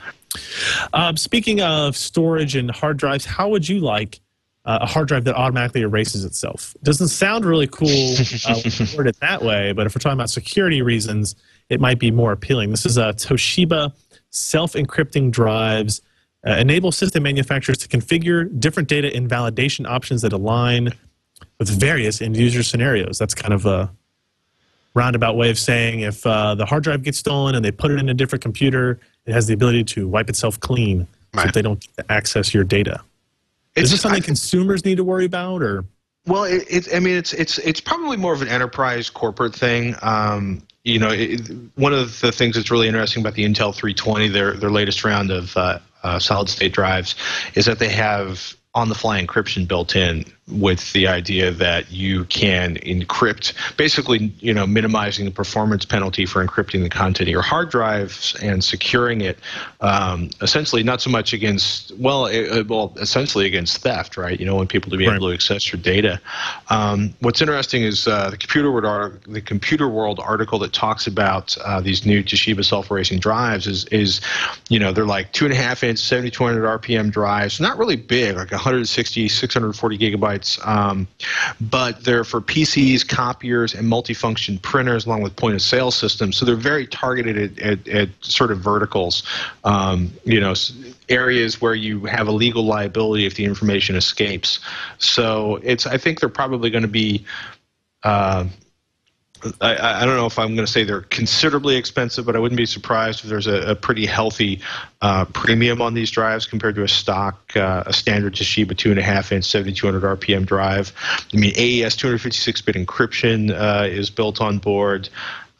um, 0.93 1.17
speaking 1.17 1.61
of 1.61 1.97
storage 1.97 2.57
and 2.57 2.71
hard 2.71 2.97
drives, 2.97 3.25
how 3.25 3.49
would 3.51 3.69
you 3.69 3.81
like? 3.81 4.21
Uh, 4.65 4.81
a 4.83 4.87
hard 4.87 5.07
drive 5.07 5.23
that 5.23 5.37
automatically 5.37 5.83
erases 5.83 6.25
itself. 6.25 6.75
Doesn't 6.83 7.07
sound 7.07 7.45
really 7.45 7.69
cool 7.69 7.87
uh, 7.89 8.55
when 8.55 8.63
you 8.65 8.87
word 8.99 9.07
it 9.07 9.17
that 9.21 9.41
way, 9.41 9.71
but 9.71 9.87
if 9.87 9.95
we're 9.95 10.01
talking 10.01 10.19
about 10.19 10.29
security 10.29 10.83
reasons, 10.83 11.37
it 11.69 11.81
might 11.81 11.99
be 11.99 12.11
more 12.11 12.33
appealing. 12.33 12.71
This 12.71 12.87
is 12.87 12.97
a 12.97 13.13
Toshiba 13.15 13.93
self-encrypting 14.31 15.31
drives 15.31 16.03
uh, 16.47 16.53
enable 16.53 16.93
system 16.93 17.25
manufacturers 17.25 17.77
to 17.79 17.89
configure 17.89 18.49
different 18.61 18.89
data 18.89 19.15
invalidation 19.17 19.85
options 19.85 20.23
that 20.23 20.33
align 20.33 20.93
with 21.59 21.69
various 21.69 22.23
end 22.23 22.37
user 22.37 22.63
scenarios. 22.63 23.19
That's 23.19 23.35
kind 23.35 23.53
of 23.53 23.67
a 23.67 23.91
roundabout 24.95 25.37
way 25.37 25.51
of 25.51 25.59
saying 25.59 26.01
if 26.01 26.25
uh, 26.25 26.55
the 26.55 26.65
hard 26.65 26.85
drive 26.85 27.03
gets 27.03 27.19
stolen 27.19 27.57
and 27.57 27.65
they 27.65 27.73
put 27.73 27.91
it 27.91 27.99
in 27.99 28.09
a 28.09 28.15
different 28.15 28.43
computer, 28.43 29.01
it 29.27 29.33
has 29.33 29.49
the 29.49 29.55
ability 29.55 29.83
to 29.85 30.07
wipe 30.07 30.29
itself 30.29 30.61
clean 30.61 31.07
so 31.07 31.39
Right. 31.41 31.47
that 31.47 31.55
they 31.55 31.63
don't 31.63 31.85
access 32.09 32.55
your 32.55 32.63
data. 32.65 33.01
Is 33.75 33.91
this 33.91 34.01
something 34.01 34.23
I- 34.23 34.25
consumers 34.25 34.85
need 34.85 34.97
to 34.97 35.05
worry 35.05 35.25
about, 35.27 35.63
or 35.63 35.85
Well, 36.27 36.45
it, 36.45 36.65
it's. 36.71 36.95
I 36.95 37.01
mean, 37.01 37.17
it's 37.17 37.33
it's 37.35 37.59
it's 37.59 37.81
probably 37.81 38.17
more 38.17 38.33
of 38.33 38.41
an 38.41 38.49
enterprise 38.49 39.11
corporate 39.11 39.55
thing. 39.55 39.97
Um, 40.01 40.63
you 40.87 41.01
know, 41.01 41.11
it, 41.11 41.41
one 41.75 41.93
of 41.93 42.21
the 42.21 42.31
things 42.31 42.55
that's 42.55 42.71
really 42.71 42.87
interesting 42.87 43.21
about 43.21 43.35
the 43.35 43.45
Intel 43.45 43.75
320, 43.75 44.29
their 44.29 44.53
their 44.53 44.71
latest 44.71 45.05
round 45.05 45.33
of 45.33 45.57
uh, 45.57 45.81
uh, 46.05 46.19
solid 46.21 46.49
state 46.49 46.73
drives, 46.73 47.17
is 47.55 47.67
that 47.67 47.81
they 47.81 47.89
have 47.89 48.55
on 48.73 48.89
the 48.89 48.95
fly 48.95 49.21
encryption 49.21 49.67
built 49.67 49.97
in, 49.97 50.25
with 50.49 50.93
the 50.93 51.09
idea 51.09 51.51
that 51.51 51.91
you 51.91 52.25
can 52.27 52.77
encrypt, 52.77 53.53
basically, 53.77 54.33
you 54.39 54.55
know, 54.55 54.67
minimizing 54.67 55.25
the 55.25 55.31
performance 55.31 55.85
penalty 55.85 56.25
for 56.25 56.45
encrypting 56.45 56.83
the 56.83 56.89
content 56.89 57.29
of 57.29 57.33
your 57.33 57.43
hard 57.43 57.69
drives 57.69 58.37
and 58.41 58.63
securing 58.63 59.23
it, 59.23 59.39
um, 59.81 60.31
essentially 60.41 60.85
not 60.85 61.01
so 61.01 61.11
much 61.11 61.33
against, 61.33 61.91
well, 61.99 62.27
it, 62.27 62.69
well, 62.69 62.93
essentially 63.01 63.47
against 63.47 63.79
theft, 63.79 64.17
right? 64.17 64.39
You 64.39 64.47
know, 64.47 64.55
want 64.55 64.69
people 64.71 64.91
to 64.91 64.97
be 64.97 65.07
Right. 65.07 65.17
able 65.17 65.29
to 65.29 65.35
access 65.35 65.73
your 65.73 65.81
data. 65.81 66.21
Um, 66.71 67.13
what's 67.21 67.41
interesting 67.41 67.83
is 67.83 68.07
uh, 68.07 68.31
the 68.31 68.37
computer 68.37 68.71
world 68.71 68.85
article, 68.87 69.33
the 69.33 69.41
computer 69.41 69.89
world 69.89 70.21
article 70.21 70.59
that 70.61 70.73
talks 70.73 71.07
about 71.07 71.57
uh, 71.65 71.81
these 71.81 72.07
new 72.07 72.23
Toshiba 72.23 72.65
self-erasing 72.65 73.19
drives 73.19 73.67
is 73.67 73.85
is 73.87 74.21
you 74.69 74.79
know 74.79 74.93
they're 74.93 75.07
like 75.07 75.33
two 75.33 75.45
and 75.45 75.53
a 75.55 75.57
half 75.57 75.83
inch 75.83 75.99
7200 75.99 76.81
RPM 76.81 77.11
drives, 77.11 77.61
not 77.61 77.79
really 77.79 77.97
big, 77.97 78.37
like 78.37 78.51
160 78.51 79.29
640 79.29 79.99
gigabytes, 79.99 80.36
um, 80.65 81.07
but 81.61 82.05
they're 82.05 82.25
for 82.25 82.41
PCs, 82.41 83.07
copiers, 83.07 83.75
and 83.75 83.91
multifunction 83.91 84.61
printers, 84.61 85.07
along 85.07 85.23
with 85.23 85.35
point 85.37 85.55
of 85.55 85.63
sale 85.63 85.91
systems. 85.91 86.37
So 86.37 86.45
they're 86.45 86.57
very 86.57 86.87
targeted 86.87 87.59
at, 87.59 87.59
at, 87.59 87.89
at 87.89 88.09
sort 88.21 88.51
of 88.51 88.59
verticals, 88.59 89.23
um, 89.65 90.13
you 90.25 90.41
know. 90.41 90.55
areas 91.09 91.61
where 91.61 91.75
you 91.75 92.05
have 92.07 92.27
a 92.27 92.33
legal 92.33 92.65
liability 92.65 93.27
if 93.27 93.35
the 93.35 93.45
information 93.45 93.97
escapes. 93.97 94.61
So 94.99 95.61
it's 95.63 95.87
I 95.87 95.99
think 95.99 96.21
they're 96.21 96.29
probably 96.29 96.71
going 96.71 96.83
to 96.83 96.89
be. 96.89 97.25
Uh, 98.03 98.47
I, 99.61 100.03
I 100.03 100.07
don't 100.07 100.17
know 100.17 100.27
if 100.27 100.39
I'm 100.39 100.55
going 100.55 100.67
to 100.67 100.73
say 100.73 100.85
they're 100.85 101.03
considerably 101.03 101.77
expensive, 101.77 102.27
but 102.27 102.37
I 102.37 102.39
wouldn't 102.39 102.57
be 102.57 102.67
surprised 102.67 103.25
if 103.25 103.31
there's 103.31 103.47
a, 103.47 103.71
a 103.71 103.75
pretty 103.75 104.07
healthy 104.07 104.61
uh, 105.03 105.25
premium 105.27 105.83
on 105.83 105.95
these 105.95 106.11
drives 106.11 106.47
compared 106.47 106.75
to 106.77 106.83
a 106.83 106.89
stock, 106.89 107.57
uh, 107.57 107.85
a 107.87 107.93
standard 107.93 108.35
Toshiba 108.35 108.77
two 108.77 108.91
and 108.91 108.99
a 108.99 109.03
half 109.03 109.33
inch 109.33 109.45
7200 109.45 110.21
RPM 110.21 110.47
drive. 110.47 110.93
I 111.33 111.37
mean, 111.37 111.53
AES 111.57 111.97
256-bit 111.97 112.77
encryption 112.77 113.51
uh, 113.51 113.87
is 113.87 114.11
built 114.11 114.41
on 114.41 114.59
board. 114.59 115.09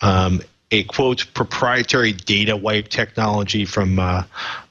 Um, 0.01 0.41
a 0.71 0.83
quote 0.85 1.33
proprietary 1.33 2.13
data 2.13 2.57
wipe 2.57 2.89
technology 2.89 3.65
from 3.65 3.99
uh, 3.99 4.25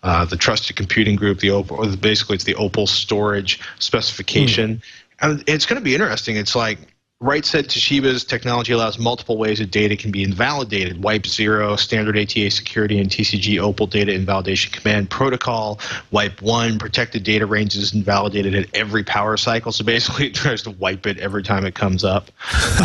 uh, 0.04 0.26
the 0.26 0.36
Trusted 0.36 0.76
Computing 0.76 1.16
Group, 1.16 1.40
the 1.40 1.52
Opal, 1.52 1.96
basically 1.96 2.36
it's 2.36 2.44
the 2.44 2.56
Opal 2.56 2.86
storage 2.86 3.62
specification, 3.80 4.82
and 5.22 5.44
it's 5.48 5.66
going 5.66 5.80
to 5.80 5.84
be 5.84 5.94
interesting. 5.94 6.36
It's 6.36 6.56
like 6.56 6.80
Wright 7.22 7.46
said 7.46 7.70
Toshiba's 7.70 8.26
technology 8.26 8.74
allows 8.74 9.00
multiple 9.00 9.38
ways 9.38 9.60
that 9.60 9.72
data 9.72 9.96
can 9.96 10.12
be 10.12 10.22
invalidated. 10.22 11.02
Wipe 11.02 11.26
zero, 11.26 11.78
standard 11.78 12.18
ATA 12.18 12.52
security, 12.52 13.00
and 13.00 13.10
TCG 13.10 13.58
Opal 13.58 13.88
data 13.88 14.14
invalidation 14.14 14.74
command 14.74 15.10
protocol. 15.10 15.80
Wipe 16.12 16.42
one, 16.42 16.78
protected 16.78 17.24
data 17.24 17.46
ranges 17.46 17.94
invalidated 17.94 18.54
at 18.54 18.68
every 18.74 19.02
power 19.02 19.38
cycle. 19.38 19.72
So 19.72 19.86
basically, 19.86 20.28
it 20.28 20.36
tries 20.36 20.62
to 20.64 20.72
wipe 20.72 21.08
it 21.08 21.18
every 21.20 21.42
time 21.42 21.66
it 21.66 21.74
comes 21.74 22.04
up. 22.04 22.32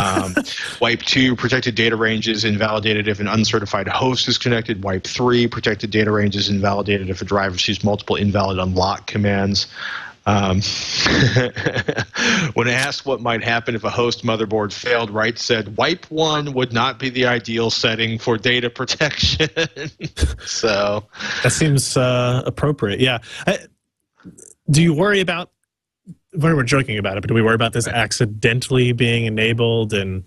Um, 0.01 0.33
wipe 0.79 1.01
two, 1.01 1.35
protected 1.35 1.75
data 1.75 1.97
ranges 1.97 2.45
invalidated 2.45 3.09
if 3.09 3.19
an 3.19 3.27
uncertified 3.27 3.89
host 3.89 4.29
is 4.29 4.37
connected. 4.37 4.81
Wipe 4.81 5.03
three, 5.03 5.45
protected 5.45 5.91
data 5.91 6.09
ranges 6.09 6.47
invalidated 6.47 7.09
if 7.09 7.21
a 7.21 7.25
driver 7.25 7.51
receives 7.51 7.83
multiple 7.83 8.15
invalid 8.15 8.59
unlock 8.59 9.07
commands. 9.07 9.67
Um, 10.25 10.61
when 12.53 12.67
asked 12.67 13.05
what 13.05 13.21
might 13.21 13.43
happen 13.43 13.73
if 13.73 13.83
a 13.83 13.89
host 13.89 14.23
motherboard 14.23 14.71
failed, 14.71 15.09
Wright 15.09 15.37
said 15.37 15.77
wipe 15.77 16.05
one 16.11 16.53
would 16.53 16.73
not 16.73 16.99
be 16.99 17.09
the 17.09 17.25
ideal 17.25 17.71
setting 17.71 18.19
for 18.19 18.37
data 18.37 18.69
protection. 18.69 19.49
so, 20.45 21.07
That 21.41 21.51
seems 21.51 21.97
uh, 21.97 22.43
appropriate. 22.45 22.99
Yeah. 22.99 23.19
I, 23.47 23.59
do 24.69 24.81
you 24.81 24.93
worry 24.93 25.19
about? 25.19 25.51
When 26.33 26.55
we're 26.55 26.63
joking 26.63 26.97
about 26.97 27.17
it, 27.17 27.21
but 27.21 27.27
do 27.27 27.33
we 27.33 27.41
worry 27.41 27.55
about 27.55 27.73
this 27.73 27.89
accidentally 27.89 28.93
being 28.93 29.25
enabled? 29.25 29.91
And 29.91 30.23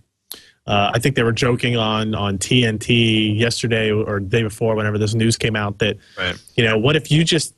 uh, 0.66 0.90
I 0.92 0.98
think 0.98 1.16
they 1.16 1.22
were 1.22 1.32
joking 1.32 1.78
on 1.78 2.14
on 2.14 2.36
TNT 2.36 3.38
yesterday 3.38 3.90
or 3.90 4.20
the 4.20 4.26
day 4.26 4.42
before, 4.42 4.74
whenever 4.74 4.98
this 4.98 5.14
news 5.14 5.38
came 5.38 5.56
out, 5.56 5.78
that 5.78 5.96
right. 6.18 6.36
you 6.56 6.64
know, 6.64 6.76
what 6.76 6.94
if 6.94 7.10
you 7.10 7.24
just 7.24 7.54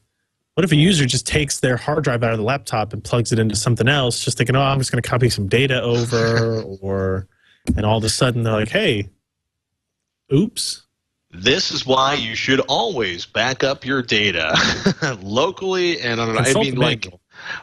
what 0.56 0.64
if 0.64 0.72
a 0.72 0.76
user 0.76 1.04
just 1.04 1.26
takes 1.26 1.60
their 1.60 1.76
hard 1.76 2.02
drive 2.02 2.24
out 2.24 2.32
of 2.32 2.38
the 2.38 2.44
laptop 2.44 2.94
and 2.94 3.04
plugs 3.04 3.30
it 3.30 3.38
into 3.38 3.54
something 3.54 3.88
else, 3.88 4.24
just 4.24 4.38
thinking, 4.38 4.56
oh, 4.56 4.62
I'm 4.62 4.78
just 4.78 4.90
going 4.90 5.02
to 5.02 5.08
copy 5.08 5.28
some 5.28 5.48
data 5.48 5.82
over, 5.82 6.62
or 6.80 7.28
and 7.76 7.84
all 7.84 7.98
of 7.98 8.04
a 8.04 8.08
sudden 8.08 8.42
they're 8.42 8.54
like, 8.54 8.70
hey, 8.70 9.10
oops. 10.32 10.82
This 11.30 11.70
is 11.70 11.84
why 11.84 12.14
you 12.14 12.34
should 12.34 12.60
always 12.60 13.26
back 13.26 13.64
up 13.64 13.84
your 13.84 14.00
data 14.00 14.56
locally 15.20 16.00
and 16.00 16.18
on. 16.18 16.30
an 16.30 16.38
I 16.38 16.54
mean, 16.54 16.76
like, 16.76 17.06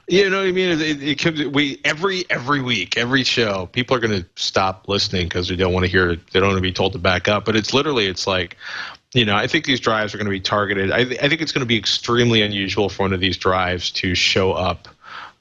you 0.08 0.30
know 0.30 0.42
what 0.42 0.48
I 0.48 0.52
mean? 0.52 0.80
It, 0.80 1.02
it, 1.02 1.18
comes, 1.18 1.44
we 1.48 1.82
every 1.84 2.30
every 2.30 2.62
week, 2.62 2.96
every 2.96 3.24
show, 3.24 3.66
people 3.72 3.98
are 3.98 4.00
going 4.00 4.22
to 4.22 4.30
stop 4.36 4.88
listening 4.88 5.26
because 5.26 5.48
they 5.48 5.56
don't 5.56 5.74
want 5.74 5.86
to 5.86 5.92
hear. 5.92 6.16
They 6.16 6.40
don't 6.40 6.50
want 6.50 6.58
to 6.58 6.62
be 6.62 6.72
told 6.72 6.94
to 6.94 7.00
back 7.00 7.28
up. 7.28 7.46
But 7.46 7.56
it's 7.56 7.74
literally, 7.74 8.06
it's 8.06 8.28
like, 8.28 8.56
you 9.14 9.26
know, 9.26 9.36
I 9.36 9.48
think 9.48 9.66
these 9.66 9.80
drives 9.80 10.14
are 10.14 10.18
going 10.18 10.26
to 10.26 10.32
be 10.32 10.40
targeted. 10.40 10.92
I, 10.92 11.04
th- 11.04 11.20
I 11.22 11.30
think 11.30 11.42
it's 11.42 11.52
going 11.52 11.62
to 11.62 11.68
be 11.68 11.78
extremely 11.78 12.42
unusual 12.42 12.90
for 12.90 13.04
one 13.04 13.14
of 13.14 13.20
these 13.20 13.38
drives 13.38 13.92
to 13.92 14.16
show 14.16 14.54
up 14.54 14.88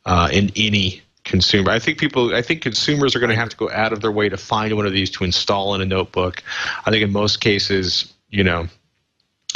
uh, 0.05 0.29
in 0.33 0.53
any 0.57 1.03
consumer. 1.25 1.71
I 1.71 1.79
think 1.79 1.99
people, 1.99 2.35
I 2.35 2.43
think 2.43 2.63
consumers 2.63 3.17
are 3.17 3.21
going 3.21 3.31
to 3.31 3.37
have 3.37 3.49
to 3.49 3.57
go 3.57 3.71
out 3.71 3.93
of 3.93 4.01
their 4.01 4.13
way 4.13 4.29
to 4.29 4.37
find 4.37 4.75
one 4.77 4.87
of 4.87 4.93
these 4.93 5.11
to 5.13 5.25
install 5.25 5.75
in 5.75 5.81
a 5.81 5.87
notebook. 5.87 6.43
I 6.85 6.91
think 6.91 7.03
in 7.03 7.13
most 7.13 7.41
cases, 7.41 8.13
you 8.29 8.45
know, 8.45 8.69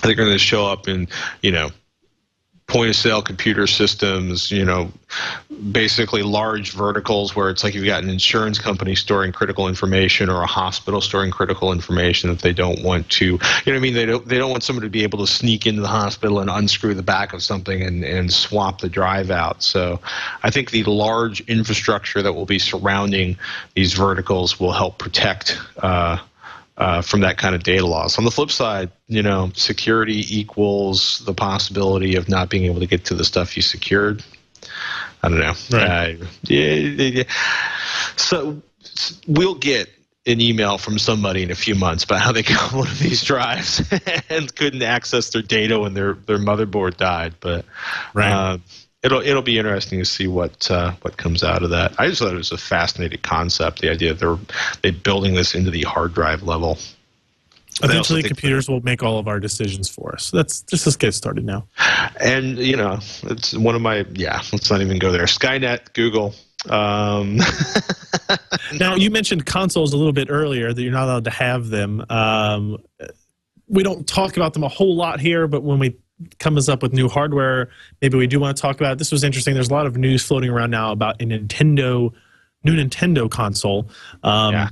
they're 0.02 0.14
going 0.14 0.31
to 0.31 0.38
show 0.38 0.66
up 0.66 0.88
in, 0.88 1.09
you 1.42 1.52
know, 1.52 1.70
point 2.76 2.90
of 2.90 2.96
sale 2.96 3.22
computer 3.22 3.66
systems, 3.66 4.50
you 4.50 4.62
know, 4.62 4.92
basically 5.72 6.22
large 6.22 6.72
verticals 6.72 7.34
where 7.34 7.48
it's 7.48 7.64
like 7.64 7.74
you've 7.74 7.86
got 7.86 8.04
an 8.04 8.10
insurance 8.10 8.58
company 8.58 8.94
storing 8.94 9.32
critical 9.32 9.66
information 9.66 10.28
or 10.28 10.42
a 10.42 10.46
hospital 10.46 11.00
storing 11.00 11.30
critical 11.30 11.72
information 11.72 12.28
that 12.28 12.40
they 12.40 12.52
don't 12.52 12.82
want 12.82 13.08
to, 13.08 13.24
you 13.24 13.38
know 13.72 13.76
I 13.76 13.78
mean? 13.78 13.94
They 13.94 14.04
don't, 14.04 14.28
they 14.28 14.36
don't 14.36 14.50
want 14.50 14.62
someone 14.62 14.82
to 14.82 14.90
be 14.90 15.04
able 15.04 15.20
to 15.20 15.26
sneak 15.26 15.66
into 15.66 15.80
the 15.80 15.88
hospital 15.88 16.38
and 16.38 16.50
unscrew 16.50 16.92
the 16.92 17.02
back 17.02 17.32
of 17.32 17.42
something 17.42 17.80
and, 17.80 18.04
and 18.04 18.30
swap 18.30 18.82
the 18.82 18.90
drive 18.90 19.30
out. 19.30 19.62
So 19.62 19.98
I 20.42 20.50
think 20.50 20.70
the 20.70 20.84
large 20.84 21.40
infrastructure 21.48 22.20
that 22.20 22.34
will 22.34 22.44
be 22.44 22.58
surrounding 22.58 23.38
these 23.74 23.94
verticals 23.94 24.60
will 24.60 24.72
help 24.72 24.98
protect, 24.98 25.58
uh, 25.78 26.18
uh, 26.76 27.02
from 27.02 27.20
that 27.20 27.38
kind 27.38 27.54
of 27.54 27.62
data 27.62 27.86
loss. 27.86 28.18
On 28.18 28.24
the 28.24 28.30
flip 28.30 28.50
side, 28.50 28.90
you 29.06 29.22
know, 29.22 29.50
security 29.54 30.24
equals 30.28 31.20
the 31.20 31.34
possibility 31.34 32.16
of 32.16 32.28
not 32.28 32.50
being 32.50 32.64
able 32.64 32.80
to 32.80 32.86
get 32.86 33.04
to 33.06 33.14
the 33.14 33.24
stuff 33.24 33.56
you 33.56 33.62
secured. 33.62 34.22
I 35.22 35.28
don't 35.28 35.38
know. 35.40 35.54
Right. 35.72 36.20
Uh, 36.20 36.26
yeah, 36.44 36.72
yeah, 36.72 37.02
yeah. 37.08 37.22
So 38.16 38.60
we'll 39.26 39.54
get 39.54 39.88
an 40.26 40.40
email 40.40 40.76
from 40.76 40.98
somebody 40.98 41.42
in 41.42 41.50
a 41.50 41.54
few 41.54 41.74
months 41.74 42.04
about 42.04 42.20
how 42.20 42.32
they 42.32 42.42
got 42.44 42.72
one 42.72 42.88
of 42.88 42.98
these 42.98 43.22
drives 43.22 43.82
and 44.28 44.54
couldn't 44.54 44.82
access 44.82 45.30
their 45.30 45.42
data 45.42 45.78
when 45.78 45.94
their, 45.94 46.14
their 46.14 46.38
motherboard 46.38 46.96
died. 46.96 47.34
But 47.40 47.64
Right. 48.12 48.32
uh, 48.32 48.58
it'll 49.06 49.22
it'll 49.22 49.42
be 49.42 49.58
interesting 49.58 50.00
to 50.00 50.04
see 50.04 50.26
what 50.26 50.70
uh, 50.70 50.92
what 51.02 51.16
comes 51.16 51.42
out 51.42 51.62
of 51.62 51.70
that. 51.70 51.98
I 51.98 52.08
just 52.08 52.20
thought 52.20 52.32
it 52.32 52.36
was 52.36 52.52
a 52.52 52.58
fascinating 52.58 53.20
concept. 53.22 53.80
The 53.80 53.90
idea 53.90 54.12
that 54.12 54.20
they're 54.20 54.38
they 54.82 54.90
building 54.90 55.34
this 55.34 55.54
into 55.54 55.70
the 55.70 55.82
hard 55.82 56.12
drive 56.12 56.42
level. 56.42 56.78
Eventually, 57.82 58.22
computers 58.22 58.68
will 58.68 58.80
make 58.80 59.02
all 59.02 59.18
of 59.18 59.28
our 59.28 59.38
decisions 59.38 59.88
for 59.88 60.14
us. 60.14 60.32
Let's 60.32 60.62
just 60.62 60.98
get 60.98 61.12
started 61.12 61.44
now. 61.44 61.66
And 62.18 62.58
you 62.58 62.76
know, 62.76 62.98
it's 63.24 63.54
one 63.54 63.74
of 63.74 63.82
my 63.82 64.04
yeah. 64.12 64.42
Let's 64.52 64.70
not 64.70 64.80
even 64.80 64.98
go 64.98 65.12
there. 65.12 65.24
Skynet, 65.24 65.92
Google. 65.92 66.34
Um, 66.68 67.38
Now, 68.78 68.96
you 68.96 69.10
mentioned 69.10 69.46
consoles 69.46 69.92
a 69.92 69.96
little 69.96 70.12
bit 70.12 70.28
earlier 70.30 70.72
that 70.72 70.82
you're 70.82 70.92
not 70.92 71.04
allowed 71.04 71.24
to 71.24 71.30
have 71.30 71.68
them. 71.68 72.04
Um, 72.10 72.78
we 73.68 73.82
don't 73.82 74.06
talk 74.06 74.36
about 74.36 74.52
them 74.52 74.64
a 74.64 74.68
whole 74.68 74.96
lot 74.96 75.20
here, 75.20 75.46
but 75.46 75.62
when 75.62 75.78
we 75.78 75.96
comes 76.38 76.68
up 76.68 76.83
with 76.83 76.92
new 76.92 77.09
hardware, 77.09 77.68
maybe 78.00 78.16
we 78.16 78.26
do 78.26 78.40
want 78.40 78.57
to 78.57 78.61
talk 78.61 78.76
about. 78.76 78.92
It. 78.92 78.98
This 78.98 79.12
was 79.12 79.22
interesting. 79.24 79.55
There's 79.55 79.70
a 79.70 79.74
lot 79.74 79.87
of 79.87 79.96
news 79.96 80.24
floating 80.24 80.50
around 80.50 80.70
now 80.70 80.92
about 80.92 81.20
a 81.20 81.26
Nintendo, 81.26 82.12
new 82.64 82.74
Nintendo 82.76 83.31
console. 83.31 83.88
Um, 84.22 84.52
Yeah. 84.55 84.68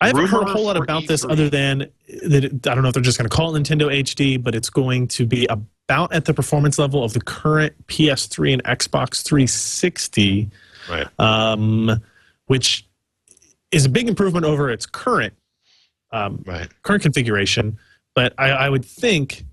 I 0.00 0.06
haven't 0.06 0.28
heard 0.28 0.44
a 0.48 0.50
whole 0.50 0.64
lot 0.64 0.78
about 0.78 1.06
this 1.06 1.26
E3. 1.26 1.30
other 1.30 1.50
than 1.50 1.78
that. 1.78 2.44
It, 2.44 2.66
I 2.66 2.74
don't 2.74 2.82
know 2.82 2.88
if 2.88 2.94
they're 2.94 3.02
just 3.02 3.18
going 3.18 3.28
to 3.28 3.34
call 3.36 3.54
it 3.54 3.62
Nintendo 3.62 3.92
HD, 4.02 4.42
but 4.42 4.54
it's 4.54 4.70
going 4.70 5.08
to 5.08 5.26
be 5.26 5.46
about 5.46 6.10
at 6.12 6.24
the 6.24 6.32
performance 6.32 6.78
level 6.78 7.04
of 7.04 7.12
the 7.12 7.20
current 7.20 7.74
PS3 7.86 8.54
and 8.54 8.64
Xbox 8.64 9.22
360 9.22 10.50
right. 10.90 11.06
um, 11.18 12.00
which 12.46 12.86
is 13.70 13.84
a 13.84 13.88
big 13.90 14.08
improvement 14.08 14.46
over 14.46 14.70
its 14.70 14.86
current 14.86 15.34
um, 16.12 16.42
Right. 16.46 16.68
current 16.82 17.02
configuration. 17.02 17.78
But 18.14 18.32
I, 18.38 18.48
I 18.50 18.68
would 18.70 18.84
think, 18.86 19.44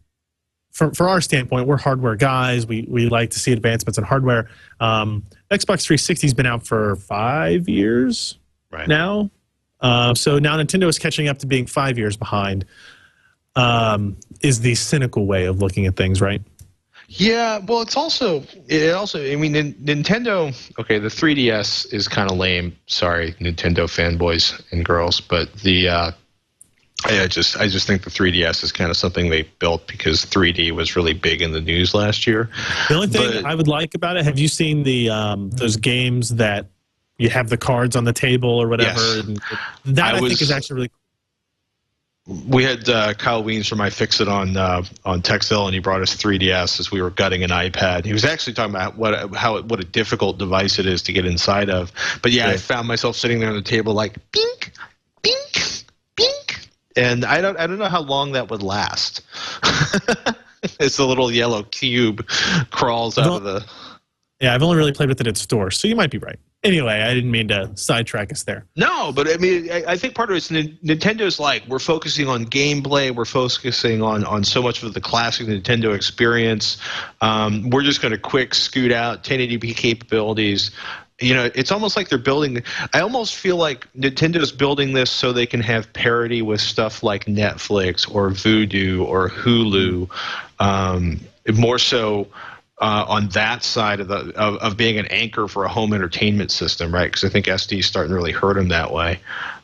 from 0.75 0.91
for 0.91 1.07
our 1.07 1.21
standpoint, 1.21 1.67
we're 1.67 1.77
hardware 1.77 2.15
guys. 2.17 2.67
We 2.67 2.85
we 2.89 3.07
like 3.07 3.29
to 3.31 3.39
see 3.39 3.53
advancements 3.53 3.97
in 3.97 4.03
hardware. 4.03 4.49
Um, 4.81 5.23
Xbox 5.49 5.83
360 5.85 6.27
has 6.27 6.33
been 6.33 6.45
out 6.45 6.67
for 6.67 6.97
five 6.97 7.69
years 7.69 8.37
Right. 8.71 8.85
now, 8.87 9.31
uh, 9.79 10.13
so 10.15 10.37
now 10.37 10.57
Nintendo 10.57 10.89
is 10.89 10.99
catching 10.99 11.29
up 11.29 11.37
to 11.39 11.47
being 11.47 11.65
five 11.65 11.97
years 11.97 12.17
behind. 12.17 12.65
Um, 13.55 14.17
is 14.41 14.59
the 14.59 14.75
cynical 14.75 15.25
way 15.25 15.45
of 15.45 15.59
looking 15.59 15.85
at 15.85 15.95
things, 15.95 16.19
right? 16.19 16.41
Yeah, 17.07 17.59
well, 17.59 17.81
it's 17.81 17.95
also 17.95 18.43
it 18.67 18.93
also. 18.93 19.23
I 19.23 19.37
mean, 19.37 19.53
Nintendo. 19.53 20.53
Okay, 20.77 20.99
the 20.99 21.07
3DS 21.07 21.93
is 21.93 22.09
kind 22.09 22.29
of 22.29 22.35
lame. 22.37 22.75
Sorry, 22.87 23.31
Nintendo 23.39 23.85
fanboys 23.87 24.61
and 24.73 24.83
girls, 24.83 25.21
but 25.21 25.53
the 25.63 25.87
uh, 25.87 26.11
I 27.05 27.27
just 27.27 27.57
I 27.57 27.67
just 27.67 27.87
think 27.87 28.03
the 28.03 28.09
3DS 28.09 28.63
is 28.63 28.71
kind 28.71 28.89
of 28.89 28.97
something 28.97 29.29
they 29.29 29.43
built 29.59 29.87
because 29.87 30.25
3D 30.25 30.71
was 30.71 30.95
really 30.95 31.13
big 31.13 31.41
in 31.41 31.51
the 31.51 31.61
news 31.61 31.93
last 31.93 32.25
year. 32.25 32.49
The 32.89 32.95
only 32.95 33.07
thing 33.07 33.41
But- 33.41 33.45
I 33.45 33.55
would 33.55 33.67
like 33.67 33.95
about 33.95 34.17
it, 34.17 34.25
have 34.25 34.39
you 34.39 34.47
seen 34.47 34.83
the 34.83 35.09
um, 35.09 35.49
those 35.51 35.77
games 35.77 36.29
that 36.35 36.67
you 37.17 37.29
have 37.29 37.49
the 37.49 37.57
cards 37.57 37.95
on 37.95 38.03
the 38.03 38.13
table 38.13 38.49
or 38.49 38.67
whatever? 38.67 38.99
Yes. 38.99 39.25
And 39.25 39.41
that 39.95 40.15
I 40.15 40.17
I, 40.17 40.19
think 40.19 40.41
is 40.41 40.51
actually 40.51 40.75
really 40.75 40.89
Cool. 40.89 41.05
We 42.47 42.63
had 42.63 42.89
uh, 42.89 43.13
Kyle 43.13 43.43
Wiens 43.43 43.69
from 43.69 43.77
iFixit 43.77 44.27
on 44.27 44.57
uh, 44.57 44.81
on 45.05 45.21
Tekzilla, 45.21 45.65
and 45.65 45.75
he 45.75 45.79
brought 45.79 46.01
us 46.01 46.15
3DS 46.15 46.79
as 46.79 46.89
we 46.89 46.99
were 46.99 47.11
gutting 47.11 47.43
an 47.43 47.51
iPad. 47.51 48.03
He 48.03 48.13
was 48.13 48.25
actually 48.25 48.53
talking 48.53 48.73
about 48.73 48.97
what 48.97 49.35
how 49.35 49.61
what 49.61 49.79
a 49.79 49.83
difficult 49.83 50.39
device 50.39 50.79
it 50.79 50.87
is 50.87 51.03
to 51.03 51.13
get 51.13 51.27
inside 51.27 51.69
of. 51.69 51.91
But 52.23 52.31
yeah, 52.31 52.47
I 52.49 52.57
found 52.57 52.87
myself 52.87 53.15
sitting 53.15 53.39
there 53.39 53.49
on 53.49 53.55
the 53.55 53.61
table 53.61 53.93
like 53.93 54.17
bink, 54.31 54.71
and 56.95 57.25
I 57.25 57.41
don't 57.41 57.57
I 57.57 57.67
don't 57.67 57.79
know 57.79 57.89
how 57.89 58.01
long 58.01 58.31
that 58.33 58.49
would 58.49 58.63
last. 58.63 59.21
it's 60.79 60.99
a 60.99 61.05
little 61.05 61.31
yellow 61.31 61.63
cube 61.63 62.27
crawls 62.71 63.17
out 63.17 63.27
of 63.27 63.43
the. 63.43 63.65
Yeah, 64.41 64.53
I've 64.53 64.63
only 64.63 64.75
really 64.75 64.91
played 64.91 65.07
with 65.09 65.21
it 65.21 65.27
at 65.27 65.37
stores, 65.37 65.79
so 65.79 65.87
you 65.87 65.95
might 65.95 66.11
be 66.11 66.17
right. 66.17 66.37
Anyway, 66.65 66.93
I 66.93 67.13
didn't 67.13 67.29
mean 67.29 67.47
to 67.49 67.69
sidetrack 67.75 68.31
us 68.31 68.43
there. 68.43 68.65
No, 68.75 69.11
but 69.11 69.29
I 69.29 69.37
mean, 69.37 69.71
I, 69.71 69.83
I 69.89 69.97
think 69.97 70.15
part 70.15 70.31
of 70.31 70.35
it's 70.35 70.49
Nin- 70.49 70.77
Nintendo's 70.83 71.39
like 71.39 71.65
we're 71.67 71.77
focusing 71.77 72.27
on 72.27 72.45
gameplay, 72.45 73.15
we're 73.15 73.23
focusing 73.23 74.01
on 74.01 74.25
on 74.25 74.43
so 74.43 74.63
much 74.63 74.81
of 74.81 74.93
the 74.93 74.99
classic 74.99 75.47
Nintendo 75.47 75.95
experience. 75.95 76.77
Um, 77.21 77.69
we're 77.69 77.83
just 77.83 78.01
going 78.01 78.13
to 78.13 78.17
quick 78.17 78.55
scoot 78.55 78.91
out 78.91 79.23
1080p 79.23 79.75
capabilities. 79.75 80.71
You 81.21 81.33
know, 81.33 81.49
it's 81.55 81.71
almost 81.71 81.95
like 81.95 82.09
they're 82.09 82.17
building. 82.17 82.61
I 82.93 82.99
almost 82.99 83.35
feel 83.35 83.55
like 83.55 83.87
Nintendo's 83.93 84.51
building 84.51 84.93
this 84.93 85.09
so 85.09 85.31
they 85.31 85.45
can 85.45 85.61
have 85.61 85.91
parity 85.93 86.41
with 86.41 86.59
stuff 86.59 87.03
like 87.03 87.25
Netflix 87.25 88.13
or 88.13 88.31
Vudu 88.31 89.05
or 89.05 89.29
Hulu. 89.29 90.09
Um, 90.59 91.21
more 91.53 91.79
so 91.79 92.27
uh, 92.79 93.05
on 93.07 93.29
that 93.29 93.63
side 93.63 93.99
of 93.99 94.07
the 94.07 94.33
of, 94.35 94.57
of 94.57 94.77
being 94.77 94.97
an 94.97 95.05
anchor 95.07 95.47
for 95.47 95.63
a 95.63 95.69
home 95.69 95.93
entertainment 95.93 96.51
system, 96.51 96.93
right? 96.93 97.05
Because 97.05 97.23
I 97.23 97.29
think 97.29 97.45
SD 97.45 97.79
is 97.79 97.85
starting 97.85 98.09
to 98.09 98.15
really 98.15 98.33
hurt 98.33 98.55
them 98.55 98.67
that 98.69 98.91
way. 98.91 99.19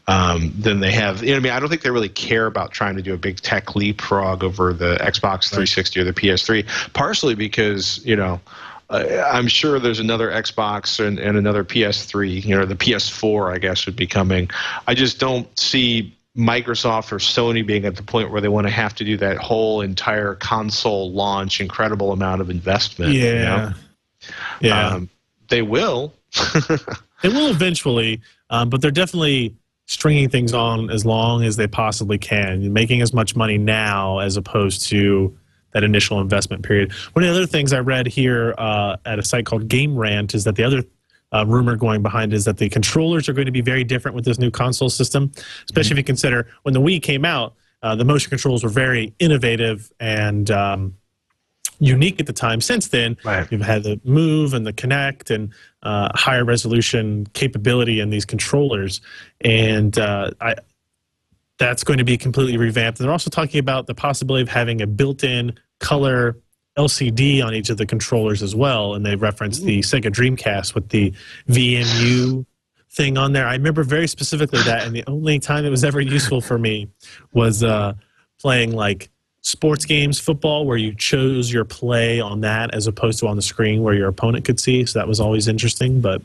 Um, 0.08 0.54
then 0.56 0.80
they 0.80 0.92
have, 0.92 1.22
you 1.22 1.32
know, 1.32 1.38
I 1.38 1.40
mean, 1.40 1.52
I 1.54 1.60
don't 1.60 1.70
think 1.70 1.84
they 1.84 1.92
really 1.92 2.10
care 2.10 2.46
about 2.46 2.72
trying 2.72 2.96
to 2.96 3.02
do 3.02 3.14
a 3.14 3.18
big 3.18 3.40
tech 3.42 3.76
leapfrog 3.76 4.44
over 4.44 4.74
the 4.74 4.96
Xbox 4.96 5.50
360 5.50 6.00
or 6.00 6.04
the 6.06 6.14
PS3. 6.14 6.94
Partially 6.94 7.36
because 7.36 8.04
you 8.06 8.16
know. 8.16 8.40
Uh, 8.92 9.28
I'm 9.32 9.48
sure 9.48 9.80
there's 9.80 10.00
another 10.00 10.30
Xbox 10.30 11.04
and, 11.04 11.18
and 11.18 11.38
another 11.38 11.64
PS3, 11.64 12.44
you 12.44 12.56
know, 12.56 12.66
the 12.66 12.76
PS4, 12.76 13.54
I 13.54 13.58
guess, 13.58 13.86
would 13.86 13.96
be 13.96 14.06
coming. 14.06 14.50
I 14.88 14.94
just 14.94 15.20
don't 15.20 15.48
see 15.58 16.16
Microsoft 16.38 17.12
or 17.12 17.18
Sony 17.18 17.66
being 17.66 17.86
at 17.86 17.96
the 17.96 18.04
point 18.04 18.32
where 18.32 18.42
they 18.42 18.50
want 18.50 18.68
to 18.68 18.74
have 18.74 18.94
to 18.96 19.04
do 19.04 19.18
that 19.18 19.38
whole 19.38 19.82
entire 19.82 20.36
console 20.36 21.12
launch, 21.12 21.62
incredible 21.62 22.12
amount 22.12 22.42
of 22.42 22.50
investment. 22.50 23.14
you 23.26 23.44
know? 23.44 23.74
yeah. 24.60 24.88
Um, 24.90 25.10
they 25.48 25.62
will. 25.62 26.14
They 27.22 27.30
will 27.30 27.50
eventually, 27.50 28.22
um, 28.50 28.70
but 28.70 28.82
they're 28.82 28.92
definitely 28.92 29.56
stringing 29.86 30.30
things 30.30 30.54
on 30.54 30.90
as 30.90 31.06
long 31.06 31.44
as 31.44 31.56
they 31.56 31.68
possibly 31.68 32.18
can, 32.18 32.74
making 32.74 33.02
as 33.02 33.14
much 33.14 33.36
money 33.36 33.58
now 33.58 34.20
as 34.20 34.38
opposed 34.38 34.88
to 34.90 35.38
that 35.74 35.84
initial 35.84 36.20
investment 36.20 36.64
period. 36.64 36.92
One 37.14 37.24
of 37.24 37.30
the 37.34 37.36
other 37.36 37.48
things 37.48 37.74
I 37.74 37.80
read 37.80 38.08
here 38.08 38.54
uh, 38.58 38.98
at 39.06 39.20
a 39.20 39.24
site 39.24 39.46
called 39.46 39.68
Game 39.68 39.96
Rant 39.96 40.34
is 40.34 40.44
that 40.44 40.56
the 40.56 40.64
other 40.64 40.84
uh, 41.34 41.46
rumor 41.48 41.76
going 41.76 42.02
behind 42.02 42.34
is 42.34 42.46
that 42.46 42.58
the 42.58 42.70
controllers 42.70 43.30
are 43.30 43.34
going 43.34 43.46
to 43.46 43.52
be 43.52 43.62
very 43.62 43.84
different 43.84 44.16
with 44.16 44.26
this 44.26 44.38
new 44.38 44.52
console 44.52 44.90
system, 44.90 45.32
especially 45.66 45.92
if 45.92 45.98
you 45.98 46.04
consider 46.04 46.48
when 46.64 46.74
the 46.74 46.82
Wii 46.82 47.02
came 47.02 47.24
out, 47.24 47.54
uh, 47.84 47.96
the 47.96 48.06
motion 48.06 48.30
controls 48.30 48.64
were 48.64 48.70
very 48.70 49.14
innovative 49.20 49.92
and 50.00 50.52
um, 50.52 50.96
unique 51.80 52.20
at 52.20 52.28
the 52.28 52.34
time. 52.34 52.62
Since 52.62 52.90
then, 52.90 53.18
Right. 53.24 53.50
you've 53.52 53.62
had 53.62 53.84
the 53.84 54.00
Move 54.04 54.54
and 54.54 54.68
the 54.68 54.74
Kinect 54.74 55.34
and 55.34 55.52
uh, 55.84 56.10
higher 56.14 56.44
resolution 56.46 57.26
capability 57.34 58.00
in 58.00 58.10
these 58.10 58.26
controllers, 58.26 59.02
and 59.42 59.98
uh, 59.98 60.32
I, 60.42 60.56
that's 61.62 61.84
going 61.84 62.00
to 62.00 62.04
be 62.04 62.18
completely 62.18 62.58
revamped. 62.58 63.00
And 63.00 63.06
they're 63.06 63.12
also 63.12 63.30
talking 63.30 63.60
about 63.60 63.86
the 63.86 63.94
possibility 63.94 64.42
of 64.42 64.50
having 64.50 64.82
a 64.82 64.88
built-in 64.88 65.54
color 65.80 66.36
LCD 66.76 67.46
on 67.46 67.54
each 67.54 67.70
of 67.70 67.78
the 67.78 67.86
controllers 67.86 68.42
as 68.42 68.56
well. 68.56 68.96
And 68.96 69.06
they 69.06 69.16
referenced 69.16 69.64
the 69.64 69.82
Sega 69.82 70.12
Dreamcast 70.12 70.74
with 70.74 70.90
the 70.90 71.14
VMU 71.50 72.48
thing 72.90 73.16
on 73.16 73.34
there. 73.34 73.46
I 73.46 73.54
remember 73.54 73.84
very 73.84 74.08
specifically 74.08 74.64
that, 74.64 74.88
and 74.88 74.96
the 74.96 75.04
only 75.06 75.38
time 75.38 75.64
it 75.64 75.70
was 75.70 75.84
ever 75.84 76.02
useful 76.02 76.42
for 76.42 76.58
me 76.58 76.90
was 77.32 77.62
uh, 77.62 77.94
playing 78.40 78.72
like 78.72 79.12
sports 79.42 79.86
games, 79.86 80.20
football, 80.20 80.66
where 80.66 80.78
you 80.78 80.96
chose 80.96 81.54
your 81.54 81.64
play 81.64 82.20
on 82.20 82.42
that 82.42 82.74
as 82.74 82.88
opposed 82.88 83.20
to 83.20 83.28
on 83.28 83.36
the 83.36 83.42
screen 83.44 83.84
where 83.84 83.94
your 83.94 84.08
opponent 84.08 84.46
could 84.46 84.60
see. 84.60 84.84
So 84.88 84.98
that 84.98 85.08
was 85.08 85.20
always 85.20 85.48
interesting, 85.48 86.02
but 86.02 86.24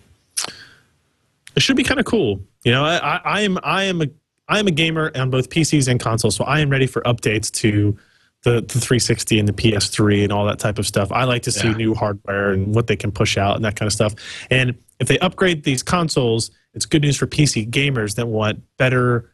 it 1.54 1.60
should 1.60 1.76
be 1.76 1.84
kind 1.84 2.00
of 2.00 2.06
cool. 2.06 2.40
You 2.64 2.72
know, 2.72 2.84
I, 2.84 2.96
I, 2.96 3.20
I 3.24 3.40
am 3.42 3.58
I 3.62 3.84
am 3.84 4.00
a 4.00 4.06
I 4.48 4.58
am 4.58 4.66
a 4.66 4.70
gamer 4.70 5.10
on 5.14 5.30
both 5.30 5.50
PCs 5.50 5.88
and 5.88 5.98
consoles, 5.98 6.36
so 6.36 6.44
I 6.44 6.60
am 6.60 6.70
ready 6.70 6.86
for 6.86 7.02
updates 7.02 7.50
to 7.52 7.96
the, 8.42 8.60
the 8.60 8.78
360 8.80 9.40
and 9.40 9.48
the 9.48 9.52
PS3 9.52 10.22
and 10.22 10.32
all 10.32 10.44
that 10.46 10.58
type 10.60 10.78
of 10.78 10.86
stuff. 10.86 11.10
I 11.10 11.24
like 11.24 11.42
to 11.42 11.52
see 11.52 11.68
Yeah. 11.68 11.74
new 11.76 11.94
hardware 11.94 12.52
and 12.52 12.74
what 12.74 12.86
they 12.86 12.94
can 12.94 13.10
push 13.10 13.36
out 13.36 13.56
and 13.56 13.64
that 13.64 13.74
kind 13.74 13.86
of 13.88 13.92
stuff. 13.92 14.14
And 14.50 14.76
if 15.00 15.08
they 15.08 15.18
upgrade 15.18 15.64
these 15.64 15.82
consoles, 15.82 16.52
it's 16.74 16.86
good 16.86 17.02
news 17.02 17.16
for 17.16 17.26
PC 17.26 17.68
gamers 17.68 18.14
that 18.14 18.28
want 18.28 18.62
better 18.78 19.32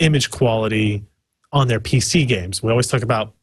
image 0.00 0.30
quality 0.30 1.04
on 1.52 1.68
their 1.68 1.78
PC 1.80 2.26
games. 2.26 2.62
We 2.62 2.70
always 2.70 2.88
talk 2.88 3.02
about 3.02 3.34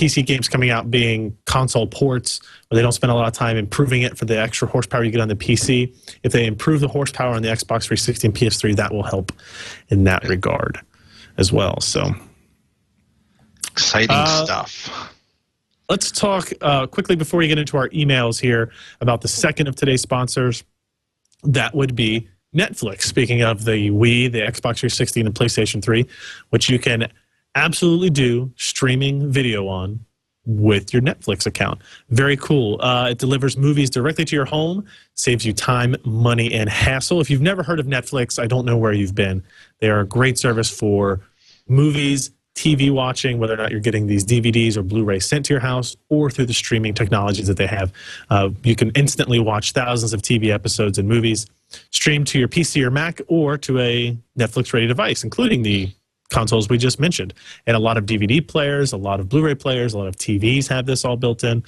PC 0.00 0.24
games 0.24 0.48
coming 0.48 0.70
out 0.70 0.90
being 0.90 1.36
console 1.44 1.86
ports 1.86 2.40
where 2.68 2.76
they 2.76 2.82
don't 2.82 2.92
spend 2.92 3.10
a 3.10 3.14
lot 3.14 3.26
of 3.28 3.34
time 3.34 3.56
improving 3.58 4.00
it 4.02 4.16
for 4.16 4.24
the 4.24 4.38
extra 4.40 4.66
horsepower 4.66 5.04
you 5.04 5.10
get 5.10 5.20
on 5.20 5.28
the 5.28 5.36
PC. 5.36 5.94
If 6.22 6.32
they 6.32 6.46
improve 6.46 6.80
the 6.80 6.88
horsepower 6.88 7.34
on 7.34 7.42
the 7.42 7.48
Xbox 7.48 7.84
360 7.84 8.28
and 8.28 8.34
PS3, 8.34 8.76
that 8.76 8.92
will 8.92 9.02
help 9.02 9.30
in 9.88 10.04
that 10.04 10.24
regard 10.26 10.80
as 11.36 11.52
well. 11.52 11.78
So 11.80 12.14
Exciting 13.70 14.08
Uh, 14.10 14.44
stuff. 14.44 15.12
let's 15.88 16.10
talk 16.10 16.50
uh, 16.62 16.86
quickly 16.86 17.14
before 17.16 17.38
we 17.38 17.46
get 17.48 17.58
into 17.58 17.76
our 17.76 17.88
emails 17.90 18.40
here 18.40 18.70
about 19.00 19.20
the 19.20 19.28
second 19.28 19.68
of 19.68 19.76
today's 19.76 20.00
sponsors. 20.02 20.64
That 21.44 21.74
would 21.74 21.94
be 21.94 22.28
Netflix. 22.56 23.02
Speaking 23.02 23.42
of 23.42 23.64
the 23.64 23.90
Wii, 23.90 24.32
the 24.32 24.40
Xbox 24.40 24.78
360, 24.80 25.20
and 25.20 25.28
the 25.34 25.38
PlayStation 25.38 25.82
3, 25.82 26.06
which 26.50 26.68
you 26.68 26.78
can 26.78 27.06
absolutely 27.54 28.10
do 28.10 28.52
streaming 28.56 29.30
video 29.30 29.66
on 29.68 30.04
with 30.46 30.92
your 30.92 31.02
Netflix 31.02 31.46
account. 31.46 31.80
Very 32.08 32.36
cool. 32.36 32.80
Uh, 32.80 33.08
it 33.10 33.18
delivers 33.18 33.56
movies 33.56 33.90
directly 33.90 34.24
to 34.24 34.34
your 34.34 34.46
home, 34.46 34.84
saves 35.14 35.44
you 35.44 35.52
time, 35.52 35.94
money, 36.04 36.52
and 36.52 36.68
hassle. 36.68 37.20
If 37.20 37.30
you've 37.30 37.42
never 37.42 37.62
heard 37.62 37.78
of 37.78 37.86
Netflix, 37.86 38.42
I 38.42 38.46
don't 38.46 38.64
know 38.64 38.76
where 38.76 38.92
you've 38.92 39.14
been. 39.14 39.42
They 39.80 39.90
are 39.90 40.00
a 40.00 40.06
great 40.06 40.38
service 40.38 40.70
for 40.70 41.20
movies, 41.68 42.30
TV 42.54 42.90
watching, 42.90 43.38
whether 43.38 43.54
or 43.54 43.58
not 43.58 43.70
you're 43.70 43.80
getting 43.80 44.06
these 44.06 44.24
DVDs 44.24 44.76
or 44.76 44.82
Blu 44.82 45.04
ray 45.04 45.18
sent 45.18 45.46
to 45.46 45.54
your 45.54 45.60
house, 45.60 45.96
or 46.08 46.30
through 46.30 46.46
the 46.46 46.54
streaming 46.54 46.94
technologies 46.94 47.46
that 47.46 47.56
they 47.56 47.66
have. 47.66 47.92
Uh, 48.28 48.50
you 48.64 48.74
can 48.74 48.90
instantly 48.90 49.38
watch 49.38 49.72
thousands 49.72 50.12
of 50.12 50.20
TV 50.20 50.52
episodes 50.52 50.98
and 50.98 51.08
movies 51.08 51.46
streamed 51.90 52.26
to 52.26 52.38
your 52.38 52.48
PC 52.48 52.82
or 52.82 52.90
Mac 52.90 53.20
or 53.28 53.56
to 53.58 53.78
a 53.78 54.18
Netflix 54.38 54.72
ready 54.72 54.86
device, 54.86 55.22
including 55.22 55.62
the 55.62 55.92
consoles 56.30 56.68
we 56.68 56.78
just 56.78 56.98
mentioned. 56.98 57.34
And 57.66 57.76
a 57.76 57.80
lot 57.80 57.98
of 57.98 58.06
DVD 58.06 58.46
players, 58.46 58.92
a 58.92 58.96
lot 58.96 59.20
of 59.20 59.28
Blu 59.28 59.42
ray 59.42 59.54
players, 59.54 59.92
a 59.92 59.98
lot 59.98 60.06
of 60.06 60.16
TVs 60.16 60.68
have 60.68 60.86
this 60.86 61.04
all 61.04 61.16
built 61.16 61.44
in. 61.44 61.62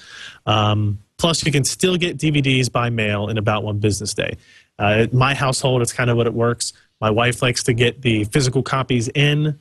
Um, 0.47 0.99
plus, 1.19 1.45
you 1.45 1.53
can 1.53 1.65
still 1.65 1.97
get 1.97 2.17
DVDs 2.17 2.71
by 2.73 2.89
mail 2.91 3.29
in 3.29 3.39
about 3.39 3.65
one 3.65 3.79
business 3.79 4.15
day. 4.15 4.37
Uh, 4.79 5.07
my 5.13 5.35
household, 5.35 5.83
it's 5.83 5.93
kind 5.93 6.09
of 6.09 6.17
what 6.17 6.27
it 6.27 6.35
works. 6.35 6.73
My 7.01 7.11
wife 7.11 7.43
likes 7.43 7.63
to 7.65 7.73
get 7.73 8.03
the 8.03 8.25
physical 8.25 8.63
copies 8.63 9.09
in. 9.09 9.59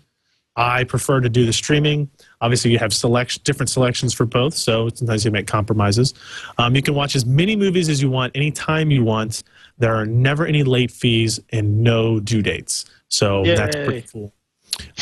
I 0.55 0.83
prefer 0.83 1.21
to 1.21 1.29
do 1.29 1.45
the 1.45 1.53
streaming. 1.53 2.09
Obviously, 2.41 2.71
you 2.71 2.77
have 2.79 2.93
selection, 2.93 3.41
different 3.45 3.69
selections 3.69 4.13
for 4.13 4.25
both, 4.25 4.53
so 4.53 4.89
sometimes 4.89 5.23
you 5.23 5.31
make 5.31 5.47
compromises. 5.47 6.13
Um, 6.57 6.75
you 6.75 6.81
can 6.81 6.93
watch 6.93 7.15
as 7.15 7.25
many 7.25 7.55
movies 7.55 7.87
as 7.87 8.01
you 8.01 8.09
want, 8.09 8.35
anytime 8.35 8.91
you 8.91 9.03
want. 9.03 9.43
There 9.77 9.95
are 9.95 10.05
never 10.05 10.45
any 10.45 10.63
late 10.63 10.91
fees 10.91 11.39
and 11.51 11.81
no 11.81 12.19
due 12.19 12.41
dates, 12.41 12.85
so 13.07 13.43
that's 13.45 13.75
pretty 13.75 14.05
cool. 14.11 14.33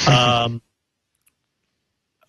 Um, 0.07 0.61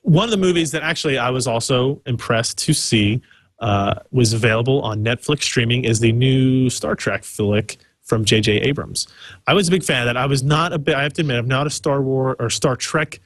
one 0.02 0.24
of 0.24 0.30
the 0.30 0.36
movies 0.36 0.70
that 0.72 0.82
actually 0.82 1.18
I 1.18 1.30
was 1.30 1.46
also 1.46 2.00
impressed 2.06 2.58
to 2.58 2.72
see 2.72 3.20
uh, 3.60 3.94
was 4.10 4.32
available 4.32 4.80
on 4.82 5.04
Netflix 5.04 5.42
streaming 5.42 5.84
is 5.84 6.00
the 6.00 6.12
new 6.12 6.70
Star 6.70 6.94
Trek 6.94 7.24
flick 7.24 7.76
from 8.02 8.24
J.J. 8.24 8.62
Abrams. 8.62 9.06
I 9.46 9.54
was 9.54 9.68
a 9.68 9.70
big 9.70 9.84
fan 9.84 10.02
of 10.02 10.06
that. 10.06 10.16
I 10.16 10.26
was 10.26 10.42
not 10.42 10.72
a 10.72 10.96
I 10.96 11.02
have 11.02 11.12
to 11.14 11.22
admit, 11.22 11.38
I'm 11.38 11.48
not 11.48 11.66
a 11.66 11.70
Star 11.70 12.00
Wars 12.00 12.36
or 12.40 12.50
Star 12.50 12.76
Trek 12.76 13.20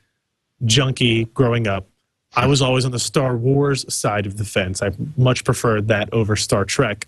junkie 0.65 1.25
growing 1.27 1.67
up. 1.67 1.87
I 2.37 2.47
was 2.47 2.61
always 2.61 2.85
on 2.85 2.91
the 2.91 2.99
Star 2.99 3.37
Wars 3.37 3.93
side 3.93 4.27
of 4.27 4.37
the 4.37 4.45
fence. 4.45 4.83
I 4.83 4.91
much 5.17 5.45
preferred 5.45 5.89
that 5.89 6.13
over 6.13 6.35
Star 6.37 6.65
Trek. 6.65 7.07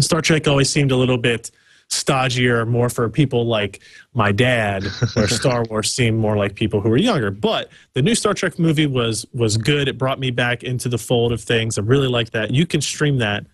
Star 0.00 0.20
Trek 0.20 0.48
always 0.48 0.68
seemed 0.68 0.90
a 0.90 0.96
little 0.96 1.18
bit 1.18 1.50
stodgier, 1.90 2.66
more 2.66 2.88
for 2.88 3.08
people 3.08 3.46
like 3.46 3.80
my 4.12 4.32
dad, 4.32 4.84
where 5.14 5.28
Star 5.28 5.64
Wars 5.64 5.92
seemed 5.92 6.18
more 6.18 6.36
like 6.36 6.54
people 6.54 6.80
who 6.80 6.88
were 6.88 6.96
younger. 6.96 7.30
But 7.30 7.70
the 7.94 8.02
new 8.02 8.14
Star 8.14 8.34
Trek 8.34 8.58
movie 8.58 8.86
was 8.86 9.26
was 9.32 9.56
good. 9.56 9.88
It 9.88 9.98
brought 9.98 10.18
me 10.18 10.30
back 10.30 10.62
into 10.62 10.88
the 10.88 10.98
fold 10.98 11.32
of 11.32 11.40
things. 11.40 11.78
I 11.78 11.82
really 11.82 12.08
like 12.08 12.30
that. 12.30 12.50
You 12.50 12.66
can 12.66 12.80
stream 12.80 13.18
that 13.18 13.46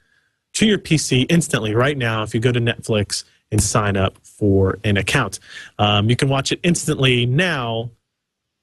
to 0.55 0.67
your 0.67 0.79
PC 0.79 1.27
instantly 1.29 1.75
right 1.75 1.97
now 1.97 2.23
if 2.23 2.35
you 2.35 2.41
go 2.41 2.53
to 2.53 2.61
Netflix 2.61 3.25
and 3.53 3.63
sign 3.63 3.97
up 3.97 4.19
for 4.23 4.79
an 4.85 4.97
account. 4.97 5.41
Um, 5.79 6.09
you 6.09 6.17
can 6.17 6.29
watch 6.29 6.53
it 6.53 6.61
instantly 6.63 7.27
now 7.27 7.91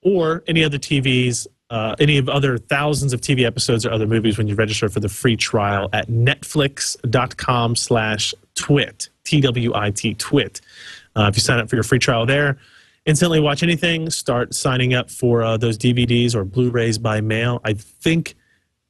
or 0.02 0.44
any 0.48 0.64
other 0.64 0.78
TVs, 0.78 1.48
uh, 1.70 1.96
any 2.00 2.18
of 2.18 2.30
other 2.30 2.58
thousands 2.58 3.14
of 3.14 3.22
TV 3.22 3.46
episodes 3.46 3.86
or 3.86 3.92
other 3.92 4.08
movies 4.08 4.38
when 4.38 4.48
you 4.48 4.56
register 4.56 4.88
for 4.90 5.00
the 5.00 5.10
free 5.10 5.36
trial 5.36 5.90
at 5.94 6.08
netflix.com 6.08 7.76
slash 7.76 8.34
twit, 8.56 9.10
T-W-I-T, 9.28 10.14
twit. 10.16 10.62
Uh, 11.16 11.28
if 11.30 11.36
you 11.36 11.42
sign 11.42 11.60
up 11.60 11.70
for 11.70 11.76
your 11.76 11.84
free 11.84 12.00
trial 12.00 12.26
there, 12.26 12.58
instantly 13.06 13.40
watch 13.42 13.62
anything, 13.62 14.10
start 14.10 14.54
signing 14.54 14.94
up 14.94 15.12
for 15.12 15.44
uh, 15.44 15.58
those 15.58 15.78
DVDs 15.78 16.34
or 16.34 16.46
Blu-rays 16.46 16.98
by 16.98 17.20
mail. 17.20 17.60
I 17.66 17.74
think 17.74 18.36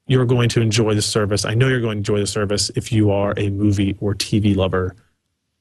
you're 0.05 0.25
going 0.25 0.47
to 0.49 0.61
enjoy 0.61 0.93
the 0.93 1.01
service. 1.01 1.43
I 1.43 1.55
know 1.55 1.67
you're 1.67 1.81
going 1.81 1.95
to 1.95 1.97
enjoy 1.97 2.19
the 2.19 2.27
service 2.27 2.69
if 2.75 2.91
you 2.91 3.09
are 3.11 3.33
a 3.37 3.49
movie 3.49 3.97
or 3.99 4.13
TV 4.13 4.55
lover, 4.55 4.95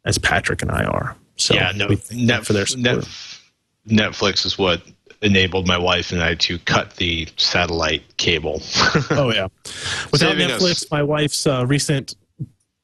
as 0.05 0.19
Patrick 0.19 0.61
and 0.61 0.71
I 0.71 0.85
are. 0.85 1.17
So 1.37 1.55
yeah, 1.55 1.73
no, 1.75 1.87
we 1.87 1.97
thank 1.97 2.21
them 2.21 2.27
Net, 2.27 2.47
for 2.47 2.53
their 2.53 2.67
support. 2.67 3.07
Net, 3.87 4.13
Netflix 4.13 4.45
is 4.45 4.59
what 4.59 4.83
enabled 5.23 5.67
my 5.67 5.79
wife 5.79 6.13
and 6.13 6.23
I 6.23 6.35
to 6.35 6.59
cut 6.61 6.97
the 6.97 7.27
satellite 7.37 8.17
cable. 8.19 8.61
oh 9.11 9.33
yeah, 9.35 9.49
without 10.13 10.37
Saving 10.37 10.49
Netflix, 10.49 10.83
us. 10.83 10.91
my 10.91 11.03
wife's 11.03 11.47
uh, 11.47 11.65
recent 11.67 12.15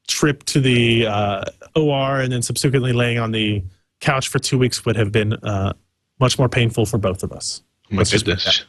trip 0.08 0.44
to 0.44 0.60
the 0.60 1.06
uh, 1.06 1.44
OR 1.76 2.20
and 2.20 2.32
then 2.32 2.42
subsequently 2.42 2.92
laying 2.92 3.18
on 3.18 3.32
the 3.32 3.62
couch 4.00 4.28
for 4.28 4.38
two 4.38 4.58
weeks 4.58 4.84
would 4.84 4.96
have 4.96 5.12
been 5.12 5.32
uh, 5.34 5.72
much 6.20 6.38
more 6.38 6.48
painful 6.48 6.86
for 6.86 6.98
both 6.98 7.22
of 7.22 7.32
us. 7.32 7.62
my 7.90 7.98
Let's 7.98 8.12
goodness. 8.12 8.64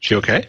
She 0.00 0.14
okay? 0.16 0.46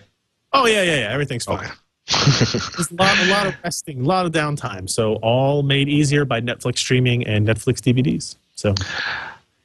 Oh 0.53 0.65
yeah, 0.65 0.81
yeah, 0.83 0.99
yeah. 0.99 1.11
Everything's 1.11 1.45
fine. 1.45 1.59
Okay. 1.59 1.69
There's 2.09 2.91
a 2.91 2.95
lot, 2.95 3.17
a 3.19 3.25
lot 3.29 3.47
of 3.47 3.55
resting, 3.63 4.01
a 4.01 4.03
lot 4.03 4.25
of 4.25 4.31
downtime. 4.31 4.89
So 4.89 5.15
all 5.15 5.61
made 5.61 5.87
easier 5.89 6.25
by 6.25 6.41
Netflix 6.41 6.79
streaming 6.79 7.25
and 7.27 7.47
Netflix 7.47 7.81
DVDs. 7.81 8.35
So 8.55 8.73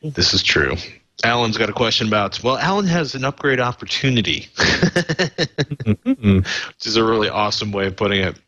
This 0.03 0.35
is 0.35 0.43
true. 0.43 0.77
Alan's 1.25 1.57
got 1.57 1.71
a 1.71 1.73
question 1.73 2.07
about. 2.07 2.43
Well, 2.43 2.59
Alan 2.59 2.87
has 2.87 3.15
an 3.15 3.25
upgrade 3.25 3.61
opportunity, 3.61 4.49
which 6.05 6.87
is 6.87 6.97
a 6.97 7.05
really 7.05 7.29
awesome 7.31 7.73
way 7.73 7.87
of 7.87 7.97
putting 7.97 8.21
it. 8.21 8.39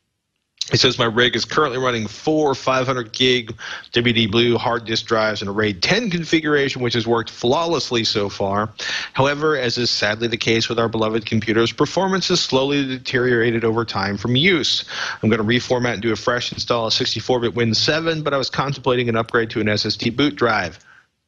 He 0.70 0.76
says 0.76 0.98
my 0.98 1.04
rig 1.04 1.36
is 1.36 1.44
currently 1.44 1.78
running 1.78 2.08
four 2.08 2.52
500 2.52 3.12
gig 3.12 3.54
WD 3.92 4.30
Blue 4.32 4.58
hard 4.58 4.84
disk 4.84 5.06
drives 5.06 5.40
in 5.40 5.46
a 5.46 5.52
RAID 5.52 5.80
10 5.80 6.10
configuration, 6.10 6.82
which 6.82 6.94
has 6.94 7.06
worked 7.06 7.30
flawlessly 7.30 8.02
so 8.02 8.28
far. 8.28 8.68
However, 9.12 9.56
as 9.56 9.78
is 9.78 9.90
sadly 9.90 10.26
the 10.26 10.36
case 10.36 10.68
with 10.68 10.80
our 10.80 10.88
beloved 10.88 11.24
computers, 11.24 11.70
performance 11.70 12.26
has 12.28 12.40
slowly 12.40 12.84
deteriorated 12.84 13.64
over 13.64 13.84
time 13.84 14.16
from 14.16 14.34
use. 14.34 14.84
I'm 15.22 15.30
going 15.30 15.38
to 15.38 15.44
reformat 15.44 15.94
and 15.94 16.02
do 16.02 16.12
a 16.12 16.16
fresh 16.16 16.52
install 16.52 16.88
of 16.88 16.92
64-bit 16.92 17.54
Win 17.54 17.72
7, 17.72 18.22
but 18.22 18.34
I 18.34 18.38
was 18.38 18.50
contemplating 18.50 19.08
an 19.08 19.16
upgrade 19.16 19.50
to 19.50 19.60
an 19.60 19.68
SSD 19.68 20.16
boot 20.16 20.34
drive 20.34 20.80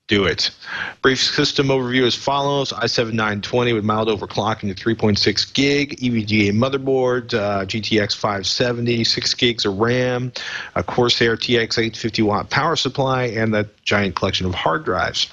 do 0.09 0.25
it. 0.25 0.51
Brief 1.03 1.23
system 1.23 1.69
overview 1.69 2.07
as 2.07 2.15
follows: 2.15 2.73
i7-920 2.73 3.75
with 3.75 3.85
mild 3.85 4.09
overclocking 4.09 4.75
to 4.75 4.85
3.6 4.85 5.55
gig, 5.55 5.97
EVGA 6.01 6.53
motherboard, 6.53 7.35
uh, 7.35 7.65
GTX 7.65 8.17
570, 8.17 9.05
6 9.05 9.35
gigs 9.35 9.65
of 9.65 9.79
RAM, 9.79 10.33
a 10.75 10.83
Corsair 10.83 11.37
TX 11.37 11.79
850 11.79 12.23
watt 12.23 12.51
power 12.51 12.75
supply, 12.75 13.25
and 13.25 13.55
that 13.55 13.69
giant 13.85 14.17
collection 14.17 14.47
of 14.47 14.55
hard 14.55 14.85
drives. 14.85 15.29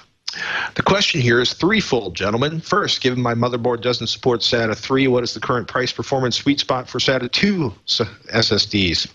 The 0.74 0.82
question 0.82 1.20
here 1.20 1.40
is 1.40 1.52
threefold, 1.52 2.14
gentlemen. 2.14 2.60
First, 2.60 3.00
given 3.00 3.20
my 3.22 3.34
motherboard 3.34 3.80
doesn't 3.80 4.08
support 4.08 4.40
SATA 4.40 4.76
3, 4.76 5.08
what 5.08 5.24
is 5.24 5.34
the 5.34 5.40
current 5.40 5.68
price 5.68 5.92
performance 5.92 6.36
sweet 6.36 6.60
spot 6.60 6.88
for 6.88 6.98
SATA 6.98 7.30
2 7.30 7.74
s- 7.88 8.00
SSDs? 8.32 9.08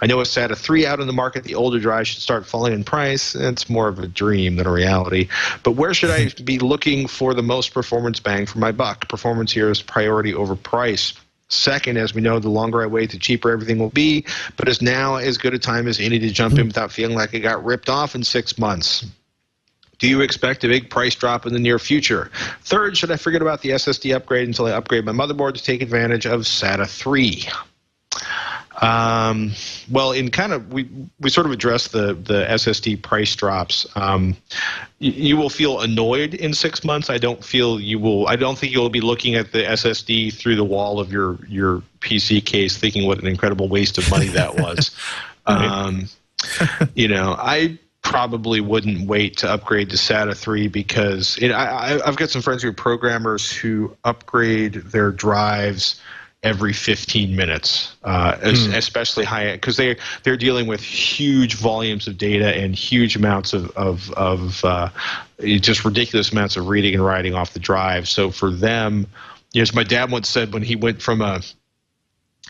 I 0.00 0.06
know 0.06 0.18
with 0.18 0.28
SATA 0.28 0.56
3 0.56 0.86
out 0.86 1.00
in 1.00 1.06
the 1.06 1.12
market, 1.12 1.44
the 1.44 1.54
older 1.54 1.80
drives 1.80 2.08
should 2.08 2.22
start 2.22 2.46
falling 2.46 2.74
in 2.74 2.84
price. 2.84 3.34
It's 3.34 3.70
more 3.70 3.88
of 3.88 3.98
a 3.98 4.06
dream 4.06 4.56
than 4.56 4.66
a 4.66 4.72
reality. 4.72 5.28
But 5.62 5.72
where 5.72 5.94
should 5.94 6.10
I 6.10 6.30
be 6.42 6.58
looking 6.58 7.06
for 7.06 7.34
the 7.34 7.42
most 7.42 7.72
performance 7.72 8.20
bang 8.20 8.46
for 8.46 8.58
my 8.58 8.72
buck? 8.72 9.08
Performance 9.08 9.52
here 9.52 9.70
is 9.70 9.82
priority 9.82 10.34
over 10.34 10.54
price. 10.54 11.14
Second, 11.48 11.96
as 11.96 12.14
we 12.14 12.20
know, 12.20 12.38
the 12.38 12.50
longer 12.50 12.82
I 12.82 12.86
wait, 12.86 13.10
the 13.10 13.18
cheaper 13.18 13.50
everything 13.50 13.78
will 13.78 13.88
be. 13.88 14.26
But 14.56 14.68
is 14.68 14.82
now 14.82 15.16
as 15.16 15.38
good 15.38 15.54
a 15.54 15.58
time 15.58 15.88
as 15.88 15.98
any 15.98 16.18
to 16.18 16.30
jump 16.30 16.54
in 16.54 16.60
hmm. 16.60 16.66
without 16.66 16.92
feeling 16.92 17.16
like 17.16 17.34
I 17.34 17.38
got 17.38 17.64
ripped 17.64 17.88
off 17.88 18.14
in 18.14 18.22
six 18.22 18.58
months? 18.58 19.06
Do 19.98 20.08
you 20.08 20.20
expect 20.20 20.64
a 20.64 20.68
big 20.68 20.90
price 20.90 21.14
drop 21.14 21.44
in 21.44 21.52
the 21.52 21.58
near 21.58 21.78
future? 21.78 22.30
Third, 22.62 22.96
should 22.96 23.10
I 23.10 23.16
forget 23.16 23.42
about 23.42 23.62
the 23.62 23.70
SSD 23.70 24.14
upgrade 24.14 24.46
until 24.46 24.66
I 24.66 24.70
upgrade 24.70 25.04
my 25.04 25.12
motherboard 25.12 25.54
to 25.54 25.62
take 25.62 25.82
advantage 25.82 26.24
of 26.24 26.42
SATA 26.42 26.88
3? 26.88 27.48
Um, 28.80 29.52
well, 29.90 30.12
in 30.12 30.30
kind 30.30 30.52
of 30.52 30.72
we 30.72 30.88
we 31.18 31.30
sort 31.30 31.46
of 31.46 31.52
addressed 31.52 31.92
the 31.92 32.14
the 32.14 32.44
SSD 32.44 33.02
price 33.02 33.34
drops. 33.34 33.86
Um, 33.96 34.36
you, 35.00 35.10
you 35.10 35.36
will 35.36 35.50
feel 35.50 35.80
annoyed 35.80 36.34
in 36.34 36.54
six 36.54 36.84
months. 36.84 37.10
I 37.10 37.18
don't 37.18 37.44
feel 37.44 37.80
you 37.80 37.98
will. 37.98 38.28
I 38.28 38.36
don't 38.36 38.56
think 38.56 38.72
you'll 38.72 38.88
be 38.88 39.00
looking 39.00 39.34
at 39.34 39.50
the 39.50 39.64
SSD 39.64 40.32
through 40.32 40.54
the 40.56 40.64
wall 40.64 41.00
of 41.00 41.12
your 41.12 41.38
your 41.46 41.82
PC 42.00 42.44
case, 42.44 42.76
thinking 42.76 43.06
what 43.06 43.18
an 43.18 43.26
incredible 43.26 43.68
waste 43.68 43.98
of 43.98 44.08
money 44.10 44.28
that 44.28 44.54
was. 44.60 44.92
um, 45.46 46.08
you 46.94 47.08
know, 47.08 47.34
I 47.36 47.78
probably 48.08 48.60
wouldn't 48.60 49.06
wait 49.06 49.36
to 49.36 49.50
upgrade 49.50 49.90
to 49.90 49.96
SATA 49.96 50.34
3 50.34 50.68
because 50.68 51.36
it, 51.38 51.50
I, 51.52 52.00
I've 52.04 52.16
got 52.16 52.30
some 52.30 52.40
friends 52.40 52.62
who 52.62 52.70
are 52.70 52.72
programmers 52.72 53.52
who 53.52 53.94
upgrade 54.02 54.74
their 54.74 55.10
drives 55.10 56.00
every 56.42 56.72
15 56.72 57.36
minutes, 57.36 57.96
uh, 58.04 58.36
es- 58.40 58.66
especially 58.66 59.24
high 59.24 59.48
end, 59.48 59.60
because 59.60 59.76
they 59.76 59.96
they're 60.22 60.36
dealing 60.38 60.66
with 60.66 60.80
huge 60.80 61.56
volumes 61.56 62.06
of 62.08 62.16
data 62.16 62.54
and 62.54 62.74
huge 62.74 63.14
amounts 63.14 63.52
of 63.52 63.70
of, 63.76 64.10
of 64.12 64.64
uh, 64.64 64.88
just 65.40 65.84
ridiculous 65.84 66.32
amounts 66.32 66.56
of 66.56 66.68
reading 66.68 66.94
and 66.94 67.04
writing 67.04 67.34
off 67.34 67.52
the 67.52 67.60
drive. 67.60 68.08
So 68.08 68.30
for 68.30 68.50
them, 68.50 69.06
you 69.52 69.60
know, 69.60 69.62
as 69.62 69.74
my 69.74 69.84
dad 69.84 70.10
once 70.10 70.28
said 70.28 70.54
when 70.54 70.62
he 70.62 70.76
went 70.76 71.02
from 71.02 71.20
a 71.20 71.42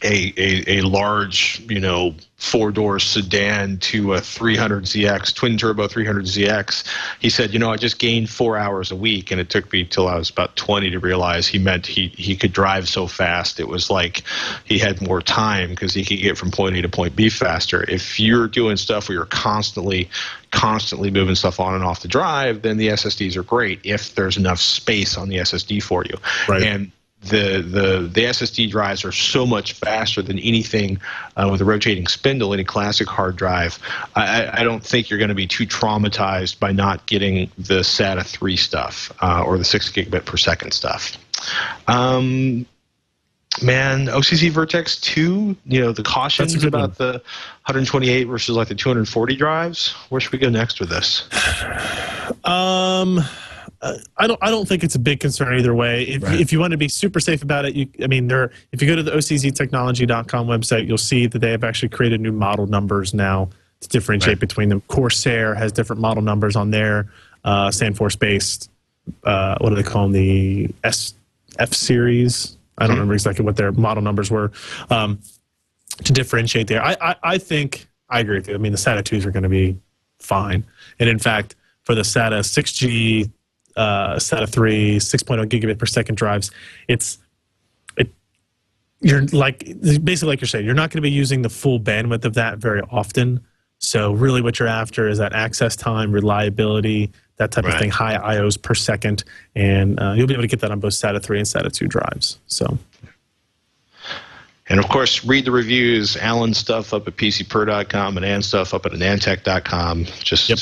a, 0.03 0.33
a, 0.37 0.79
a 0.79 0.81
large, 0.83 1.61
you 1.69 1.81
know, 1.81 2.15
four 2.37 2.71
door 2.71 3.01
sedan 3.01 3.79
to 3.79 4.15
a 4.15 4.21
300ZX, 4.21 5.35
twin 5.35 5.59
turbo 5.59 5.89
300ZX. 5.89 6.85
He 7.19 7.31
said, 7.31 7.53
you 7.53 7.59
know, 7.59 7.73
I 7.73 7.77
just 7.77 7.99
gained 7.99 8.31
four 8.31 8.57
hours 8.57 8.93
a 8.93 8.97
week, 8.97 9.33
and 9.33 9.41
it 9.41 9.51
took 9.51 9.73
me 9.73 9.85
till 9.85 10.07
I 10.07 10.17
was 10.17 10.31
about 10.31 10.55
20 10.55 10.91
to 10.91 11.01
realize 11.01 11.49
he 11.49 11.59
meant 11.59 11.87
he, 11.87 12.09
he 12.09 12.37
could 12.37 12.53
drive 12.53 12.89
so 12.89 13.09
fast. 13.09 13.59
It 13.59 13.67
was 13.67 13.91
like 13.91 14.23
he 14.65 14.79
had 14.79 15.03
more 15.03 15.21
time 15.21 15.71
because 15.71 15.95
he 15.95 16.05
could 16.05 16.21
get 16.21 16.39
from 16.39 16.53
point 16.53 16.77
A 16.77 16.83
to 16.83 16.89
point 16.89 17.17
B 17.17 17.29
faster. 17.29 17.85
If 17.89 18.21
you're 18.21 18.47
doing 18.47 18.77
stuff 18.77 19.09
where 19.09 19.17
you're 19.17 19.27
constantly, 19.27 20.09
constantly 20.53 21.11
moving 21.11 21.35
stuff 21.35 21.59
on 21.59 21.75
and 21.75 21.83
off 21.83 22.03
the 22.03 22.09
drive, 22.09 22.63
then 22.63 22.77
the 22.77 22.89
SSDs 22.89 23.37
are 23.37 23.43
great 23.43 23.81
if 23.83 24.15
there's 24.15 24.37
enough 24.37 24.61
space 24.61 25.19
on 25.19 25.29
the 25.29 25.39
SSD 25.39 25.83
for 25.83 26.05
you. 26.05 26.17
Right. 26.49 26.63
And 26.63 26.93
the 27.23 27.61
the 27.63 28.09
the 28.13 28.25
SSD 28.27 28.71
drives 28.71 29.05
are 29.05 29.11
so 29.13 29.45
much 29.45 29.73
faster 29.73 30.23
than 30.23 30.39
anything 30.39 31.01
uh, 31.37 31.49
with 31.51 31.61
a 31.61 31.65
rotating 31.65 32.07
spindle, 32.07 32.55
any 32.55 32.63
classic 32.65 33.09
hard 33.09 33.35
drive. 33.37 33.79
I, 34.15 34.61
I- 34.61 34.65
don't 34.65 34.85
think 34.85 35.11
you're 35.11 35.19
going 35.19 35.29
to 35.31 35.35
be 35.35 35.47
too 35.47 35.67
traumatized 35.67 36.59
by 36.61 36.71
not 36.73 37.07
getting 37.07 37.51
the 37.59 37.81
SATA 37.81 38.25
3 38.25 38.57
stuff 38.57 39.11
uh, 39.21 39.43
or 39.45 39.59
the 39.59 39.65
6 39.65 39.91
gigabit 39.91 40.27
per 40.27 40.37
second 40.37 40.73
stuff. 40.73 41.17
Um, 41.89 42.67
man, 43.63 44.07
OCZ 44.07 44.51
Vertex 44.51 45.01
2, 45.01 45.57
you 45.67 45.81
know, 45.81 45.93
the 45.93 46.03
cautions 46.03 46.63
about 46.63 46.99
the 46.99 47.13
128 47.65 48.25
versus 48.25 48.55
like 48.57 48.69
the 48.69 48.75
240 48.75 49.37
drives. 49.37 49.93
Where 50.11 50.21
should 50.21 50.33
we 50.33 50.39
go 50.39 50.51
next 50.51 50.79
with 50.81 50.91
this? 50.91 51.29
Um, 52.45 53.21
uh, 53.81 53.99
I 54.17 54.27
don't. 54.27 54.39
I 54.43 54.51
don't 54.51 54.67
think 54.67 54.83
it's 54.85 54.95
a 54.97 54.99
big 54.99 55.21
concern 55.21 55.57
either 55.59 55.75
way. 55.75 56.03
If, 56.05 56.23
Right. 56.23 56.41
if 56.41 56.53
you 56.53 56.59
want 56.61 56.73
to 56.73 56.77
be 56.77 56.89
super 56.89 57.21
safe 57.21 57.43
about 57.43 57.65
it, 57.65 57.75
you. 57.75 57.87
I 58.03 58.07
mean, 58.09 58.27
there. 58.29 58.51
If 58.73 58.83
you 58.83 58.89
go 58.89 58.97
to 58.97 59.03
the 59.03 59.13
OCZTechnology.com 59.13 60.47
website, 60.47 60.87
you'll 60.89 60.99
see 60.99 61.27
that 61.27 61.39
they 61.39 61.51
have 61.51 61.65
actually 61.65 61.91
created 61.91 62.21
new 62.21 62.33
model 62.33 62.67
numbers 62.67 63.15
now 63.15 63.49
to 63.81 63.89
differentiate 63.89 64.37
Right. 64.37 64.41
between 64.41 64.69
them. 64.69 64.81
Corsair 64.89 65.55
has 65.55 65.71
different 65.73 66.01
model 66.03 66.23
numbers 66.23 66.57
on 66.57 66.71
their 66.71 67.09
uh, 67.45 67.69
Sandforce 67.69 68.19
based. 68.19 68.71
Uh, 69.25 69.57
what 69.61 69.71
do 69.71 69.77
they 69.77 69.83
call 69.83 70.05
them? 70.05 70.13
The 70.13 70.69
S 70.85 71.15
F 71.59 71.73
series. 71.73 72.57
I 72.79 72.87
don't 72.87 72.97
remember 72.97 73.15
exactly 73.15 73.45
what 73.45 73.57
their 73.57 73.73
model 73.73 74.03
numbers 74.03 74.31
were. 74.31 74.53
Um, 74.91 75.19
to 76.05 76.13
differentiate 76.13 76.67
there, 76.69 76.85
I, 76.85 76.97
I 77.01 77.17
I 77.23 77.39
think 77.39 77.89
I 78.09 78.21
agree 78.21 78.37
with 78.39 78.49
you. 78.49 78.55
I 78.55 78.59
mean, 78.59 78.73
the 78.73 78.79
SATA 78.79 79.05
twos 79.05 79.25
are 79.27 79.31
going 79.33 79.43
to 79.45 79.49
be 79.49 79.77
fine, 80.21 80.65
and 81.01 81.09
in 81.09 81.19
fact, 81.19 81.57
for 81.85 81.95
the 81.95 82.03
SATA 82.03 82.41
6G, 82.41 83.31
uh, 83.79 84.17
SATA 84.17 84.49
3, 84.49 84.99
6.0 84.99 85.47
gigabit 85.47 85.79
per 85.79 85.87
second 85.87 86.17
drives, 86.17 86.51
it's 86.89 87.19
it 87.97 88.09
you're 89.01 89.23
like 89.27 89.65
basically 90.05 90.29
like 90.29 90.41
you're 90.41 90.49
saying, 90.49 90.65
you're 90.67 90.75
not 90.75 90.91
going 90.91 90.99
to 90.99 91.03
be 91.03 91.11
using 91.11 91.43
the 91.43 91.49
full 91.49 91.79
bandwidth 91.81 92.25
of 92.25 92.35
that 92.35 92.59
very 92.59 92.83
often. 92.91 93.41
So 93.79 94.13
really, 94.13 94.43
what 94.43 94.59
you're 94.59 94.69
after 94.69 95.09
is 95.09 95.19
that 95.19 95.33
access 95.33 95.77
time, 95.77 96.11
reliability, 96.13 97.13
that 97.37 97.53
type 97.53 97.65
Right. 97.65 97.75
of 97.75 97.81
thing, 97.81 97.91
high 97.91 98.17
IOs 98.37 98.61
per 98.61 98.75
second, 98.75 99.23
and 99.55 100.01
uh, 100.01 100.15
you'll 100.17 100.27
be 100.27 100.35
able 100.35 100.43
to 100.43 100.49
get 100.49 100.59
that 100.61 100.73
on 100.73 100.81
both 100.81 100.95
SATA 100.95 101.23
three 101.23 101.39
and 101.39 101.47
SATA 101.47 101.73
two 101.73 101.87
drives. 101.87 102.39
So 102.49 102.77
And 104.71 104.79
of 104.81 104.89
course, 104.89 105.25
read 105.25 105.45
the 105.45 105.51
reviews. 105.53 106.17
Alan's 106.17 106.59
stuff 106.59 106.93
up 106.93 107.07
at 107.09 107.17
PCPer.com 107.17 108.17
and 108.19 108.27
Ann's 108.27 108.47
stuff 108.47 108.75
up 108.75 108.85
at 108.85 108.93
AnandTech.com. 108.93 110.05
Just 110.25 110.49
Yep. 110.51 110.59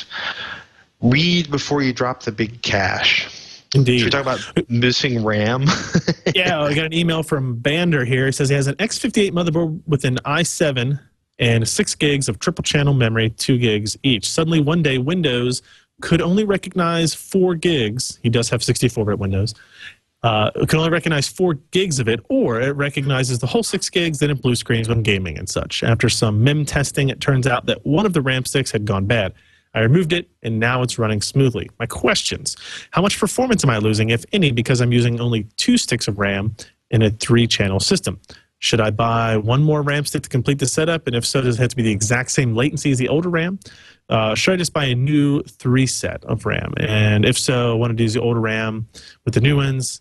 Read 1.01 1.51
before 1.51 1.82
you 1.82 1.92
drop 1.92 2.22
the 2.22 2.32
big 2.32 2.62
cash. 2.62 3.62
indeed, 3.74 3.99
Should 3.99 4.07
we 4.07 4.11
talk 4.11 4.22
about 4.22 4.70
missing 4.70 5.24
RAM? 5.24 5.66
yeah, 6.34 6.61
I 6.61 6.74
got 6.74 6.86
an 6.86 6.94
email 6.94 7.22
from 7.22 7.57
Bander 7.59 8.07
here. 8.07 8.26
He 8.26 8.32
says 8.32 8.49
he 8.49 8.55
has 8.55 8.66
an 8.66 8.76
X58 8.76 9.32
motherboard 9.32 9.80
with 9.86 10.05
an 10.05 10.16
i7 10.24 10.99
and 11.38 11.68
six 11.68 11.94
gigs 11.94 12.28
of 12.28 12.38
triple 12.38 12.62
channel 12.62 12.94
memory, 12.94 13.30
two 13.30 13.59
gigs 13.59 13.97
each. 14.03 14.28
Suddenly, 14.28 14.61
one 14.61 14.82
day, 14.82 14.99
Windows 14.99 15.62
could 16.01 16.20
only 16.20 16.44
recognize 16.44 17.14
four 17.14 17.55
gigs. 17.55 18.18
He 18.22 18.30
does 18.30 18.49
have 18.51 18.62
64 18.62 19.05
bit 19.05 19.18
Windows. 19.18 19.55
Uh, 20.22 20.51
it 20.57 20.68
can 20.68 20.78
only 20.78 20.90
recognize 20.90 21.28
four 21.28 21.55
gigs 21.70 22.01
of 22.01 22.09
it, 22.09 22.20
or 22.28 22.61
it 22.61 22.74
recognizes 22.74 23.38
the 23.38 23.47
whole 23.47 23.62
six 23.62 23.88
gigs, 23.88 24.18
then 24.18 24.30
it 24.30 24.42
blue 24.42 24.57
screens 24.57 24.88
when 24.88 25.03
gaming 25.03 25.38
and 25.38 25.49
such. 25.49 25.84
After 25.84 26.09
some 26.09 26.42
MEM 26.42 26.64
testing, 26.64 27.11
it 27.11 27.20
turns 27.20 27.47
out 27.47 27.66
that 27.66 27.84
one 27.86 28.07
of 28.07 28.12
the 28.12 28.22
RAM 28.22 28.44
sticks 28.44 28.70
had 28.70 28.84
gone 28.84 29.07
bad. 29.07 29.34
I 29.76 29.80
removed 29.80 30.14
it, 30.14 30.28
and 30.42 30.58
now 30.58 30.82
it's 30.82 30.98
running 30.98 31.20
smoothly. 31.20 31.70
My 31.78 31.86
questions 31.86 32.56
How 32.92 33.02
much 33.02 33.20
performance 33.20 33.62
am 33.62 33.70
I 33.70 33.76
losing, 33.78 34.10
if 34.10 34.24
any, 34.32 34.50
because 34.50 34.80
I'm 34.80 34.90
using 34.90 35.20
only 35.20 35.44
two 35.58 35.76
sticks 35.76 36.08
of 36.08 36.18
RAM 36.18 36.56
in 36.90 37.02
a 37.02 37.10
three 37.10 37.46
channel 37.46 37.78
system? 37.78 38.18
Should 38.58 38.80
I 38.80 38.90
buy 38.90 39.36
one 39.36 39.62
more 39.62 39.82
RAM 39.82 40.06
stick 40.06 40.22
to 40.22 40.30
complete 40.30 40.60
the 40.60 40.66
setup? 40.66 41.06
And 41.06 41.14
if 41.14 41.26
so, 41.26 41.42
does 41.42 41.58
it 41.58 41.60
have 41.60 41.68
to 41.68 41.76
be 41.76 41.82
the 41.82 41.92
exact 41.92 42.30
same 42.30 42.56
latency 42.56 42.90
as 42.90 42.96
the 42.96 43.08
older 43.08 43.28
RAM? 43.28 43.58
Uh, 44.08 44.34
should 44.34 44.54
I 44.54 44.56
just 44.56 44.72
buy 44.72 44.86
a 44.86 44.94
new 44.94 45.42
three 45.42 45.86
set 45.86 46.24
of 46.24 46.46
RAM? 46.46 46.72
And 46.78 47.26
if 47.26 47.38
so, 47.38 47.72
I 47.72 47.74
want 47.74 47.94
to 47.94 48.02
use 48.02 48.14
the 48.14 48.22
older 48.22 48.40
RAM 48.40 48.88
with 49.26 49.34
the 49.34 49.42
new 49.42 49.56
ones. 49.56 50.00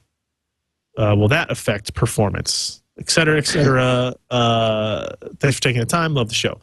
Uh, 0.98 1.16
will 1.18 1.28
that 1.28 1.52
affect 1.52 1.94
performance, 1.94 2.82
et 2.98 3.10
cetera, 3.10 3.38
et 3.38 3.46
cetera? 3.46 4.16
Uh, 4.32 5.10
thanks 5.40 5.58
for 5.58 5.62
taking 5.62 5.82
the 5.82 5.86
time. 5.86 6.14
Love 6.14 6.30
the 6.30 6.36
show. 6.36 6.62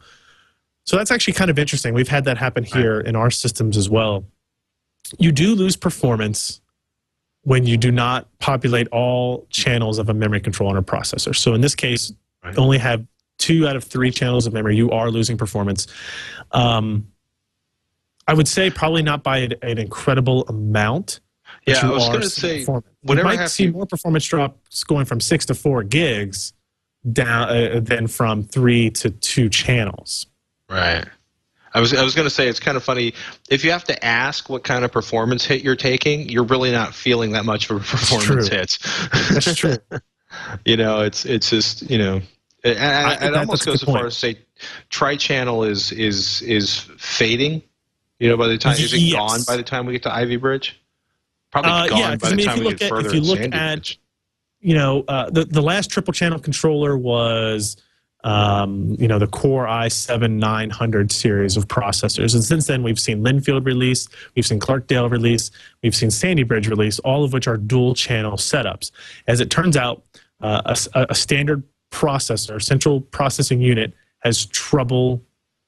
So 0.85 0.97
that's 0.97 1.11
actually 1.11 1.33
kind 1.33 1.49
of 1.49 1.57
interesting. 1.57 1.93
We've 1.93 2.07
had 2.07 2.25
that 2.25 2.37
happen 2.37 2.63
here 2.63 2.99
in 2.99 3.15
our 3.15 3.31
systems 3.31 3.77
as 3.77 3.89
well. 3.89 4.25
You 5.17 5.31
do 5.31 5.55
lose 5.55 5.75
performance 5.75 6.61
when 7.43 7.65
you 7.65 7.77
do 7.77 7.91
not 7.91 8.27
populate 8.39 8.87
all 8.89 9.45
channels 9.49 9.97
of 9.99 10.09
a 10.09 10.13
memory 10.13 10.39
control 10.41 10.69
on 10.69 10.77
a 10.77 10.83
processor. 10.83 11.35
So 11.35 11.53
in 11.53 11.61
this 11.61 11.75
case, 11.75 12.11
Right. 12.43 12.57
only 12.57 12.77
have 12.77 13.05
two 13.37 13.65
out 13.67 13.75
of 13.77 13.83
three 13.85 14.11
channels 14.11 14.45
of 14.45 14.53
memory. 14.53 14.75
You 14.75 14.91
are 14.91 15.09
losing 15.09 15.37
performance. 15.37 15.87
Um, 16.51 17.07
I 18.27 18.33
would 18.33 18.47
say 18.49 18.69
probably 18.69 19.01
not 19.01 19.23
by 19.23 19.37
an, 19.39 19.53
an 19.61 19.77
incredible 19.77 20.43
amount. 20.47 21.21
Yeah, 21.65 21.79
I 21.81 21.89
was 21.89 22.07
gonna 22.09 22.29
say, 22.29 22.59
performance. 22.59 22.87
whenever 23.03 23.31
you 23.31 23.37
might 23.39 23.45
see 23.49 23.65
to- 23.67 23.71
more 23.71 23.85
performance 23.85 24.25
drops 24.25 24.83
going 24.83 25.05
from 25.05 25.21
six 25.21 25.45
to 25.47 25.55
four 25.55 25.83
gigs 25.83 26.51
down 27.11 27.49
uh, 27.49 27.79
than 27.81 28.07
from 28.07 28.43
three 28.43 28.89
to 28.91 29.09
two 29.09 29.49
channels. 29.49 30.27
Right. 30.73 31.05
I 31.75 31.79
was 31.79 31.93
I 31.93 32.03
was 32.03 32.13
going 32.15 32.25
to 32.27 32.29
say 32.33 32.47
it's 32.47 32.59
kind 32.59 32.77
of 32.77 32.83
funny 32.83 33.13
if 33.49 33.63
you 33.63 33.71
have 33.71 33.83
to 33.85 34.05
ask 34.05 34.49
what 34.49 34.63
kind 34.63 34.83
of 34.85 34.91
performance 34.91 35.43
hit 35.45 35.63
you're 35.63 35.75
taking, 35.75 36.29
you're 36.29 36.43
really 36.43 36.71
not 36.71 36.93
feeling 36.93 37.31
that 37.31 37.45
much 37.45 37.69
of 37.69 37.77
a 37.77 37.79
performance 37.83 38.47
hit. 38.47 38.77
That's 39.31 39.55
true. 39.55 39.77
you 40.65 40.77
know, 40.77 41.01
it's 41.01 41.25
it's 41.25 41.49
just 41.49 41.89
you 41.89 41.97
know, 41.97 42.21
it, 42.63 42.77
I- 42.77 43.27
it 43.27 43.35
almost 43.35 43.65
goes 43.65 43.81
as 43.81 43.89
far 43.89 44.05
as 44.05 44.13
to 44.15 44.19
say 44.19 44.39
tri-channel 44.89 45.63
is 45.63 45.91
is 45.91 46.41
is 46.43 46.79
fading. 46.97 47.61
You 48.19 48.29
know, 48.29 48.37
by 48.37 48.47
the 48.47 48.57
time 48.57 48.73
is 48.77 48.93
it 48.93 48.99
Yes. 48.99 49.15
gone 49.15 49.39
by 49.47 49.57
the 49.57 49.63
time 49.63 49.85
we 49.87 49.93
get 49.93 50.03
to 50.03 50.13
Ivy 50.13 50.37
Bridge? 50.37 50.79
Probably 51.51 51.71
Uh, 51.71 51.87
gone 51.87 51.97
yeah, 51.99 52.15
by 52.15 52.27
the 52.29 52.33
I 52.33 52.35
mean, 52.35 52.39
if 52.39 52.45
time 52.45 52.57
you 52.57 52.63
we 52.63 52.69
look 52.69 52.79
get 52.79 52.91
at- 52.91 53.05
if 53.05 53.13
you 53.13 53.21
look 53.21 53.39
at- 53.39 53.51
Bridge. 53.51 53.99
you 54.61 54.75
know, 54.75 55.03
uh, 55.07 55.29
the 55.31 55.45
the 55.45 55.61
last 55.61 55.89
triple 55.89 56.13
channel 56.13 56.39
controller 56.39 56.95
was, 56.97 57.77
um, 58.23 58.95
you 58.99 59.07
know, 59.07 59.19
the 59.19 59.27
Core 59.27 59.65
i7 59.65 60.31
900 60.31 61.11
series 61.11 61.57
of 61.57 61.67
processors, 61.67 62.33
and 62.33 62.43
since 62.43 62.67
then 62.67 62.83
we've 62.83 62.99
seen 62.99 63.23
Lynnfield 63.23 63.65
release, 63.65 64.07
we've 64.35 64.45
seen 64.45 64.59
Clarkdale 64.59 65.09
release, 65.09 65.51
we've 65.81 65.95
seen 65.95 66.09
Sandy 66.11 66.43
Bridge 66.43 66.67
release, 66.67 66.99
all 66.99 67.23
of 67.23 67.33
which 67.33 67.47
are 67.47 67.57
dual 67.57 67.93
channel 67.95 68.33
setups. 68.33 68.91
As 69.27 69.39
it 69.39 69.49
turns 69.49 69.75
out, 69.77 70.03
uh, 70.41 70.75
a 70.93 71.07
a 71.09 71.15
standard 71.15 71.63
processor, 71.91 72.61
central 72.61 73.01
processing 73.01 73.61
unit, 73.61 73.93
has 74.19 74.45
trouble 74.47 75.21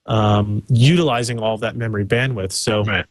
um, 0.07 0.63
utilizing 0.69 1.39
all 1.39 1.55
of 1.55 1.61
that 1.61 1.75
memory 1.75 2.05
bandwidth. 2.05 2.51
So 2.51 2.83
Right. 2.83 3.05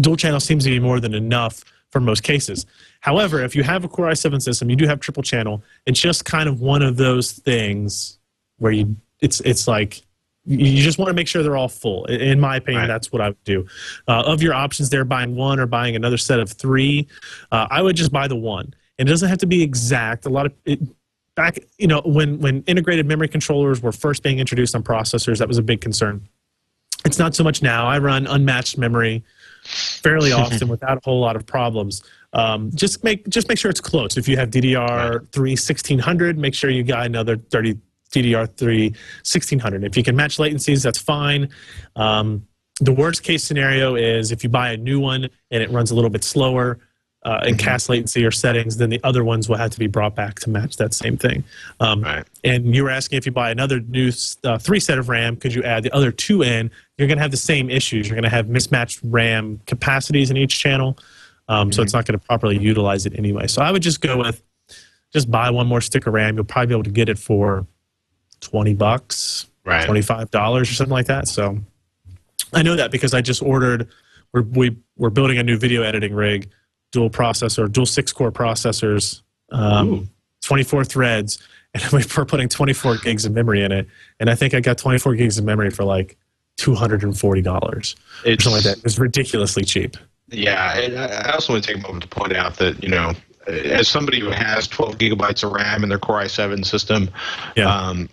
dual 0.00 0.16
channel 0.16 0.40
seems 0.40 0.64
to 0.64 0.70
be 0.70 0.80
more 0.80 1.00
than 1.00 1.14
enough 1.14 1.64
for 1.92 2.00
most 2.00 2.22
cases. 2.22 2.66
However, 3.00 3.42
if 3.42 3.54
you 3.54 3.62
have 3.62 3.84
a 3.84 3.88
Core 3.88 4.06
i7 4.06 4.42
system, 4.42 4.68
you 4.68 4.76
do 4.76 4.86
have 4.86 5.00
triple 5.00 5.22
channel. 5.22 5.62
It's 5.86 6.00
just 6.00 6.24
kind 6.24 6.48
of 6.48 6.60
one 6.60 6.82
of 6.82 6.96
those 6.96 7.32
things 7.32 8.15
where 8.58 8.72
you 8.72 8.96
it's 9.20 9.40
it's 9.40 9.66
like 9.68 10.02
you 10.48 10.80
just 10.82 10.96
want 10.98 11.08
to 11.08 11.14
make 11.14 11.26
sure 11.26 11.42
they're 11.42 11.56
all 11.56 11.68
full. 11.68 12.04
In 12.04 12.38
my 12.38 12.56
opinion, 12.56 12.82
Right. 12.82 12.86
that's 12.86 13.10
what 13.10 13.20
I 13.20 13.28
would 13.30 13.44
do. 13.44 13.66
Uh, 14.06 14.22
of 14.26 14.42
your 14.42 14.54
options, 14.54 14.90
there, 14.90 15.04
buying 15.04 15.34
one 15.34 15.58
or 15.58 15.66
buying 15.66 15.96
another 15.96 16.16
set 16.16 16.38
of 16.38 16.50
three, 16.52 17.08
uh, 17.50 17.66
I 17.68 17.82
would 17.82 17.96
just 17.96 18.12
buy 18.12 18.28
the 18.28 18.36
one. 18.36 18.72
And 18.98 19.08
it 19.08 19.10
doesn't 19.10 19.28
have 19.28 19.38
to 19.38 19.46
be 19.46 19.60
exact. 19.62 20.24
A 20.24 20.28
lot 20.28 20.46
of 20.46 20.52
it, 20.64 20.78
back, 21.34 21.58
you 21.78 21.88
know, 21.88 22.00
when 22.04 22.38
when 22.38 22.62
integrated 22.68 23.06
memory 23.06 23.26
controllers 23.28 23.82
were 23.82 23.90
first 23.92 24.22
being 24.22 24.38
introduced 24.38 24.74
on 24.76 24.82
processors, 24.84 25.38
that 25.38 25.48
was 25.48 25.58
a 25.58 25.62
big 25.62 25.80
concern. 25.80 26.22
It's 27.04 27.18
not 27.18 27.34
so 27.34 27.42
much 27.42 27.60
now. 27.60 27.86
I 27.86 27.98
run 27.98 28.26
unmatched 28.28 28.78
memory 28.78 29.24
fairly 29.64 30.30
often 30.42 30.68
without 30.68 30.98
a 30.98 31.00
whole 31.04 31.20
lot 31.20 31.34
of 31.34 31.44
problems. 31.44 32.02
Um, 32.32 32.70
just 32.74 33.02
make 33.02 33.28
just 33.28 33.48
make 33.48 33.58
sure 33.58 33.70
it's 33.70 33.80
close. 33.80 34.16
If 34.16 34.28
you 34.28 34.36
have 34.36 34.50
DDR3 34.50 35.34
1600, 35.34 36.38
make 36.38 36.54
sure 36.54 36.70
you 36.70 36.84
got 36.84 37.04
another 37.06 37.36
30 37.36 37.78
DDR3 38.10 38.90
1600. 38.90 39.84
If 39.84 39.96
you 39.96 40.02
can 40.02 40.16
match 40.16 40.36
latencies, 40.38 40.82
that's 40.82 40.98
fine. 40.98 41.48
Um, 41.96 42.46
the 42.80 42.92
worst 42.92 43.22
case 43.22 43.42
scenario 43.42 43.94
is 43.94 44.32
if 44.32 44.42
you 44.44 44.50
buy 44.50 44.72
a 44.72 44.76
new 44.76 45.00
one 45.00 45.28
and 45.50 45.62
it 45.62 45.70
runs 45.70 45.90
a 45.90 45.94
little 45.94 46.10
bit 46.10 46.22
slower 46.24 46.78
uh, 47.24 47.40
in 47.44 47.56
CAS 47.56 47.88
latency 47.88 48.24
or 48.24 48.30
settings, 48.30 48.76
then 48.76 48.88
the 48.90 49.00
other 49.02 49.24
ones 49.24 49.48
will 49.48 49.56
have 49.56 49.70
to 49.70 49.78
be 49.78 49.86
brought 49.88 50.14
back 50.14 50.38
to 50.40 50.50
match 50.50 50.76
that 50.76 50.94
same 50.94 51.16
thing. 51.16 51.42
Um, 51.80 52.02
Right. 52.02 52.24
and 52.44 52.72
you 52.74 52.84
were 52.84 52.90
asking 52.90 53.16
if 53.16 53.26
you 53.26 53.32
buy 53.32 53.50
another 53.50 53.80
new 53.80 54.12
uh, 54.44 54.58
three 54.58 54.78
set 54.78 54.98
of 54.98 55.08
RAM, 55.08 55.36
could 55.36 55.52
you 55.54 55.62
add 55.64 55.82
the 55.82 55.92
other 55.92 56.12
two 56.12 56.42
in? 56.42 56.70
You're 56.98 57.08
going 57.08 57.18
to 57.18 57.22
have 57.22 57.30
the 57.32 57.36
same 57.36 57.68
issues. 57.70 58.06
You're 58.08 58.14
going 58.14 58.30
to 58.30 58.36
have 58.36 58.48
mismatched 58.48 59.00
RAM 59.02 59.60
capacities 59.66 60.30
in 60.30 60.36
each 60.36 60.60
channel. 60.60 60.98
Um, 61.48 61.72
So 61.72 61.82
it's 61.82 61.92
not 61.94 62.04
going 62.06 62.18
to 62.18 62.24
properly 62.24 62.58
utilize 62.58 63.06
it 63.06 63.18
anyway. 63.18 63.46
So 63.48 63.62
I 63.62 63.72
would 63.72 63.82
just 63.82 64.00
go 64.00 64.18
with 64.18 64.42
just 65.12 65.30
buy 65.30 65.48
one 65.50 65.66
more 65.66 65.80
stick 65.80 66.06
of 66.06 66.12
RAM. 66.14 66.36
You'll 66.36 66.44
probably 66.44 66.66
be 66.68 66.74
able 66.74 66.82
to 66.84 66.90
get 66.90 67.08
it 67.08 67.18
for 67.18 67.66
20 68.40 68.74
bucks, 68.74 69.46
Right. 69.64 69.88
$25 69.88 70.60
or 70.60 70.64
something 70.64 70.92
like 70.92 71.06
that. 71.06 71.26
So 71.26 71.58
I 72.52 72.62
know 72.62 72.76
that 72.76 72.92
because 72.92 73.14
I 73.14 73.20
just 73.20 73.42
ordered, 73.42 73.88
we're, 74.32 74.42
we, 74.42 74.76
we're 74.96 75.10
building 75.10 75.38
a 75.38 75.42
new 75.42 75.58
video 75.58 75.82
editing 75.82 76.14
rig, 76.14 76.48
dual 76.92 77.10
processor, 77.10 77.70
dual 77.70 77.84
six 77.86 78.12
core 78.12 78.30
processors, 78.30 79.22
um, 79.50 80.08
24 80.44 80.84
threads, 80.84 81.38
and 81.74 81.82
we're 81.92 82.24
putting 82.24 82.48
24 82.48 82.98
gigs 82.98 83.24
of 83.24 83.32
memory 83.32 83.64
in 83.64 83.72
it. 83.72 83.88
And 84.20 84.30
I 84.30 84.36
think 84.36 84.54
I 84.54 84.60
got 84.60 84.78
24 84.78 85.16
gigs 85.16 85.36
of 85.36 85.44
memory 85.44 85.70
for 85.70 85.82
like 85.82 86.16
$240 86.58 87.62
or 87.62 87.78
It's, 87.78 87.96
something 88.44 88.52
like 88.52 88.62
that. 88.62 88.78
It 88.78 88.84
was 88.84 88.98
ridiculously 89.00 89.64
cheap. 89.64 89.96
Yeah, 90.28 90.76
and 90.78 90.98
I 90.98 91.06
I 91.06 91.32
also 91.32 91.52
want 91.52 91.64
to 91.64 91.72
take 91.74 91.82
a 91.82 91.86
moment 91.86 92.02
to 92.02 92.08
point 92.08 92.32
out 92.34 92.56
that 92.56 92.82
you 92.82 92.88
know, 92.88 93.12
as 93.46 93.86
somebody 93.88 94.18
who 94.20 94.30
has 94.30 94.66
12 94.66 94.98
gigabytes 94.98 95.44
of 95.44 95.52
RAM 95.52 95.82
in 95.84 95.88
their 95.88 95.98
Core 96.00 96.20
i7 96.22 96.64
system, 96.66 97.08
Yeah. 97.56 97.68
um, 97.72 98.08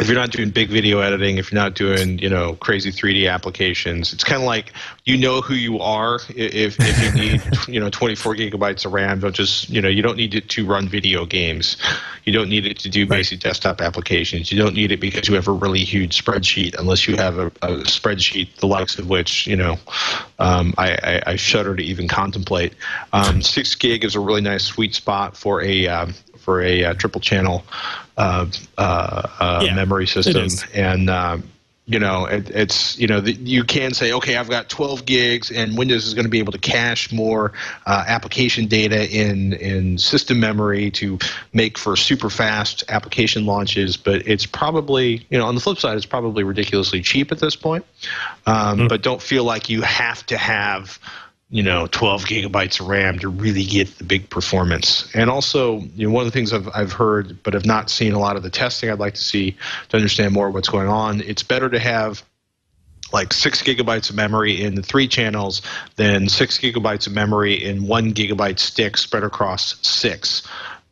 if 0.00 0.08
you're 0.08 0.16
not 0.16 0.30
doing 0.30 0.48
big 0.50 0.70
video 0.70 1.00
editing, 1.00 1.36
if 1.36 1.52
you're 1.52 1.60
not 1.60 1.74
doing 1.74 2.18
you 2.18 2.30
know 2.30 2.54
crazy 2.54 2.90
3D 2.90 3.30
applications, 3.30 4.12
it's 4.12 4.24
kind 4.24 4.40
of 4.40 4.46
like 4.46 4.72
you 5.04 5.18
know 5.18 5.42
who 5.42 5.54
you 5.54 5.80
are. 5.80 6.18
If 6.30 6.76
if 6.80 7.02
you 7.02 7.20
need 7.20 7.42
you 7.68 7.78
know 7.78 7.90
24 7.90 8.36
gigabytes 8.36 8.86
of 8.86 8.94
RAM, 8.94 9.20
don't 9.20 9.34
just 9.34 9.68
you 9.68 9.82
know 9.82 9.88
you 9.88 10.00
don't 10.00 10.16
need 10.16 10.34
it 10.34 10.48
to 10.50 10.64
run 10.64 10.88
video 10.88 11.26
games. 11.26 11.76
You 12.24 12.32
don't 12.32 12.48
need 12.48 12.66
it 12.66 12.78
to 12.80 12.88
do 12.88 13.06
basic 13.06 13.40
desktop 13.40 13.80
applications. 13.80 14.50
You 14.50 14.62
don't 14.62 14.74
need 14.74 14.92
it 14.92 15.00
because 15.00 15.28
you 15.28 15.34
have 15.34 15.48
a 15.48 15.52
really 15.52 15.84
huge 15.84 16.24
spreadsheet, 16.24 16.78
unless 16.78 17.06
you 17.06 17.16
have 17.16 17.38
a, 17.38 17.46
a 17.46 17.82
spreadsheet 17.84 18.56
the 18.56 18.66
likes 18.66 18.98
of 18.98 19.10
which 19.10 19.46
you 19.46 19.56
know 19.56 19.78
um, 20.38 20.72
I, 20.78 20.92
I, 20.92 21.22
I 21.32 21.36
shudder 21.36 21.76
to 21.76 21.82
even 21.82 22.08
contemplate. 22.08 22.72
Um, 23.12 23.42
six 23.42 23.74
gig 23.74 24.04
is 24.04 24.14
a 24.14 24.20
really 24.20 24.40
nice 24.40 24.64
sweet 24.64 24.94
spot 24.94 25.36
for 25.36 25.60
a 25.60 25.86
um, 25.86 26.14
for 26.42 26.62
a 26.62 26.84
uh, 26.84 26.94
triple 26.94 27.20
channel 27.20 27.64
uh, 28.16 28.46
uh, 28.78 29.28
uh, 29.40 29.62
Yeah, 29.64 29.74
memory 29.74 30.06
system, 30.06 30.48
and 30.74 31.08
um, 31.08 31.44
you 31.86 31.98
know, 31.98 32.26
it, 32.26 32.48
it's 32.50 32.96
you 32.98 33.08
know 33.08 33.20
the, 33.20 33.32
you 33.32 33.64
can 33.64 33.92
say, 33.92 34.12
okay, 34.12 34.36
I've 34.36 34.48
got 34.48 34.68
12 34.68 35.04
gigs, 35.04 35.50
and 35.50 35.76
Windows 35.76 36.06
is 36.06 36.14
going 36.14 36.24
to 36.24 36.30
be 36.30 36.38
able 36.38 36.52
to 36.52 36.58
cache 36.58 37.12
more 37.12 37.52
uh, 37.86 38.04
application 38.06 38.66
data 38.66 39.10
in 39.10 39.52
in 39.54 39.98
system 39.98 40.38
memory 40.38 40.90
to 40.92 41.18
make 41.52 41.76
for 41.76 41.96
super 41.96 42.30
fast 42.30 42.84
application 42.88 43.46
launches. 43.46 43.96
But 43.96 44.26
it's 44.28 44.46
probably 44.46 45.26
you 45.28 45.38
know 45.38 45.46
on 45.46 45.54
the 45.54 45.60
flip 45.60 45.78
side, 45.78 45.96
it's 45.96 46.06
probably 46.06 46.44
ridiculously 46.44 47.02
cheap 47.02 47.32
at 47.32 47.40
this 47.40 47.56
point. 47.56 47.84
Um, 48.46 48.88
But 48.88 49.02
don't 49.02 49.22
feel 49.22 49.44
like 49.44 49.68
you 49.68 49.82
have 49.82 50.24
to 50.26 50.36
have 50.36 51.00
you 51.52 51.62
know 51.62 51.86
12 51.86 52.24
gigabytes 52.24 52.80
of 52.80 52.88
RAM 52.88 53.18
to 53.18 53.28
really 53.28 53.64
get 53.64 53.98
the 53.98 54.04
big 54.04 54.28
performance. 54.30 55.08
And 55.14 55.28
also, 55.28 55.80
you 55.94 56.08
know, 56.08 56.14
one 56.14 56.26
of 56.26 56.32
the 56.32 56.36
things 56.36 56.52
I've 56.52 56.68
I've 56.74 56.92
heard 56.92 57.42
but 57.42 57.52
have 57.52 57.66
not 57.66 57.90
seen 57.90 58.14
a 58.14 58.18
lot 58.18 58.36
of 58.36 58.42
the 58.42 58.50
testing 58.50 58.90
I'd 58.90 58.98
like 58.98 59.14
to 59.14 59.22
see 59.22 59.56
to 59.90 59.96
understand 59.96 60.32
more 60.32 60.50
what's 60.50 60.70
going 60.70 60.88
on. 60.88 61.20
It's 61.20 61.42
better 61.42 61.68
to 61.68 61.78
have 61.78 62.24
like 63.12 63.34
six 63.34 63.62
gigabytes 63.62 64.08
of 64.08 64.16
memory 64.16 64.62
in 64.62 64.74
the 64.74 64.82
three 64.82 65.06
channels 65.06 65.60
than 65.96 66.26
six 66.26 66.58
gigabytes 66.58 67.06
of 67.06 67.12
memory 67.12 67.62
in 67.62 67.86
one 67.86 68.14
gigabyte 68.14 68.58
stick 68.58 68.96
spread 68.96 69.22
across 69.22 69.76
six. 69.86 70.42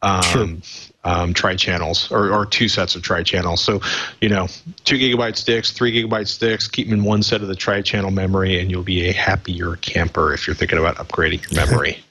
Um, 0.02 0.60
um, 1.04 1.32
tri 1.32 1.56
channels 1.56 2.10
or, 2.10 2.32
or 2.32 2.44
two 2.44 2.68
sets 2.68 2.94
of 2.94 3.02
tri 3.02 3.22
channels. 3.22 3.62
So, 3.62 3.80
you 4.20 4.28
know, 4.28 4.48
two 4.84 4.96
gigabyte 4.96 5.36
sticks, 5.36 5.72
three 5.72 5.92
gigabyte 5.92 6.28
sticks, 6.28 6.68
keep 6.68 6.88
them 6.88 7.00
in 7.00 7.04
one 7.04 7.22
set 7.22 7.42
of 7.42 7.48
the 7.48 7.56
tri 7.56 7.82
channel 7.82 8.10
memory, 8.10 8.60
and 8.60 8.70
you'll 8.70 8.82
be 8.82 9.08
a 9.08 9.12
happier 9.12 9.76
camper 9.76 10.32
if 10.32 10.46
you're 10.46 10.56
thinking 10.56 10.78
about 10.78 10.96
upgrading 10.96 11.50
your 11.50 11.66
memory. 11.66 12.02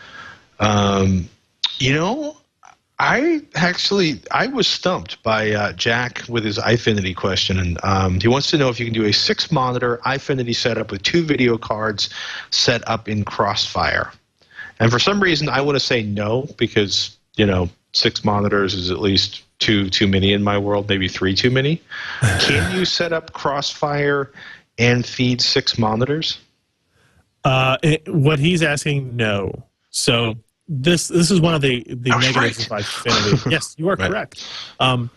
um, 0.60 1.28
you 1.78 1.92
know, 1.94 2.36
I 3.00 3.42
actually 3.54 4.20
I 4.32 4.48
was 4.48 4.66
stumped 4.66 5.22
by 5.22 5.52
uh, 5.52 5.72
Jack 5.72 6.22
with 6.28 6.44
his 6.44 6.58
Eyefinity 6.58 7.14
question, 7.14 7.58
and 7.58 7.78
um, 7.84 8.20
he 8.20 8.26
wants 8.26 8.50
to 8.50 8.58
know 8.58 8.68
if 8.70 8.80
you 8.80 8.86
can 8.86 8.94
do 8.94 9.04
a 9.04 9.12
six 9.12 9.52
monitor 9.52 10.00
Eyefinity 10.04 10.54
setup 10.54 10.90
with 10.90 11.02
two 11.02 11.22
video 11.22 11.56
cards 11.58 12.10
set 12.50 12.86
up 12.88 13.08
in 13.08 13.24
Crossfire. 13.24 14.12
And 14.80 14.90
for 14.90 14.98
some 14.98 15.20
reason, 15.20 15.48
I 15.48 15.60
want 15.60 15.76
to 15.76 15.80
say 15.80 16.02
no 16.02 16.48
because 16.56 17.16
you 17.36 17.46
know 17.46 17.68
six 17.92 18.24
monitors 18.24 18.74
is 18.74 18.90
at 18.90 19.00
least 19.00 19.42
two 19.58 19.88
too 19.90 20.06
many 20.06 20.32
in 20.32 20.42
my 20.42 20.58
world, 20.58 20.88
maybe 20.88 21.08
three 21.08 21.34
too 21.34 21.50
many. 21.50 21.82
Can 22.40 22.76
you 22.76 22.84
set 22.84 23.12
up 23.12 23.32
Crossfire 23.32 24.32
and 24.78 25.04
feed 25.04 25.40
six 25.40 25.78
monitors? 25.78 26.38
Uh, 27.44 27.76
it, 27.82 28.08
what 28.12 28.38
he's 28.38 28.62
asking, 28.62 29.16
no. 29.16 29.52
So 29.90 30.36
this 30.68 31.08
this 31.08 31.30
is 31.30 31.40
one 31.40 31.54
of 31.54 31.62
the 31.62 31.82
the 31.88 32.10
negatives 32.10 32.70
right. 32.70 32.80
of 32.80 32.86
Eyefinity. 32.86 33.50
yes, 33.50 33.74
you 33.78 33.88
are 33.88 33.96
Right. 33.96 34.10
correct. 34.10 34.46
Um, 34.80 35.10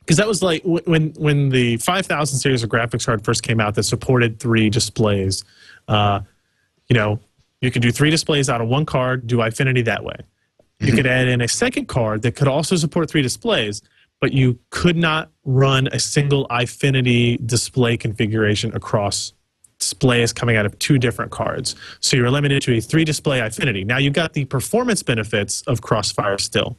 because 0.00 0.16
that 0.16 0.26
was 0.26 0.42
like 0.42 0.62
when 0.64 1.10
when 1.10 1.50
the 1.50 1.76
5000 1.76 2.38
series 2.38 2.64
of 2.64 2.70
graphics 2.70 3.06
card 3.06 3.24
first 3.24 3.44
came 3.44 3.60
out 3.60 3.76
that 3.76 3.84
supported 3.84 4.40
three 4.40 4.68
displays. 4.68 5.44
Uh, 5.86 6.20
you 6.88 6.94
know, 6.94 7.20
you 7.60 7.70
could 7.70 7.82
do 7.82 7.92
three 7.92 8.10
displays 8.10 8.48
out 8.50 8.60
of 8.60 8.66
one 8.68 8.84
card. 8.86 9.26
Do 9.28 9.36
Eyefinity 9.38 9.84
that 9.84 10.02
way. 10.02 10.16
You 10.80 10.92
could 10.92 11.06
add 11.06 11.28
in 11.28 11.40
a 11.40 11.48
second 11.48 11.86
card 11.88 12.22
that 12.22 12.36
could 12.36 12.48
also 12.48 12.76
support 12.76 13.10
three 13.10 13.22
displays, 13.22 13.82
but 14.20 14.32
you 14.32 14.58
could 14.70 14.96
not 14.96 15.30
run 15.44 15.88
a 15.92 15.98
single 15.98 16.48
Eyefinity 16.48 17.44
display 17.46 17.96
configuration 17.96 18.74
across 18.74 19.32
displays 19.78 20.32
coming 20.32 20.56
out 20.56 20.66
of 20.66 20.78
two 20.78 20.98
different 20.98 21.30
cards. 21.30 21.74
So 22.00 22.16
you're 22.16 22.30
limited 22.30 22.62
to 22.62 22.76
a 22.76 22.80
three 22.80 23.04
display 23.04 23.40
Eyefinity. 23.40 23.84
Now 23.84 23.98
you've 23.98 24.14
got 24.14 24.32
the 24.32 24.44
performance 24.46 25.02
benefits 25.02 25.62
of 25.62 25.82
Crossfire 25.82 26.38
still 26.38 26.76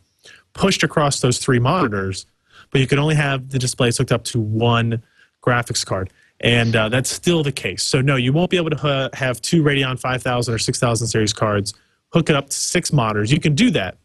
pushed 0.54 0.84
across 0.84 1.22
those 1.22 1.38
three 1.38 1.60
monitors, 1.60 2.26
but 2.72 2.82
you 2.82 2.88
can 2.88 3.00
only 3.00 3.16
have 3.16 3.50
the 3.50 3.60
displays 3.60 3.98
hooked 3.98 4.12
up 4.12 4.24
to 4.26 4.40
one 4.40 5.02
graphics 5.44 5.86
card. 5.86 6.12
And 6.40 6.76
uh, 6.76 6.90
that's 6.90 7.10
still 7.10 7.44
the 7.44 7.52
case. 7.52 7.84
So, 7.84 8.02
no, 8.02 8.16
you 8.16 8.34
won't 8.34 8.50
be 8.50 8.58
able 8.58 8.72
to 8.72 8.78
ha- 8.78 9.10
have 9.14 9.42
two 9.42 9.64
Radeon 9.64 10.00
5000 10.00 10.54
or 10.54 10.58
6000 10.58 11.08
series 11.08 11.34
cards, 11.34 11.74
hook 12.14 12.30
it 12.30 12.36
up 12.36 12.50
to 12.50 12.56
six 12.56 12.92
monitors. 12.92 13.32
You 13.32 13.40
can 13.40 13.56
do 13.56 13.72
that. 13.72 13.98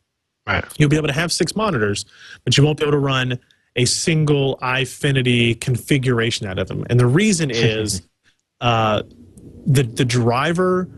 Right. 0.47 0.65
You'll 0.79 0.89
be 0.89 0.97
able 0.97 1.09
to 1.09 1.15
have 1.15 1.33
six 1.33 1.57
monitors, 1.57 2.05
but 2.45 2.57
you 2.57 2.65
won't 2.65 2.79
be 2.79 2.85
able 2.85 2.93
to 2.93 2.99
run 2.99 3.39
a 3.75 3.85
single 3.85 4.57
Eyefinity 4.59 5.61
configuration 5.61 6.47
out 6.47 6.59
of 6.59 6.69
them. 6.69 6.87
And 6.89 6.99
the 7.01 7.07
reason 7.07 7.51
is 7.53 8.03
uh, 8.61 9.03
the 9.67 9.83
the 9.83 10.05
driver 10.05 10.89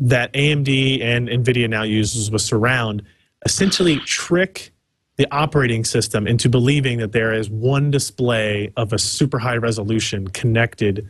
that 0.00 0.32
AMD 0.32 1.02
and 1.02 1.28
NVIDIA 1.28 1.68
now 1.68 1.84
uses 1.84 2.30
with 2.30 2.42
Surround 2.42 3.02
essentially 3.44 3.98
trick 4.00 4.72
the 5.16 5.32
operating 5.32 5.84
system 5.84 6.26
into 6.26 6.48
believing 6.48 6.98
that 6.98 7.12
there 7.12 7.32
is 7.32 7.48
one 7.48 7.90
display 7.90 8.72
of 8.76 8.92
a 8.92 8.98
super 8.98 9.38
high 9.38 9.56
resolution 9.56 10.26
connected 10.28 11.08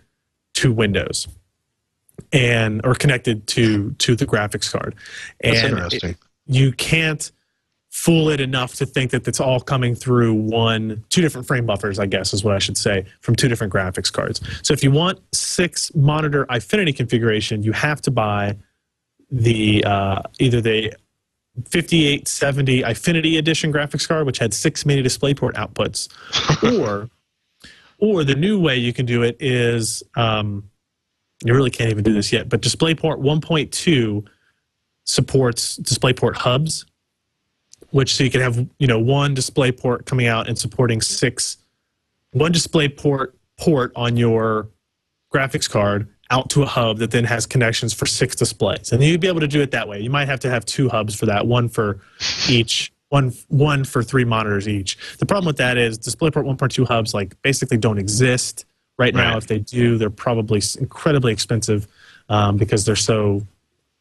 to 0.54 0.72
Windows 0.72 1.28
and 2.32 2.80
or 2.84 2.94
connected 2.94 3.46
to 3.48 3.92
to 3.98 4.14
the 4.16 4.26
graphics 4.26 4.70
card. 4.70 4.94
That's 5.42 5.60
and 5.62 5.72
interesting. 5.74 6.10
it- 6.10 6.16
you 6.46 6.72
can't 6.72 7.30
fool 7.90 8.30
it 8.30 8.40
enough 8.40 8.74
to 8.74 8.86
think 8.86 9.10
that 9.10 9.28
it's 9.28 9.38
all 9.38 9.60
coming 9.60 9.94
through 9.94 10.32
one 10.34 11.04
two 11.10 11.20
different 11.20 11.46
frame 11.46 11.66
buffers 11.66 11.98
i 11.98 12.06
guess 12.06 12.32
is 12.32 12.42
what 12.42 12.54
i 12.54 12.58
should 12.58 12.76
say 12.76 13.04
from 13.20 13.36
two 13.36 13.48
different 13.48 13.70
graphics 13.70 14.10
cards 14.10 14.40
so 14.62 14.72
if 14.72 14.82
you 14.82 14.90
want 14.90 15.20
six 15.32 15.94
monitor 15.94 16.46
Eyefinity 16.46 16.96
configuration 16.96 17.62
you 17.62 17.70
have 17.72 18.00
to 18.00 18.10
buy 18.10 18.56
the 19.30 19.84
uh, 19.84 20.22
either 20.38 20.60
the 20.60 20.92
5870 21.68 22.82
Eyefinity 22.82 23.38
Edition 23.38 23.72
graphics 23.72 24.06
card, 24.06 24.26
which 24.26 24.38
had 24.38 24.54
six 24.54 24.86
mini 24.86 25.02
DisplayPort 25.02 25.52
outputs, 25.54 26.08
or 26.80 27.08
or 27.98 28.24
the 28.24 28.34
new 28.34 28.58
way 28.60 28.76
you 28.76 28.92
can 28.92 29.06
do 29.06 29.22
it 29.22 29.36
is 29.40 30.02
um, 30.16 30.68
you 31.44 31.54
really 31.54 31.70
can't 31.70 31.90
even 31.90 32.04
do 32.04 32.12
this 32.12 32.32
yet, 32.32 32.48
but 32.48 32.60
DisplayPort 32.60 33.20
1.2 33.20 34.26
supports 35.04 35.78
DisplayPort 35.78 36.36
hubs, 36.36 36.86
which 37.90 38.14
so 38.14 38.24
you 38.24 38.30
can 38.30 38.40
have 38.40 38.66
you 38.78 38.86
know 38.86 38.98
one 38.98 39.34
DisplayPort 39.34 40.06
coming 40.06 40.26
out 40.26 40.48
and 40.48 40.58
supporting 40.58 41.00
six 41.00 41.58
one 42.32 42.52
DisplayPort 42.52 43.32
port 43.58 43.92
on 43.96 44.16
your 44.16 44.68
graphics 45.32 45.68
card 45.68 46.08
out 46.30 46.48
to 46.50 46.62
a 46.62 46.66
hub 46.66 46.98
that 46.98 47.10
then 47.10 47.24
has 47.24 47.46
connections 47.46 47.92
for 47.92 48.06
six 48.06 48.34
displays. 48.34 48.90
And 48.90 49.02
you'd 49.02 49.20
be 49.20 49.28
able 49.28 49.40
to 49.40 49.48
do 49.48 49.60
it 49.60 49.70
that 49.72 49.86
way. 49.86 50.00
You 50.00 50.08
might 50.08 50.26
have 50.28 50.40
to 50.40 50.50
have 50.50 50.64
two 50.64 50.88
hubs 50.88 51.14
for 51.14 51.26
that, 51.26 51.46
one 51.46 51.68
for 51.68 52.00
each, 52.48 52.90
one 53.10 53.32
one 53.48 53.84
for 53.84 54.02
three 54.02 54.24
monitors 54.24 54.66
each. 54.66 54.96
The 55.18 55.26
problem 55.26 55.46
with 55.46 55.58
that 55.58 55.76
is 55.76 55.98
DisplayPort 55.98 56.44
1.2 56.44 56.86
hubs 56.86 57.12
like 57.12 57.40
basically 57.42 57.76
don't 57.76 57.98
exist 57.98 58.64
right 58.98 59.14
now. 59.14 59.30
Right. 59.34 59.38
If 59.38 59.46
they 59.46 59.58
do, 59.58 59.98
they're 59.98 60.10
probably 60.10 60.62
incredibly 60.78 61.32
expensive 61.32 61.86
um, 62.28 62.56
because 62.56 62.84
they're 62.84 62.96
so 62.96 63.46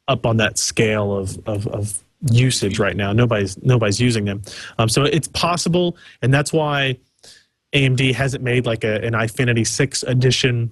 up 0.07 0.25
on 0.25 0.37
that 0.37 0.57
scale 0.57 1.15
of, 1.15 1.39
of, 1.47 1.67
of 1.67 2.03
usage 2.29 2.79
right 2.79 2.95
now. 2.95 3.13
Nobody's 3.13 3.61
nobody's 3.63 3.99
using 3.99 4.25
them. 4.25 4.41
Um, 4.77 4.89
so 4.89 5.03
it's 5.03 5.27
possible, 5.27 5.97
and 6.21 6.33
that's 6.33 6.53
why 6.53 6.97
AMD 7.73 8.13
hasn't 8.13 8.43
made 8.43 8.65
like 8.65 8.83
a, 8.83 9.03
an 9.03 9.13
Eyefinity 9.13 9.65
Six 9.65 10.03
edition 10.03 10.71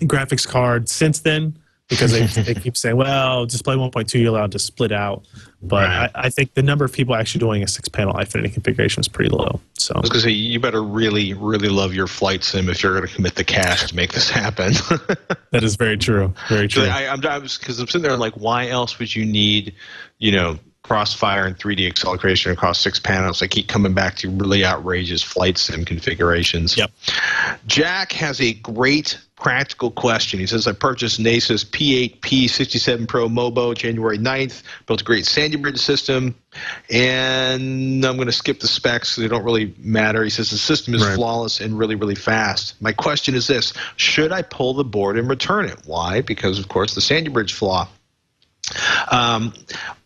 graphics 0.00 0.46
card 0.46 0.88
since 0.88 1.20
then 1.20 1.56
because 1.92 2.12
they, 2.12 2.26
they 2.42 2.54
keep 2.54 2.76
saying, 2.76 2.96
well, 2.96 3.46
display 3.46 3.76
1.2 3.76 4.20
you're 4.20 4.28
allowed 4.28 4.52
to 4.52 4.58
split 4.58 4.92
out. 4.92 5.24
But 5.62 5.88
Right. 5.88 6.10
I, 6.14 6.26
I 6.26 6.30
think 6.30 6.54
the 6.54 6.62
number 6.62 6.84
of 6.84 6.92
people 6.92 7.14
actually 7.14 7.38
doing 7.40 7.62
a 7.62 7.68
six 7.68 7.88
panel 7.88 8.14
Eyefinity 8.14 8.52
configuration 8.52 9.00
is 9.00 9.08
pretty 9.08 9.30
low. 9.30 9.60
So 9.74 9.94
I 9.94 10.00
was 10.00 10.10
gonna 10.10 10.22
say 10.22 10.30
you 10.30 10.58
better 10.58 10.82
really, 10.82 11.34
really 11.34 11.68
love 11.68 11.94
your 11.94 12.06
flight 12.06 12.42
sim 12.42 12.68
if 12.68 12.82
you're 12.82 12.94
gonna 12.94 13.06
commit 13.06 13.36
the 13.36 13.44
cash 13.44 13.86
to 13.88 13.94
make 13.94 14.12
this 14.12 14.28
happen. 14.28 14.72
that 15.50 15.62
is 15.62 15.76
very 15.76 15.96
true. 15.96 16.34
Very 16.48 16.66
true. 16.66 16.84
I, 16.84 17.06
I'm 17.06 17.20
because 17.20 17.78
I'm 17.78 17.86
sitting 17.86 18.02
there 18.02 18.16
like, 18.16 18.34
why 18.34 18.68
else 18.68 18.98
would 18.98 19.14
you 19.14 19.24
need, 19.24 19.74
you 20.18 20.32
know, 20.32 20.58
crossfire 20.82 21.46
and 21.46 21.56
3D 21.58 21.86
acceleration 21.86 22.52
across 22.52 22.80
six 22.80 22.98
panels? 22.98 23.42
I 23.42 23.46
keep 23.46 23.68
coming 23.68 23.94
back 23.94 24.16
to 24.16 24.30
really 24.30 24.64
outrageous 24.64 25.22
flight 25.22 25.58
sim 25.58 25.84
configurations. 25.84 26.76
Yep. 26.76 26.90
Jack 27.66 28.12
has 28.12 28.40
a 28.40 28.52
great 28.54 29.18
practical 29.36 29.90
question. 29.90 30.38
He 30.38 30.46
says, 30.46 30.68
I 30.68 30.72
purchased 30.72 31.18
an 31.18 31.24
Asus 31.24 31.64
P8P67 31.66 33.08
Pro 33.08 33.28
Mobo 33.28 33.74
January 33.74 34.16
9th, 34.16 34.62
built 34.86 35.00
a 35.00 35.04
great 35.04 35.26
Sandy 35.26 35.56
Bridge 35.56 35.78
system, 35.80 36.34
and 36.90 38.04
I'm 38.06 38.16
going 38.16 38.26
to 38.26 38.32
skip 38.32 38.60
the 38.60 38.68
specs. 38.68 39.16
They 39.16 39.26
don't 39.26 39.42
really 39.42 39.74
matter. 39.78 40.22
He 40.22 40.30
says 40.30 40.50
the 40.50 40.58
system 40.58 40.94
is 40.94 41.04
Right. 41.04 41.16
flawless 41.16 41.60
and 41.60 41.76
really, 41.76 41.96
really 41.96 42.14
fast. 42.14 42.80
My 42.80 42.92
question 42.92 43.34
is 43.34 43.48
this 43.48 43.72
Should 43.96 44.30
I 44.30 44.42
pull 44.42 44.74
the 44.74 44.84
board 44.84 45.18
and 45.18 45.28
return 45.28 45.64
it? 45.64 45.78
Why? 45.86 46.20
Because, 46.20 46.60
of 46.60 46.68
course, 46.68 46.94
the 46.94 47.00
Sandy 47.00 47.28
Bridge 47.30 47.52
flaw. 47.52 47.88
Um, 49.10 49.52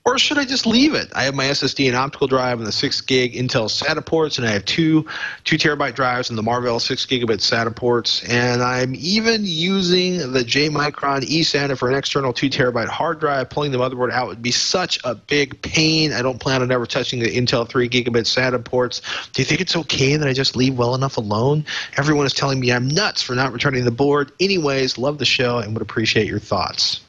or 0.07 0.19
should 0.19 0.39
I 0.39 0.45
just 0.45 0.67
leave 0.67 0.95
it? 0.95 1.11
I 1.17 1.25
have 1.25 1.35
my 1.35 1.47
SSD 1.47 1.89
and 1.89 1.97
optical 1.97 2.29
drive 2.29 2.59
and 2.59 2.67
the 2.67 2.73
six 2.73 3.01
gig 3.01 3.35
Intel 3.35 3.69
SATA 3.69 4.07
ports, 4.07 4.39
and 4.39 4.47
I 4.47 4.53
have 4.53 4.65
two 4.65 5.05
two 5.43 5.57
terabyte 5.57 5.97
drives 5.97 6.31
and 6.31 6.39
the 6.39 6.45
Marvell 6.45 6.79
six 6.79 7.05
gigabit 7.05 7.41
SATA 7.41 7.75
ports, 7.75 8.23
and 8.23 8.63
I'm 8.63 8.95
even 8.95 9.41
using 9.45 10.19
the 10.33 10.45
JMicron 10.45 11.23
eSATA 11.23 11.77
for 11.77 11.91
an 11.91 11.97
external 11.97 12.33
two 12.33 12.49
terabyte 12.49 12.87
hard 12.87 13.19
drive. 13.19 13.51
Pulling 13.51 13.73
the 13.73 13.79
motherboard 13.79 14.13
out 14.13 14.29
would 14.29 14.43
be 14.43 14.53
such 14.53 15.01
a 15.03 15.17
big 15.17 15.61
pain. 15.63 16.13
I 16.13 16.23
don't 16.23 16.39
plan 16.39 16.63
on 16.63 16.71
ever 16.71 16.87
touching 16.87 17.19
the 17.19 17.27
Intel 17.27 17.69
three 17.69 17.89
gigabit 17.89 18.27
SATA 18.27 18.65
ports. 18.65 19.03
Do 19.33 19.43
you 19.43 19.47
think 19.47 19.61
it's 19.61 19.75
okay 19.75 20.15
that 20.15 20.29
I 20.29 20.33
just 20.33 20.55
leave 20.55 20.79
well 20.79 20.95
enough 20.95 21.17
alone? 21.17 21.65
Everyone 21.97 22.27
is 22.27 22.33
telling 22.33 22.61
me 22.61 22.71
I'm 22.71 22.87
nuts 22.87 23.23
for 23.23 23.35
not 23.35 23.53
returning 23.53 23.85
the 23.85 23.91
board. 23.91 24.31
Anyways, 24.39 24.99
love 24.99 25.19
the 25.19 25.25
show 25.25 25.59
and 25.59 25.73
would 25.75 25.83
appreciate 25.83 26.29
your 26.29 26.39
thoughts. 26.39 27.01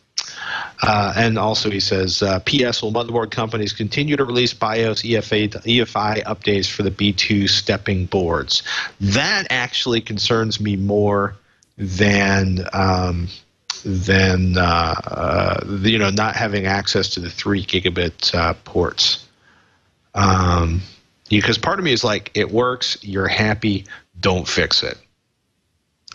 Uh, 0.82 1.14
and 1.16 1.38
also, 1.38 1.70
he 1.70 1.80
says, 1.80 2.22
uh, 2.22 2.40
P.S. 2.40 2.82
Will 2.82 2.92
motherboard 2.92 3.32
companies 3.32 3.74
continue 3.74 4.16
to 4.16 4.26
release 4.26 4.54
BIOS 4.54 5.02
EFA, 5.02 5.50
EFI 5.50 6.24
updates 6.24 6.70
for 6.70 6.84
the 6.84 6.92
B2 6.92 7.50
stepping 7.50 8.06
boards? 8.06 8.64
That 9.00 9.48
actually 9.50 10.02
concerns 10.02 10.60
me 10.60 10.76
more 10.76 11.36
than 11.78 12.68
um, 12.74 13.28
than 13.84 14.58
uh, 14.58 14.62
uh, 15.06 15.66
you 15.82 15.98
know 15.98 16.10
not 16.10 16.36
having 16.36 16.66
access 16.66 17.10
to 17.12 17.20
the 17.20 17.30
three 17.30 17.64
gigabit 17.64 18.34
uh, 18.36 18.54
ports. 18.66 19.26
Um, 20.14 20.82
because 21.30 21.58
part 21.58 21.80
of 21.80 21.86
me 21.86 21.92
is 21.92 22.04
like, 22.04 22.32
it 22.34 22.52
works, 22.52 22.98
you're 23.02 23.28
happy, 23.28 23.86
don't 24.20 24.48
fix 24.48 24.84
it. 24.84 24.98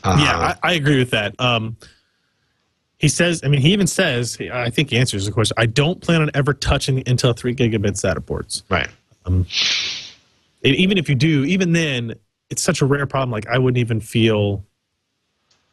Uh, 0.02 0.16
yeah, 0.18 0.56
I, 0.62 0.70
I 0.70 0.72
agree 0.74 0.98
with 0.98 1.10
that. 1.10 1.38
Um, 1.38 1.76
he 3.02 3.08
says, 3.08 3.40
I 3.42 3.48
mean, 3.48 3.60
he 3.60 3.72
even 3.72 3.88
says, 3.88 4.38
I 4.52 4.70
think 4.70 4.90
he 4.90 4.96
answers 4.96 5.26
the 5.26 5.32
question. 5.32 5.54
I 5.58 5.66
don't 5.66 6.00
plan 6.00 6.22
on 6.22 6.30
ever 6.34 6.54
touching 6.54 7.02
Intel 7.02 7.36
three 7.36 7.52
gigabit 7.52 8.00
SATA 8.00 8.24
ports. 8.24 8.62
right. 8.70 8.88
And 9.26 9.46
even 10.62 10.96
if 10.98 11.08
you 11.08 11.16
do, 11.16 11.44
even 11.44 11.72
then, 11.72 12.14
it's 12.48 12.62
such 12.62 12.80
a 12.80 12.86
rare 12.86 13.06
problem. 13.06 13.32
Like 13.32 13.48
I 13.48 13.58
wouldn't 13.58 13.78
even 13.78 14.00
feel, 14.00 14.64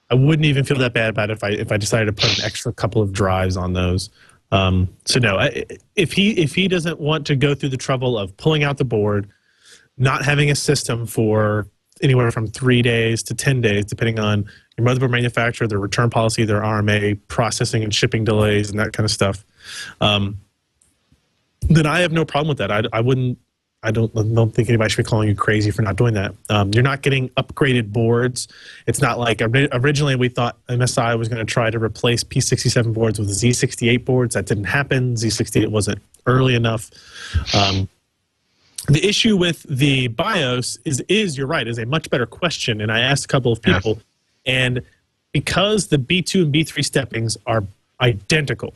I 0.09 0.15
wouldn't 0.15 0.45
even 0.45 0.63
feel 0.65 0.79
that 0.79 0.93
bad 0.93 1.11
about 1.11 1.29
it 1.29 1.33
if 1.33 1.43
I 1.43 1.49
if 1.49 1.71
I 1.71 1.77
decided 1.77 2.05
to 2.07 2.13
put 2.13 2.39
an 2.39 2.43
extra 2.43 2.73
couple 2.73 3.01
of 3.01 3.11
drives 3.11 3.55
on 3.57 3.73
those. 3.73 4.09
Um, 4.51 4.89
so 5.05 5.19
no, 5.19 5.37
I, 5.37 5.65
if 5.95 6.13
he 6.13 6.31
if 6.31 6.55
he 6.55 6.67
doesn't 6.67 6.99
want 6.99 7.27
to 7.27 7.35
go 7.35 7.53
through 7.53 7.69
the 7.69 7.77
trouble 7.77 8.17
of 8.17 8.35
pulling 8.37 8.63
out 8.63 8.77
the 8.77 8.85
board, 8.85 9.29
not 9.97 10.25
having 10.25 10.49
a 10.49 10.55
system 10.55 11.05
for 11.05 11.67
anywhere 12.01 12.31
from 12.31 12.47
three 12.47 12.81
days 12.81 13.21
to 13.23 13.35
ten 13.35 13.61
days, 13.61 13.85
depending 13.85 14.17
on 14.19 14.49
your 14.79 14.87
motherboard 14.87 15.11
manufacturer, 15.11 15.67
their 15.67 15.79
return 15.79 16.09
policy, 16.09 16.45
their 16.45 16.61
RMA, 16.61 17.19
processing 17.27 17.83
and 17.83 17.93
shipping 17.93 18.23
delays, 18.23 18.69
and 18.69 18.79
that 18.79 18.93
kind 18.93 19.05
of 19.05 19.11
stuff, 19.11 19.45
um, 20.01 20.39
then 21.61 21.85
I 21.85 21.99
have 21.99 22.11
no 22.11 22.25
problem 22.25 22.49
with 22.49 22.57
that. 22.59 22.71
I, 22.71 22.83
I 22.93 23.01
wouldn't. 23.01 23.37
I 23.81 23.91
don't, 23.91 24.11
I 24.17 24.23
don't 24.23 24.53
think 24.53 24.67
anybody 24.67 24.89
should 24.89 25.05
be 25.05 25.09
calling 25.09 25.29
you 25.29 25.35
crazy 25.35 25.71
for 25.71 25.83
not 25.83 25.95
doing 25.95 26.13
that. 26.15 26.35
Um, 26.49 26.69
you're 26.73 26.83
not 26.83 27.01
getting 27.01 27.29
upgraded 27.29 27.93
boards. 27.93 28.49
It's 28.87 29.01
not 29.01 29.19
like 29.19 29.41
originally 29.41 30.17
we 30.17 30.27
thought 30.27 30.57
MSI 30.67 31.17
was 31.17 31.29
going 31.29 31.39
to 31.39 31.49
try 31.49 31.69
to 31.69 31.79
replace 31.79 32.21
P67 32.25 32.93
boards 32.93 33.19
with 33.19 33.29
Z68 33.29 34.03
boards. 34.03 34.35
That 34.35 34.47
didn't 34.47 34.65
happen. 34.65 35.15
Z68 35.15 35.69
wasn't 35.69 36.01
early 36.25 36.55
enough. 36.55 36.91
Um, 37.55 37.87
the 38.89 39.07
issue 39.07 39.37
with 39.37 39.63
the 39.63 40.07
BIOS 40.07 40.79
is, 40.83 41.01
is 41.07 41.37
you're 41.37 41.47
right, 41.47 41.67
is 41.67 41.77
a 41.77 41.85
much 41.85 42.09
better 42.09 42.25
question. 42.25 42.81
And 42.81 42.91
I 42.91 42.99
asked 42.99 43.25
a 43.25 43.27
couple 43.27 43.53
of 43.53 43.61
people, 43.61 44.01
and 44.45 44.81
because 45.31 45.87
the 45.87 45.97
B2 45.97 46.43
and 46.43 46.53
B3 46.53 46.83
steppings 46.83 47.37
are 47.45 47.63
identical 48.01 48.73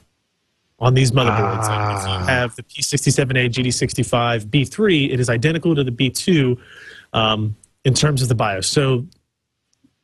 on 0.79 0.93
these 0.93 1.11
motherboards, 1.11 1.67
like 1.67 1.97
if 1.97 2.07
you 2.07 2.25
have 2.25 2.55
the 2.55 2.63
P67A, 2.63 3.49
GD65, 3.49 4.45
B3, 4.47 5.13
it 5.13 5.19
is 5.19 5.29
identical 5.29 5.75
to 5.75 5.83
the 5.83 5.91
B2 5.91 6.57
um, 7.13 7.55
in 7.85 7.93
terms 7.93 8.21
of 8.21 8.27
the 8.27 8.35
BIOS. 8.35 8.67
So 8.67 9.05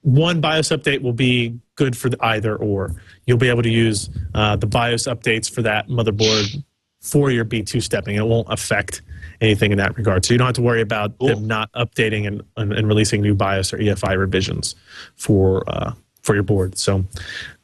one 0.01 0.41
BIOS 0.41 0.69
update 0.69 1.01
will 1.01 1.13
be 1.13 1.59
good 1.75 1.97
for 1.97 2.09
the 2.09 2.17
either 2.23 2.55
or. 2.55 2.95
You'll 3.25 3.37
be 3.37 3.49
able 3.49 3.63
to 3.63 3.69
use 3.69 4.09
uh, 4.33 4.55
the 4.55 4.67
BIOS 4.67 5.03
updates 5.07 5.51
for 5.51 5.61
that 5.63 5.87
motherboard 5.87 6.63
for 7.01 7.31
your 7.31 7.45
B2 7.45 7.81
stepping. 7.81 8.15
It 8.15 8.25
won't 8.25 8.47
affect 8.49 9.01
anything 9.41 9.71
in 9.71 9.77
that 9.77 9.97
regard. 9.97 10.25
So 10.25 10.33
you 10.33 10.37
don't 10.37 10.47
have 10.47 10.55
to 10.55 10.61
worry 10.61 10.81
about 10.81 11.17
them 11.19 11.47
not 11.47 11.71
updating 11.73 12.27
and, 12.27 12.41
and, 12.57 12.73
and 12.73 12.87
releasing 12.87 13.21
new 13.21 13.35
BIOS 13.35 13.73
or 13.73 13.77
EFI 13.77 14.17
revisions 14.17 14.75
for 15.15 15.63
uh, 15.67 15.93
for 16.21 16.35
your 16.35 16.43
board. 16.43 16.77
So 16.77 17.05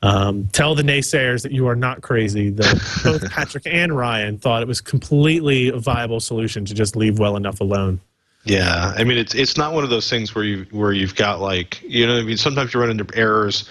um, 0.02 0.48
tell 0.54 0.76
the 0.76 0.84
naysayers 0.84 1.44
that 1.44 1.52
you 1.52 1.68
are 1.68 1.76
not 1.76 2.02
crazy. 2.02 2.50
That 2.50 3.02
both 3.04 3.30
Patrick 3.32 3.68
and 3.68 3.96
Ryan 3.96 4.38
thought 4.38 4.62
it 4.62 4.68
was 4.68 4.82
completely 4.82 5.70
a 5.70 5.78
viable 5.78 6.20
solution 6.20 6.66
to 6.66 6.74
just 6.74 6.96
leave 6.96 7.20
well 7.20 7.36
enough 7.36 7.60
alone. 7.60 8.00
Yeah, 8.44 8.94
I 8.96 9.04
mean 9.04 9.18
it's 9.18 9.34
it's 9.34 9.58
not 9.58 9.74
one 9.74 9.84
of 9.84 9.90
those 9.90 10.10
things 10.10 10.36
where 10.36 10.44
you 10.44 10.66
where 10.72 10.92
you've 10.92 11.16
got 11.16 11.42
like 11.42 11.82
you 11.82 12.06
know 12.06 12.18
I 12.18 12.24
mean 12.24 12.38
sometimes 12.38 12.74
you 12.74 12.80
run 12.80 12.92
into 12.92 13.08
errors 13.18 13.68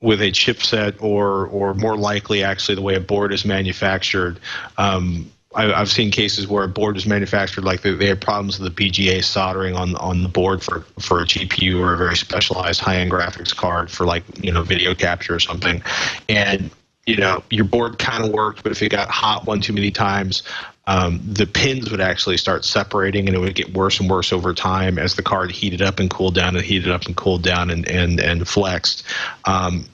with 0.00 0.20
a 0.20 0.30
chipset 0.30 0.94
or 1.02 1.46
or 1.46 1.74
more 1.74 1.96
likely 1.96 2.42
actually 2.42 2.74
the 2.74 2.82
way 2.82 2.94
a 2.94 3.00
board 3.00 3.32
is 3.32 3.44
manufactured. 3.44 4.40
Um, 4.78 5.30
I, 5.54 5.72
I've 5.72 5.88
seen 5.88 6.10
cases 6.10 6.46
where 6.46 6.64
a 6.64 6.68
board 6.68 6.96
is 6.96 7.06
manufactured 7.06 7.64
like 7.64 7.82
they, 7.82 7.92
they 7.92 8.06
have 8.06 8.20
problems 8.20 8.58
with 8.58 8.74
the 8.74 8.90
PGA 8.90 9.22
soldering 9.22 9.74
on 9.74 9.94
on 9.96 10.22
the 10.22 10.28
board 10.28 10.62
for 10.62 10.80
for 10.98 11.20
a 11.20 11.24
GPU 11.24 11.80
or 11.80 11.94
a 11.94 11.96
very 11.96 12.16
specialized 12.16 12.80
high 12.80 12.96
end 12.96 13.10
graphics 13.10 13.54
card 13.54 13.90
for 13.90 14.04
like 14.04 14.24
you 14.42 14.52
know 14.52 14.62
video 14.62 14.94
capture 14.94 15.34
or 15.34 15.40
something, 15.40 15.82
and 16.28 16.70
you 17.06 17.16
know 17.16 17.42
your 17.50 17.64
board 17.64 17.98
kind 17.98 18.24
of 18.24 18.30
worked, 18.30 18.62
but 18.62 18.72
if 18.72 18.82
it 18.82 18.90
got 18.90 19.08
hot 19.08 19.46
one 19.46 19.60
too 19.60 19.72
many 19.72 19.90
times, 19.90 20.42
um, 20.86 21.20
the 21.24 21.46
pins 21.46 21.90
would 21.90 22.00
actually 22.00 22.36
start 22.36 22.64
separating, 22.64 23.28
and 23.28 23.36
it 23.36 23.40
would 23.40 23.54
get 23.54 23.72
worse 23.72 24.00
and 24.00 24.10
worse 24.10 24.32
over 24.32 24.52
time 24.52 24.98
as 24.98 25.14
the 25.14 25.22
card 25.22 25.50
heated 25.50 25.82
up 25.82 25.98
and 25.98 26.10
cooled 26.10 26.34
down 26.34 26.56
and 26.56 26.64
heated 26.64 26.90
up 26.90 27.06
and 27.06 27.16
cooled 27.16 27.42
down 27.42 27.70
and 27.70 27.88
and 27.88 28.20
and 28.20 28.46
flexed. 28.48 29.04
Um, 29.44 29.86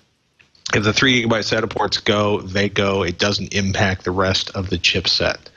if 0.72 0.84
the 0.84 0.92
three 0.92 1.22
gigabyte 1.22 1.44
SATA 1.44 1.68
ports 1.68 1.98
go, 1.98 2.40
they 2.40 2.68
go. 2.68 3.02
It 3.02 3.18
doesn't 3.18 3.54
impact 3.54 4.04
the 4.04 4.12
rest 4.12 4.50
of 4.50 4.70
the 4.70 4.78
chipset. 4.78 5.49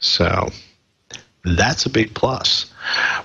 So 0.00 0.50
that's 1.44 1.86
a 1.86 1.90
big 1.90 2.14
plus. 2.14 2.72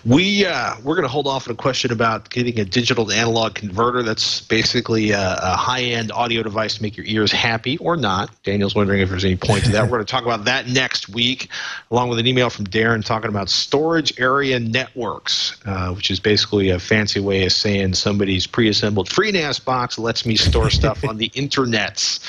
We 0.06 0.46
uh, 0.46 0.76
we're 0.84 0.96
going 0.96 1.08
to 1.08 1.12
hold 1.12 1.28
off 1.28 1.48
on 1.48 1.54
a 1.54 1.58
question 1.58 1.92
about 1.92 2.30
getting 2.30 2.60
a 2.60 2.66
digital 2.66 3.06
to 3.06 3.16
analog 3.16 3.56
converter. 3.56 4.04
That's 4.04 4.42
basically 4.42 5.12
a, 5.12 5.38
a 5.42 5.56
high-end 5.56 6.12
audio 6.12 6.44
device 6.44 6.76
to 6.76 6.84
make 6.84 6.96
your 6.96 7.06
ears 7.08 7.32
happy 7.32 7.78
or 7.78 7.98
not. 7.98 8.30
Daniel's 8.44 8.76
wondering 8.76 9.02
if 9.02 9.10
there's 9.10 9.26
any 9.26 9.36
point 9.36 9.64
to 9.66 9.72
that. 9.72 9.84
we're 9.84 9.98
going 9.98 10.06
to 10.06 10.12
talk 10.12 10.24
about 10.24 10.46
that 10.46 10.68
next 10.68 11.10
week, 11.10 11.50
along 11.90 12.10
with 12.10 12.20
an 12.20 12.28
email 12.28 12.50
from 12.50 12.66
Darren 12.66 13.04
talking 13.04 13.30
about 13.30 13.50
storage 13.50 14.20
area 14.20 14.60
networks, 14.60 15.60
uh, 15.66 15.92
which 15.94 16.12
is 16.12 16.20
basically 16.20 16.70
a 16.70 16.80
fancy 16.80 17.20
way 17.20 17.46
of 17.46 17.52
saying 17.52 17.96
somebody's 17.96 18.46
pre-assembled 18.46 19.10
FreeNAS 19.10 19.64
box 19.64 19.98
lets 19.98 20.26
me 20.26 20.36
store 20.36 20.70
stuff 20.70 21.04
on 21.04 21.18
the 21.18 21.30
internets 21.30 22.20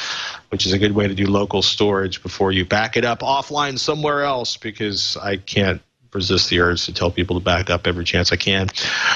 which 0.50 0.66
is 0.66 0.72
a 0.72 0.78
good 0.78 0.92
way 0.92 1.08
to 1.08 1.14
do 1.14 1.26
local 1.26 1.62
storage 1.62 2.22
before 2.22 2.52
you 2.52 2.64
back 2.64 2.96
it 2.96 3.04
up 3.04 3.20
offline 3.20 3.78
somewhere 3.78 4.22
else 4.22 4.56
because 4.56 5.16
I 5.16 5.36
can't 5.36 5.80
resist 6.16 6.50
the 6.50 6.58
urge 6.60 6.84
to 6.86 6.92
tell 6.92 7.10
people 7.10 7.38
to 7.38 7.44
back 7.44 7.70
up 7.70 7.86
every 7.86 8.04
chance 8.04 8.32
I 8.32 8.36
can. 8.36 8.68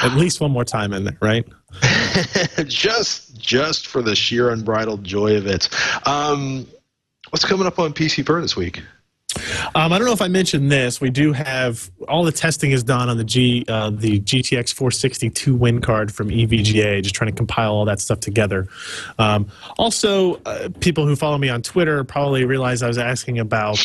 At 0.02 0.14
least 0.14 0.40
one 0.40 0.52
more 0.52 0.64
time 0.64 0.92
in 0.92 1.04
there, 1.04 1.18
right? 1.20 1.46
just 2.66 3.40
just 3.40 3.86
for 3.86 4.02
the 4.02 4.14
sheer 4.14 4.50
unbridled 4.50 5.02
joy 5.02 5.36
of 5.36 5.46
it. 5.46 5.68
Um, 6.06 6.66
what's 7.30 7.44
coming 7.44 7.66
up 7.66 7.78
on 7.78 7.92
PC 7.92 8.24
Per 8.24 8.40
this 8.40 8.56
week? 8.56 8.82
Um, 9.74 9.92
I 9.92 9.98
don't 9.98 10.06
know 10.06 10.12
if 10.12 10.22
I 10.22 10.28
mentioned 10.28 10.72
this. 10.72 11.00
We 11.00 11.10
do 11.10 11.32
have 11.32 11.88
all 12.08 12.24
the 12.24 12.32
testing 12.32 12.72
is 12.72 12.82
done 12.82 13.08
on 13.08 13.16
the 13.16 13.24
G 13.24 13.64
uh, 13.68 13.90
the 13.90 14.20
GTX 14.20 14.74
460 14.74 15.30
2Win 15.30 15.82
card 15.82 16.12
from 16.12 16.28
EVGA. 16.28 17.02
Just 17.02 17.14
trying 17.14 17.30
to 17.30 17.36
compile 17.36 17.72
all 17.72 17.84
that 17.84 18.00
stuff 18.00 18.20
together. 18.20 18.66
Um, 19.18 19.48
also, 19.78 20.36
uh, 20.46 20.68
people 20.80 21.06
who 21.06 21.14
follow 21.14 21.38
me 21.38 21.48
on 21.48 21.62
Twitter 21.62 22.02
probably 22.02 22.44
realize 22.44 22.82
I 22.82 22.88
was 22.88 22.98
asking 22.98 23.38
about 23.38 23.78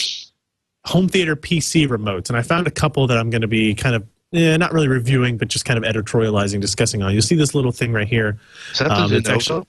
home 0.85 1.07
theater 1.09 1.35
PC 1.35 1.87
remotes, 1.87 2.29
and 2.29 2.37
I 2.37 2.41
found 2.41 2.67
a 2.67 2.71
couple 2.71 3.05
that 3.07 3.17
I'm 3.17 3.29
going 3.29 3.41
to 3.41 3.47
be 3.47 3.73
kind 3.75 3.95
of. 3.95 4.03
Eh, 4.33 4.57
not 4.57 4.73
really 4.73 4.87
reviewing, 4.89 5.37
but 5.37 5.47
just 5.47 5.63
kind 5.65 5.77
of 5.77 5.83
editorializing, 5.85 6.59
discussing 6.59 7.01
on. 7.01 7.13
You'll 7.13 7.21
see 7.21 7.35
this 7.35 7.55
little 7.55 7.71
thing 7.71 7.93
right 7.93 8.07
here. 8.07 8.37
Is 8.73 8.79
that 8.79 8.91
Um, 8.91 9.09
the 9.09 9.17
it's 9.17 9.29
actually- 9.29 9.65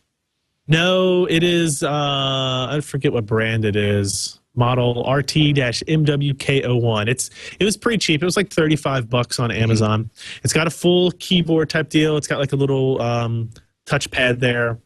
No, 0.67 1.27
it 1.27 1.45
is. 1.45 1.85
Uh, 1.85 2.67
I 2.71 2.81
forget 2.83 3.13
what 3.13 3.27
brand 3.27 3.65
it 3.65 3.77
is. 3.77 4.41
Model 4.57 5.05
RT-MWK01. 5.09 7.09
It's 7.09 7.31
it 7.61 7.65
was 7.65 7.77
pretty 7.77 7.99
cheap. 7.99 8.23
It 8.23 8.25
was 8.25 8.37
like 8.37 8.51
35 8.51 9.09
bucks 9.09 9.39
on 9.39 9.51
Amazon. 9.51 10.11
It's 10.43 10.53
got 10.53 10.67
a 10.67 10.71
full 10.71 11.11
keyboard 11.19 11.71
type 11.71 11.89
deal. 11.91 12.17
It's 12.17 12.27
got 12.27 12.39
like 12.41 12.53
a 12.53 12.57
little 12.57 13.01
um, 13.03 13.51
touchpad 13.87 14.41
there, 14.41 14.79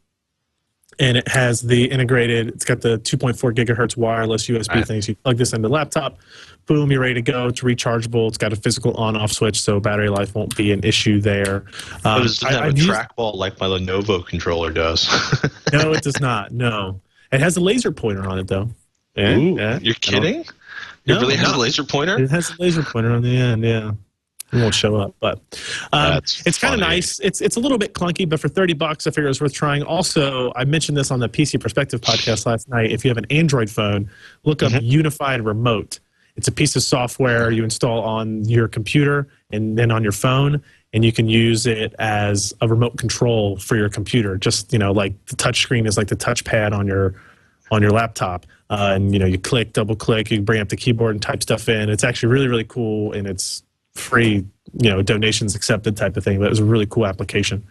and 1.01 1.17
it 1.17 1.27
has 1.27 1.63
the 1.63 1.87
integrated. 1.91 2.49
It's 2.49 2.65
got 2.65 2.81
the 2.83 2.99
2.4 2.99 3.53
gigahertz 3.53 3.97
wireless 3.97 4.47
USB 4.49 4.69
Right. 4.77 4.87
thing. 4.87 5.03
You 5.07 5.17
plug 5.17 5.37
this 5.39 5.53
into 5.53 5.67
the 5.69 5.73
laptop. 5.75 6.19
Boom, 6.67 6.93
you're 6.93 7.01
ready 7.01 7.15
to 7.15 7.23
go. 7.23 7.49
It's 7.49 7.63
rechargeable. 7.63 8.29
It's 8.29 8.39
got 8.39 8.53
a 8.53 8.57
physical 8.57 8.93
on-off 8.95 9.33
switch, 9.33 9.61
so 9.61 9.81
battery 9.81 10.09
life 10.11 10.35
won't 10.37 10.55
be 10.57 10.71
an 10.71 10.85
issue 10.85 11.21
there. 11.21 11.65
But 12.05 12.07
Um, 12.11 12.21
it 12.21 12.25
doesn't 12.27 12.49
I- 12.49 12.53
have 12.53 12.63
I've 12.67 12.73
a 12.75 12.77
trackball 12.77 13.35
like 13.35 13.59
my 13.59 13.67
Lenovo 13.67 14.25
controller 14.25 14.71
does. 14.71 15.09
no, 15.73 15.93
it 15.93 16.03
does 16.03 16.21
not. 16.21 16.53
No, 16.53 17.01
it 17.33 17.41
has 17.41 17.57
a 17.57 17.61
laser 17.61 17.91
pointer 17.91 18.29
on 18.29 18.39
it 18.39 18.47
though. 18.47 18.69
Yeah, 19.17 19.37
Ooh, 19.37 19.57
yeah. 19.59 19.79
You're 19.83 19.95
I 19.95 19.99
kidding? 20.01 20.45
No, 21.07 21.17
it 21.17 21.21
really 21.23 21.37
has 21.37 21.51
no. 21.51 21.57
a 21.57 21.61
laser 21.61 21.83
pointer? 21.83 22.23
It 22.23 22.31
has 22.31 22.51
a 22.51 22.63
laser 22.63 22.83
pointer 22.85 23.11
on 23.11 23.23
the 23.23 23.37
end. 23.37 23.65
Yeah, 23.65 23.93
it 24.53 24.57
won't 24.57 24.75
show 24.75 24.97
up, 24.97 25.15
but 25.21 25.41
um, 25.93 26.19
it's 26.19 26.59
kind 26.59 26.75
of 26.75 26.81
nice. 26.81 27.21
It's 27.21 27.41
it's 27.41 27.57
a 27.57 27.61
little 27.61 27.79
bit 27.79 27.95
clunky, 27.95 28.29
but 28.29 28.41
for 28.41 28.49
thirty 28.49 28.73
bucks, 28.73 29.07
I 29.07 29.11
figure 29.11 29.29
it's 29.29 29.41
worth 29.41 29.53
trying. 29.53 29.83
Also, 29.83 30.53
I 30.57 30.65
mentioned 30.65 30.97
this 30.97 31.11
on 31.11 31.21
the 31.21 31.29
PC 31.29 31.61
Perspective 31.61 32.01
podcast 32.01 32.47
last 32.47 32.69
night. 32.69 32.91
If 32.91 33.05
you 33.05 33.11
have 33.11 33.19
an 33.19 33.27
Android 33.31 33.71
phone, 33.71 34.11
look 34.45 34.63
up 34.63 34.73
Unified 34.83 35.45
Remote. 35.45 36.01
It's 36.37 36.49
a 36.49 36.53
piece 36.53 36.75
of 36.75 36.83
software 36.83 37.51
you 37.51 37.65
install 37.65 38.03
on 38.03 38.45
your 38.45 38.67
computer 38.67 39.29
and 39.51 39.77
then 39.79 39.91
on 39.91 40.03
your 40.03 40.13
phone, 40.13 40.63
and 40.93 41.05
you 41.05 41.13
can 41.13 41.29
use 41.29 41.67
it 41.67 41.95
as 41.99 42.55
a 42.61 42.69
remote 42.69 42.97
control 42.97 43.57
for 43.57 43.77
your 43.77 43.89
computer. 43.89 44.37
Just 44.37 44.73
you 44.73 44.79
know, 44.79 44.93
like 44.93 45.13
the 45.27 45.37
touch 45.37 45.61
screen 45.61 45.87
is 45.87 45.97
like 45.97 46.09
the 46.09 46.17
touchpad 46.17 46.73
on 46.73 46.87
your 46.87 47.15
on 47.71 47.83
your 47.83 47.93
laptop. 47.93 48.47
Uh, 48.69 48.93
and 48.95 49.13
you 49.13 49.19
know, 49.19 49.27
you 49.27 49.39
click, 49.39 49.73
double 49.73 49.97
click, 49.97 50.31
you 50.31 50.41
bring 50.41 50.61
up 50.61 50.69
the 50.69 50.77
keyboard 50.77 51.13
and 51.15 51.23
type 51.23 51.43
stuff 51.43 51.69
in. 51.69 51.89
It's 51.89 52.05
actually 52.05 52.33
really, 52.33 52.49
really 52.49 52.65
cool, 52.65 53.13
and 53.13 53.27
it's 53.27 53.63
free. 53.95 54.47
You 54.81 54.89
know, 54.89 55.03
donations 55.03 55.57
accepted 55.57 55.97
type 55.97 56.17
of 56.17 56.23
thing. 56.23 56.39
But 56.39 56.47
it 56.47 56.51
was 56.51 56.61
a 56.61 56.65
really 56.65 56.87
cool 56.87 57.07
application. 57.07 57.67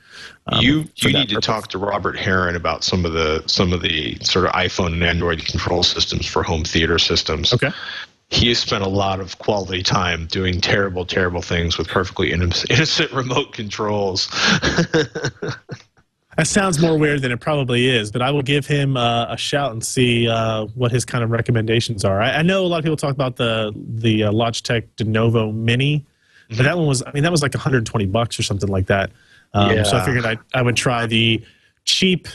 um, 0.47 0.61
you 0.61 0.85
you 0.97 1.13
need 1.13 1.29
to 1.29 1.39
talk 1.39 1.69
to 1.69 1.77
Robert 1.77 2.17
Heron 2.17 2.55
about 2.55 2.83
some 2.83 3.05
of 3.05 3.13
the 3.13 3.43
some 3.45 3.71
of 3.71 3.81
the 3.81 4.17
sort 4.21 4.45
of 4.45 4.51
iPhone 4.51 4.93
and 4.93 5.03
Android 5.03 5.45
control 5.45 5.83
systems 5.83 6.25
for 6.25 6.43
home 6.43 6.65
theater 6.65 6.99
systems. 6.99 7.53
Okay. 7.53 7.71
He 8.31 8.49
has 8.49 8.59
spent 8.59 8.83
a 8.83 8.89
lot 8.89 9.21
of 9.21 9.39
quality 9.39 9.81
time 9.81 10.27
doing 10.27 10.61
terrible, 10.61 11.03
terrible 11.03 11.41
things 11.41 11.77
with 11.79 11.87
perfectly 11.87 12.31
innocent 12.33 13.11
remote 13.11 13.53
controls. 13.53 14.29
That 16.39 16.47
sounds 16.47 16.79
more 16.79 16.97
weird 16.97 17.21
than 17.21 17.33
it 17.33 17.41
probably 17.41 17.89
is, 17.89 18.13
but 18.13 18.21
I 18.21 18.31
will 18.31 18.41
give 18.41 18.65
him 18.65 18.95
uh, 18.95 19.25
a 19.27 19.35
shout 19.35 19.73
and 19.73 19.83
see 19.83 20.29
uh, 20.29 20.67
what 20.67 20.89
his 20.89 21.03
kind 21.03 21.21
of 21.21 21.31
recommendations 21.31 22.05
are. 22.05 22.21
I, 22.21 22.35
I 22.37 22.41
know 22.43 22.65
a 22.65 22.67
lot 22.67 22.77
of 22.77 22.85
people 22.85 22.95
talk 22.95 23.11
about 23.11 23.35
the 23.35 23.73
the 23.75 24.23
uh, 24.23 24.31
Logitech 24.31 24.87
diNovo 24.95 25.53
Mini, 25.53 26.05
but 26.47 26.63
that 26.63 26.77
one 26.77 26.87
was 26.87 27.03
I 27.05 27.11
mean 27.11 27.23
that 27.23 27.31
was 27.31 27.41
like 27.41 27.53
120 27.53 28.05
bucks 28.05 28.39
or 28.39 28.43
something 28.43 28.69
like 28.69 28.87
that. 28.87 29.11
Um, 29.53 29.83
So 29.83 29.97
I 29.97 30.05
figured 30.05 30.25
I 30.25 30.37
I 30.53 30.61
would 30.61 30.77
try 30.77 31.05
the 31.07 31.43
cheap 31.83 32.29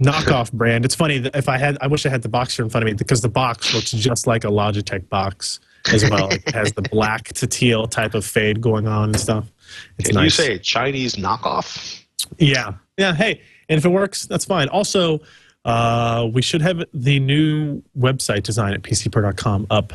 knockoff 0.00 0.52
brand. 0.52 0.84
It's 0.84 0.94
funny 0.94 1.18
that 1.18 1.34
if 1.34 1.48
I 1.48 1.58
had 1.58 1.78
I 1.80 1.88
wish 1.88 2.06
I 2.06 2.10
had 2.10 2.22
the 2.22 2.28
box 2.28 2.54
here 2.54 2.64
in 2.64 2.70
front 2.70 2.84
of 2.84 2.92
me 2.92 2.94
because 2.94 3.22
the 3.22 3.28
box 3.28 3.74
looks 3.74 3.90
just 3.90 4.28
like 4.28 4.44
a 4.44 4.50
Logitech 4.50 5.08
box 5.08 5.58
as 5.92 6.08
well. 6.08 6.30
it 6.30 6.48
has 6.54 6.72
the 6.74 6.82
black 6.82 7.24
to 7.24 7.48
teal 7.48 7.88
type 7.88 8.14
of 8.14 8.24
fade 8.24 8.60
going 8.60 8.86
on 8.86 9.08
and 9.08 9.18
stuff. 9.18 9.50
It's 9.98 10.10
Can 10.10 10.22
you 10.22 10.30
say 10.30 10.58
Chinese 10.58 11.16
knockoff? 11.16 12.04
Yeah. 12.38 12.74
Yeah. 12.98 13.14
Hey, 13.14 13.40
and 13.68 13.78
if 13.78 13.84
it 13.84 13.88
works, 13.90 14.26
that's 14.26 14.44
fine. 14.44 14.68
Also, 14.68 15.20
uh, 15.64 16.28
we 16.32 16.42
should 16.42 16.60
have 16.62 16.82
the 16.92 17.20
new 17.20 17.82
website 17.98 18.42
design 18.42 18.74
at 18.74 18.82
pcper.com 18.82 19.66
up. 19.70 19.92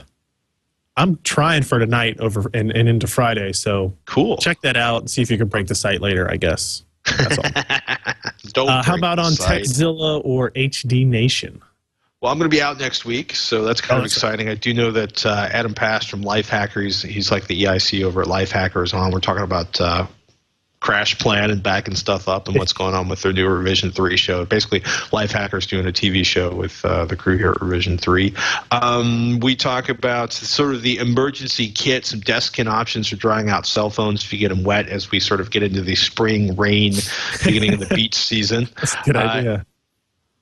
I'm 0.96 1.20
trying 1.24 1.62
for 1.64 1.78
tonight 1.78 2.20
over 2.20 2.50
and, 2.54 2.72
and 2.72 2.90
into 2.90 3.06
Friday. 3.06 3.54
So 3.54 3.94
Cool. 4.06 4.38
check 4.38 4.62
that 4.62 4.76
out 4.78 5.02
and 5.02 5.10
see 5.12 5.22
if 5.22 5.30
you 5.30 5.38
can 5.38 5.48
break 5.48 5.68
the 5.68 5.76
site 5.76 6.02
later, 6.02 6.30
I 6.32 6.38
guess. 6.38 6.84
That's 7.18 7.38
all. 7.38 7.44
Don't 8.54 8.70
Uh, 8.70 8.82
how 8.84 8.96
about 8.98 9.20
on 9.20 9.34
site. 9.34 9.62
Tekzilla 9.64 10.22
or 10.26 10.50
HD 10.52 11.06
Nation? 11.06 11.62
Well, 12.20 12.32
I'm 12.32 12.40
going 12.40 12.50
to 12.50 12.56
be 12.56 12.64
out 12.64 12.80
next 12.80 13.06
week, 13.06 13.36
so 13.36 13.64
that's 13.64 13.80
kind 13.80 13.92
Oh, 13.94 13.98
of 13.98 14.04
that's 14.06 14.16
exciting. 14.16 14.50
I 14.50 14.56
do 14.56 14.74
know 14.74 14.90
that 14.90 15.24
uh, 15.24 15.50
Adam 15.52 15.76
Pash 15.76 16.10
from 16.10 16.24
Lifehacker, 16.24 16.84
he's, 16.84 17.04
he's 17.04 17.30
like 17.30 17.46
the 17.46 17.64
EIC 17.66 18.04
over 18.04 18.22
at 18.24 18.28
Lifehacker 18.28 18.84
is 18.84 18.92
on. 18.92 19.12
We're 19.12 19.20
talking 19.20 19.44
about 19.44 19.80
uh, 19.80 20.08
CrashPlan 20.82 21.52
and 21.52 21.64
backing 21.64 21.96
stuff 21.96 22.28
up 22.28 22.48
and 22.48 22.58
what's 22.58 22.72
going 22.74 22.94
on 22.94 23.10
with 23.10 23.22
their 23.24 23.34
new 23.34 23.48
Revision 23.48 23.92
3 23.92 24.16
show. 24.16 24.46
Basically, 24.46 24.82
Lifehacker's 24.82 25.66
doing 25.66 25.88
a 25.88 25.92
TV 25.92 26.24
show 26.24 26.54
with 26.54 26.84
uh, 26.86 27.06
the 27.06 27.16
crew 27.16 27.38
here 27.38 27.52
at 27.52 27.62
Revision 27.62 27.98
3. 27.98 28.34
Um, 28.72 29.40
we 29.40 29.56
talk 29.56 29.90
about 29.90 30.34
sort 30.34 30.76
of 30.76 30.84
the 30.84 30.98
emergency 30.98 31.72
kit, 31.72 32.06
some 32.06 32.22
desiccant 32.22 32.68
options 32.68 33.08
for 33.10 33.16
drying 33.16 33.50
out 33.50 33.66
cell 33.66 33.90
phones 33.90 34.24
if 34.24 34.32
you 34.32 34.40
get 34.40 34.50
them 34.50 34.64
wet 34.64 34.88
as 34.88 35.10
we 35.10 35.20
sort 35.20 35.42
of 35.42 35.50
get 35.50 35.64
into 35.64 35.82
the 35.82 35.96
spring 35.96 36.56
rain, 36.56 36.94
beginning 37.44 37.74
of 37.74 37.80
the 37.80 37.94
beach 37.96 38.16
season. 38.30 38.70
That's 38.80 38.94
a 38.94 39.04
good 39.06 39.16
Uh, 39.16 39.20
idea. 39.20 39.66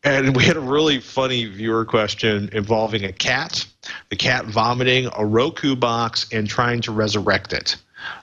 And 0.03 0.35
we 0.35 0.43
had 0.43 0.55
a 0.55 0.59
really 0.61 0.99
funny 0.99 1.45
viewer 1.45 1.83
question 1.83 2.49
involving 2.53 3.05
a 3.05 3.11
cat, 3.11 3.65
the 4.09 4.15
cat 4.15 4.45
vomiting 4.45 5.09
a 5.17 5.25
Roku 5.25 5.75
box 5.75 6.27
and 6.31 6.47
trying 6.47 6.81
to 6.81 6.91
resurrect 6.91 7.53
it. 7.53 7.77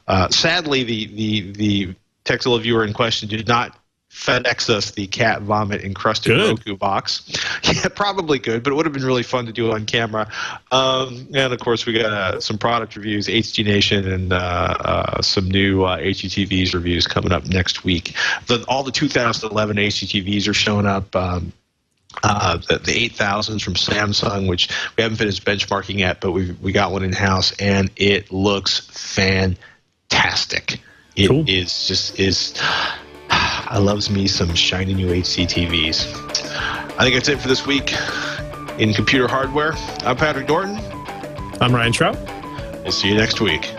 Uh, 0.06 0.28
sadly, 0.28 0.84
the 0.84 1.06
the 1.06 1.52
the 1.52 1.94
Tekzilla 2.24 2.60
viewer 2.60 2.84
in 2.84 2.92
question 2.92 3.28
did 3.28 3.48
not 3.48 3.76
FedEx 4.12 4.68
us 4.68 4.90
the 4.90 5.06
cat 5.06 5.40
vomit 5.42 5.82
encrusted 5.82 6.36
Good. 6.36 6.58
Roku 6.58 6.76
box. 6.76 7.22
Yeah, 7.72 7.88
probably 7.88 8.38
good, 8.40 8.64
but 8.64 8.72
it 8.72 8.74
would 8.74 8.86
have 8.86 8.92
been 8.92 9.04
really 9.04 9.22
fun 9.22 9.46
to 9.46 9.52
do 9.52 9.72
on 9.72 9.86
camera. 9.86 10.30
Um, 10.72 11.28
and 11.32 11.52
of 11.52 11.60
course, 11.60 11.86
we 11.86 11.92
got 11.94 12.12
uh, 12.12 12.40
some 12.40 12.58
product 12.58 12.96
reviews, 12.96 13.28
HD 13.28 13.64
Nation, 13.64 14.06
and 14.10 14.32
uh, 14.32 14.36
uh, 14.36 15.22
some 15.22 15.48
new 15.48 15.84
uh, 15.84 15.98
HDTVs 15.98 16.74
reviews 16.74 17.06
coming 17.06 17.30
up 17.32 17.46
next 17.46 17.84
week. 17.84 18.14
The, 18.48 18.64
all 18.66 18.82
the 18.82 18.90
2011 18.90 19.76
HDTVs 19.76 20.48
are 20.48 20.54
showing 20.54 20.86
up. 20.86 21.14
Um, 21.14 21.52
uh, 22.22 22.58
the, 22.68 22.78
the 22.78 23.08
8000s 23.08 23.62
from 23.62 23.74
Samsung, 23.74 24.48
which 24.48 24.68
we 24.96 25.02
haven't 25.02 25.16
finished 25.16 25.44
benchmarking 25.46 25.98
yet, 25.98 26.20
but 26.20 26.32
we 26.32 26.52
we 26.60 26.72
got 26.72 26.92
one 26.92 27.02
in 27.02 27.12
house, 27.12 27.52
and 27.58 27.90
it 27.96 28.30
looks 28.30 28.80
fantastic. 28.90 30.78
It 31.16 31.22
is 31.22 31.28
Cool. 31.28 31.44
just 31.44 32.18
is. 32.18 32.54
I 33.30 33.78
loves 33.78 34.10
me 34.10 34.26
some 34.26 34.54
shiny 34.54 34.94
new 34.94 35.08
HD 35.08 35.46
TVs. 35.46 36.06
I 36.98 37.04
think 37.04 37.14
that's 37.14 37.28
it 37.28 37.40
for 37.40 37.48
this 37.48 37.66
week 37.66 37.94
in 38.78 38.92
computer 38.92 39.28
hardware. 39.28 39.72
I'm 40.04 40.16
Patrick 40.16 40.48
Norton. 40.48 40.76
I'm 41.60 41.74
Ryan 41.74 41.92
Shrout. 41.92 42.82
We'll 42.82 42.92
see 42.92 43.08
you 43.08 43.14
next 43.14 43.40
week. 43.40 43.72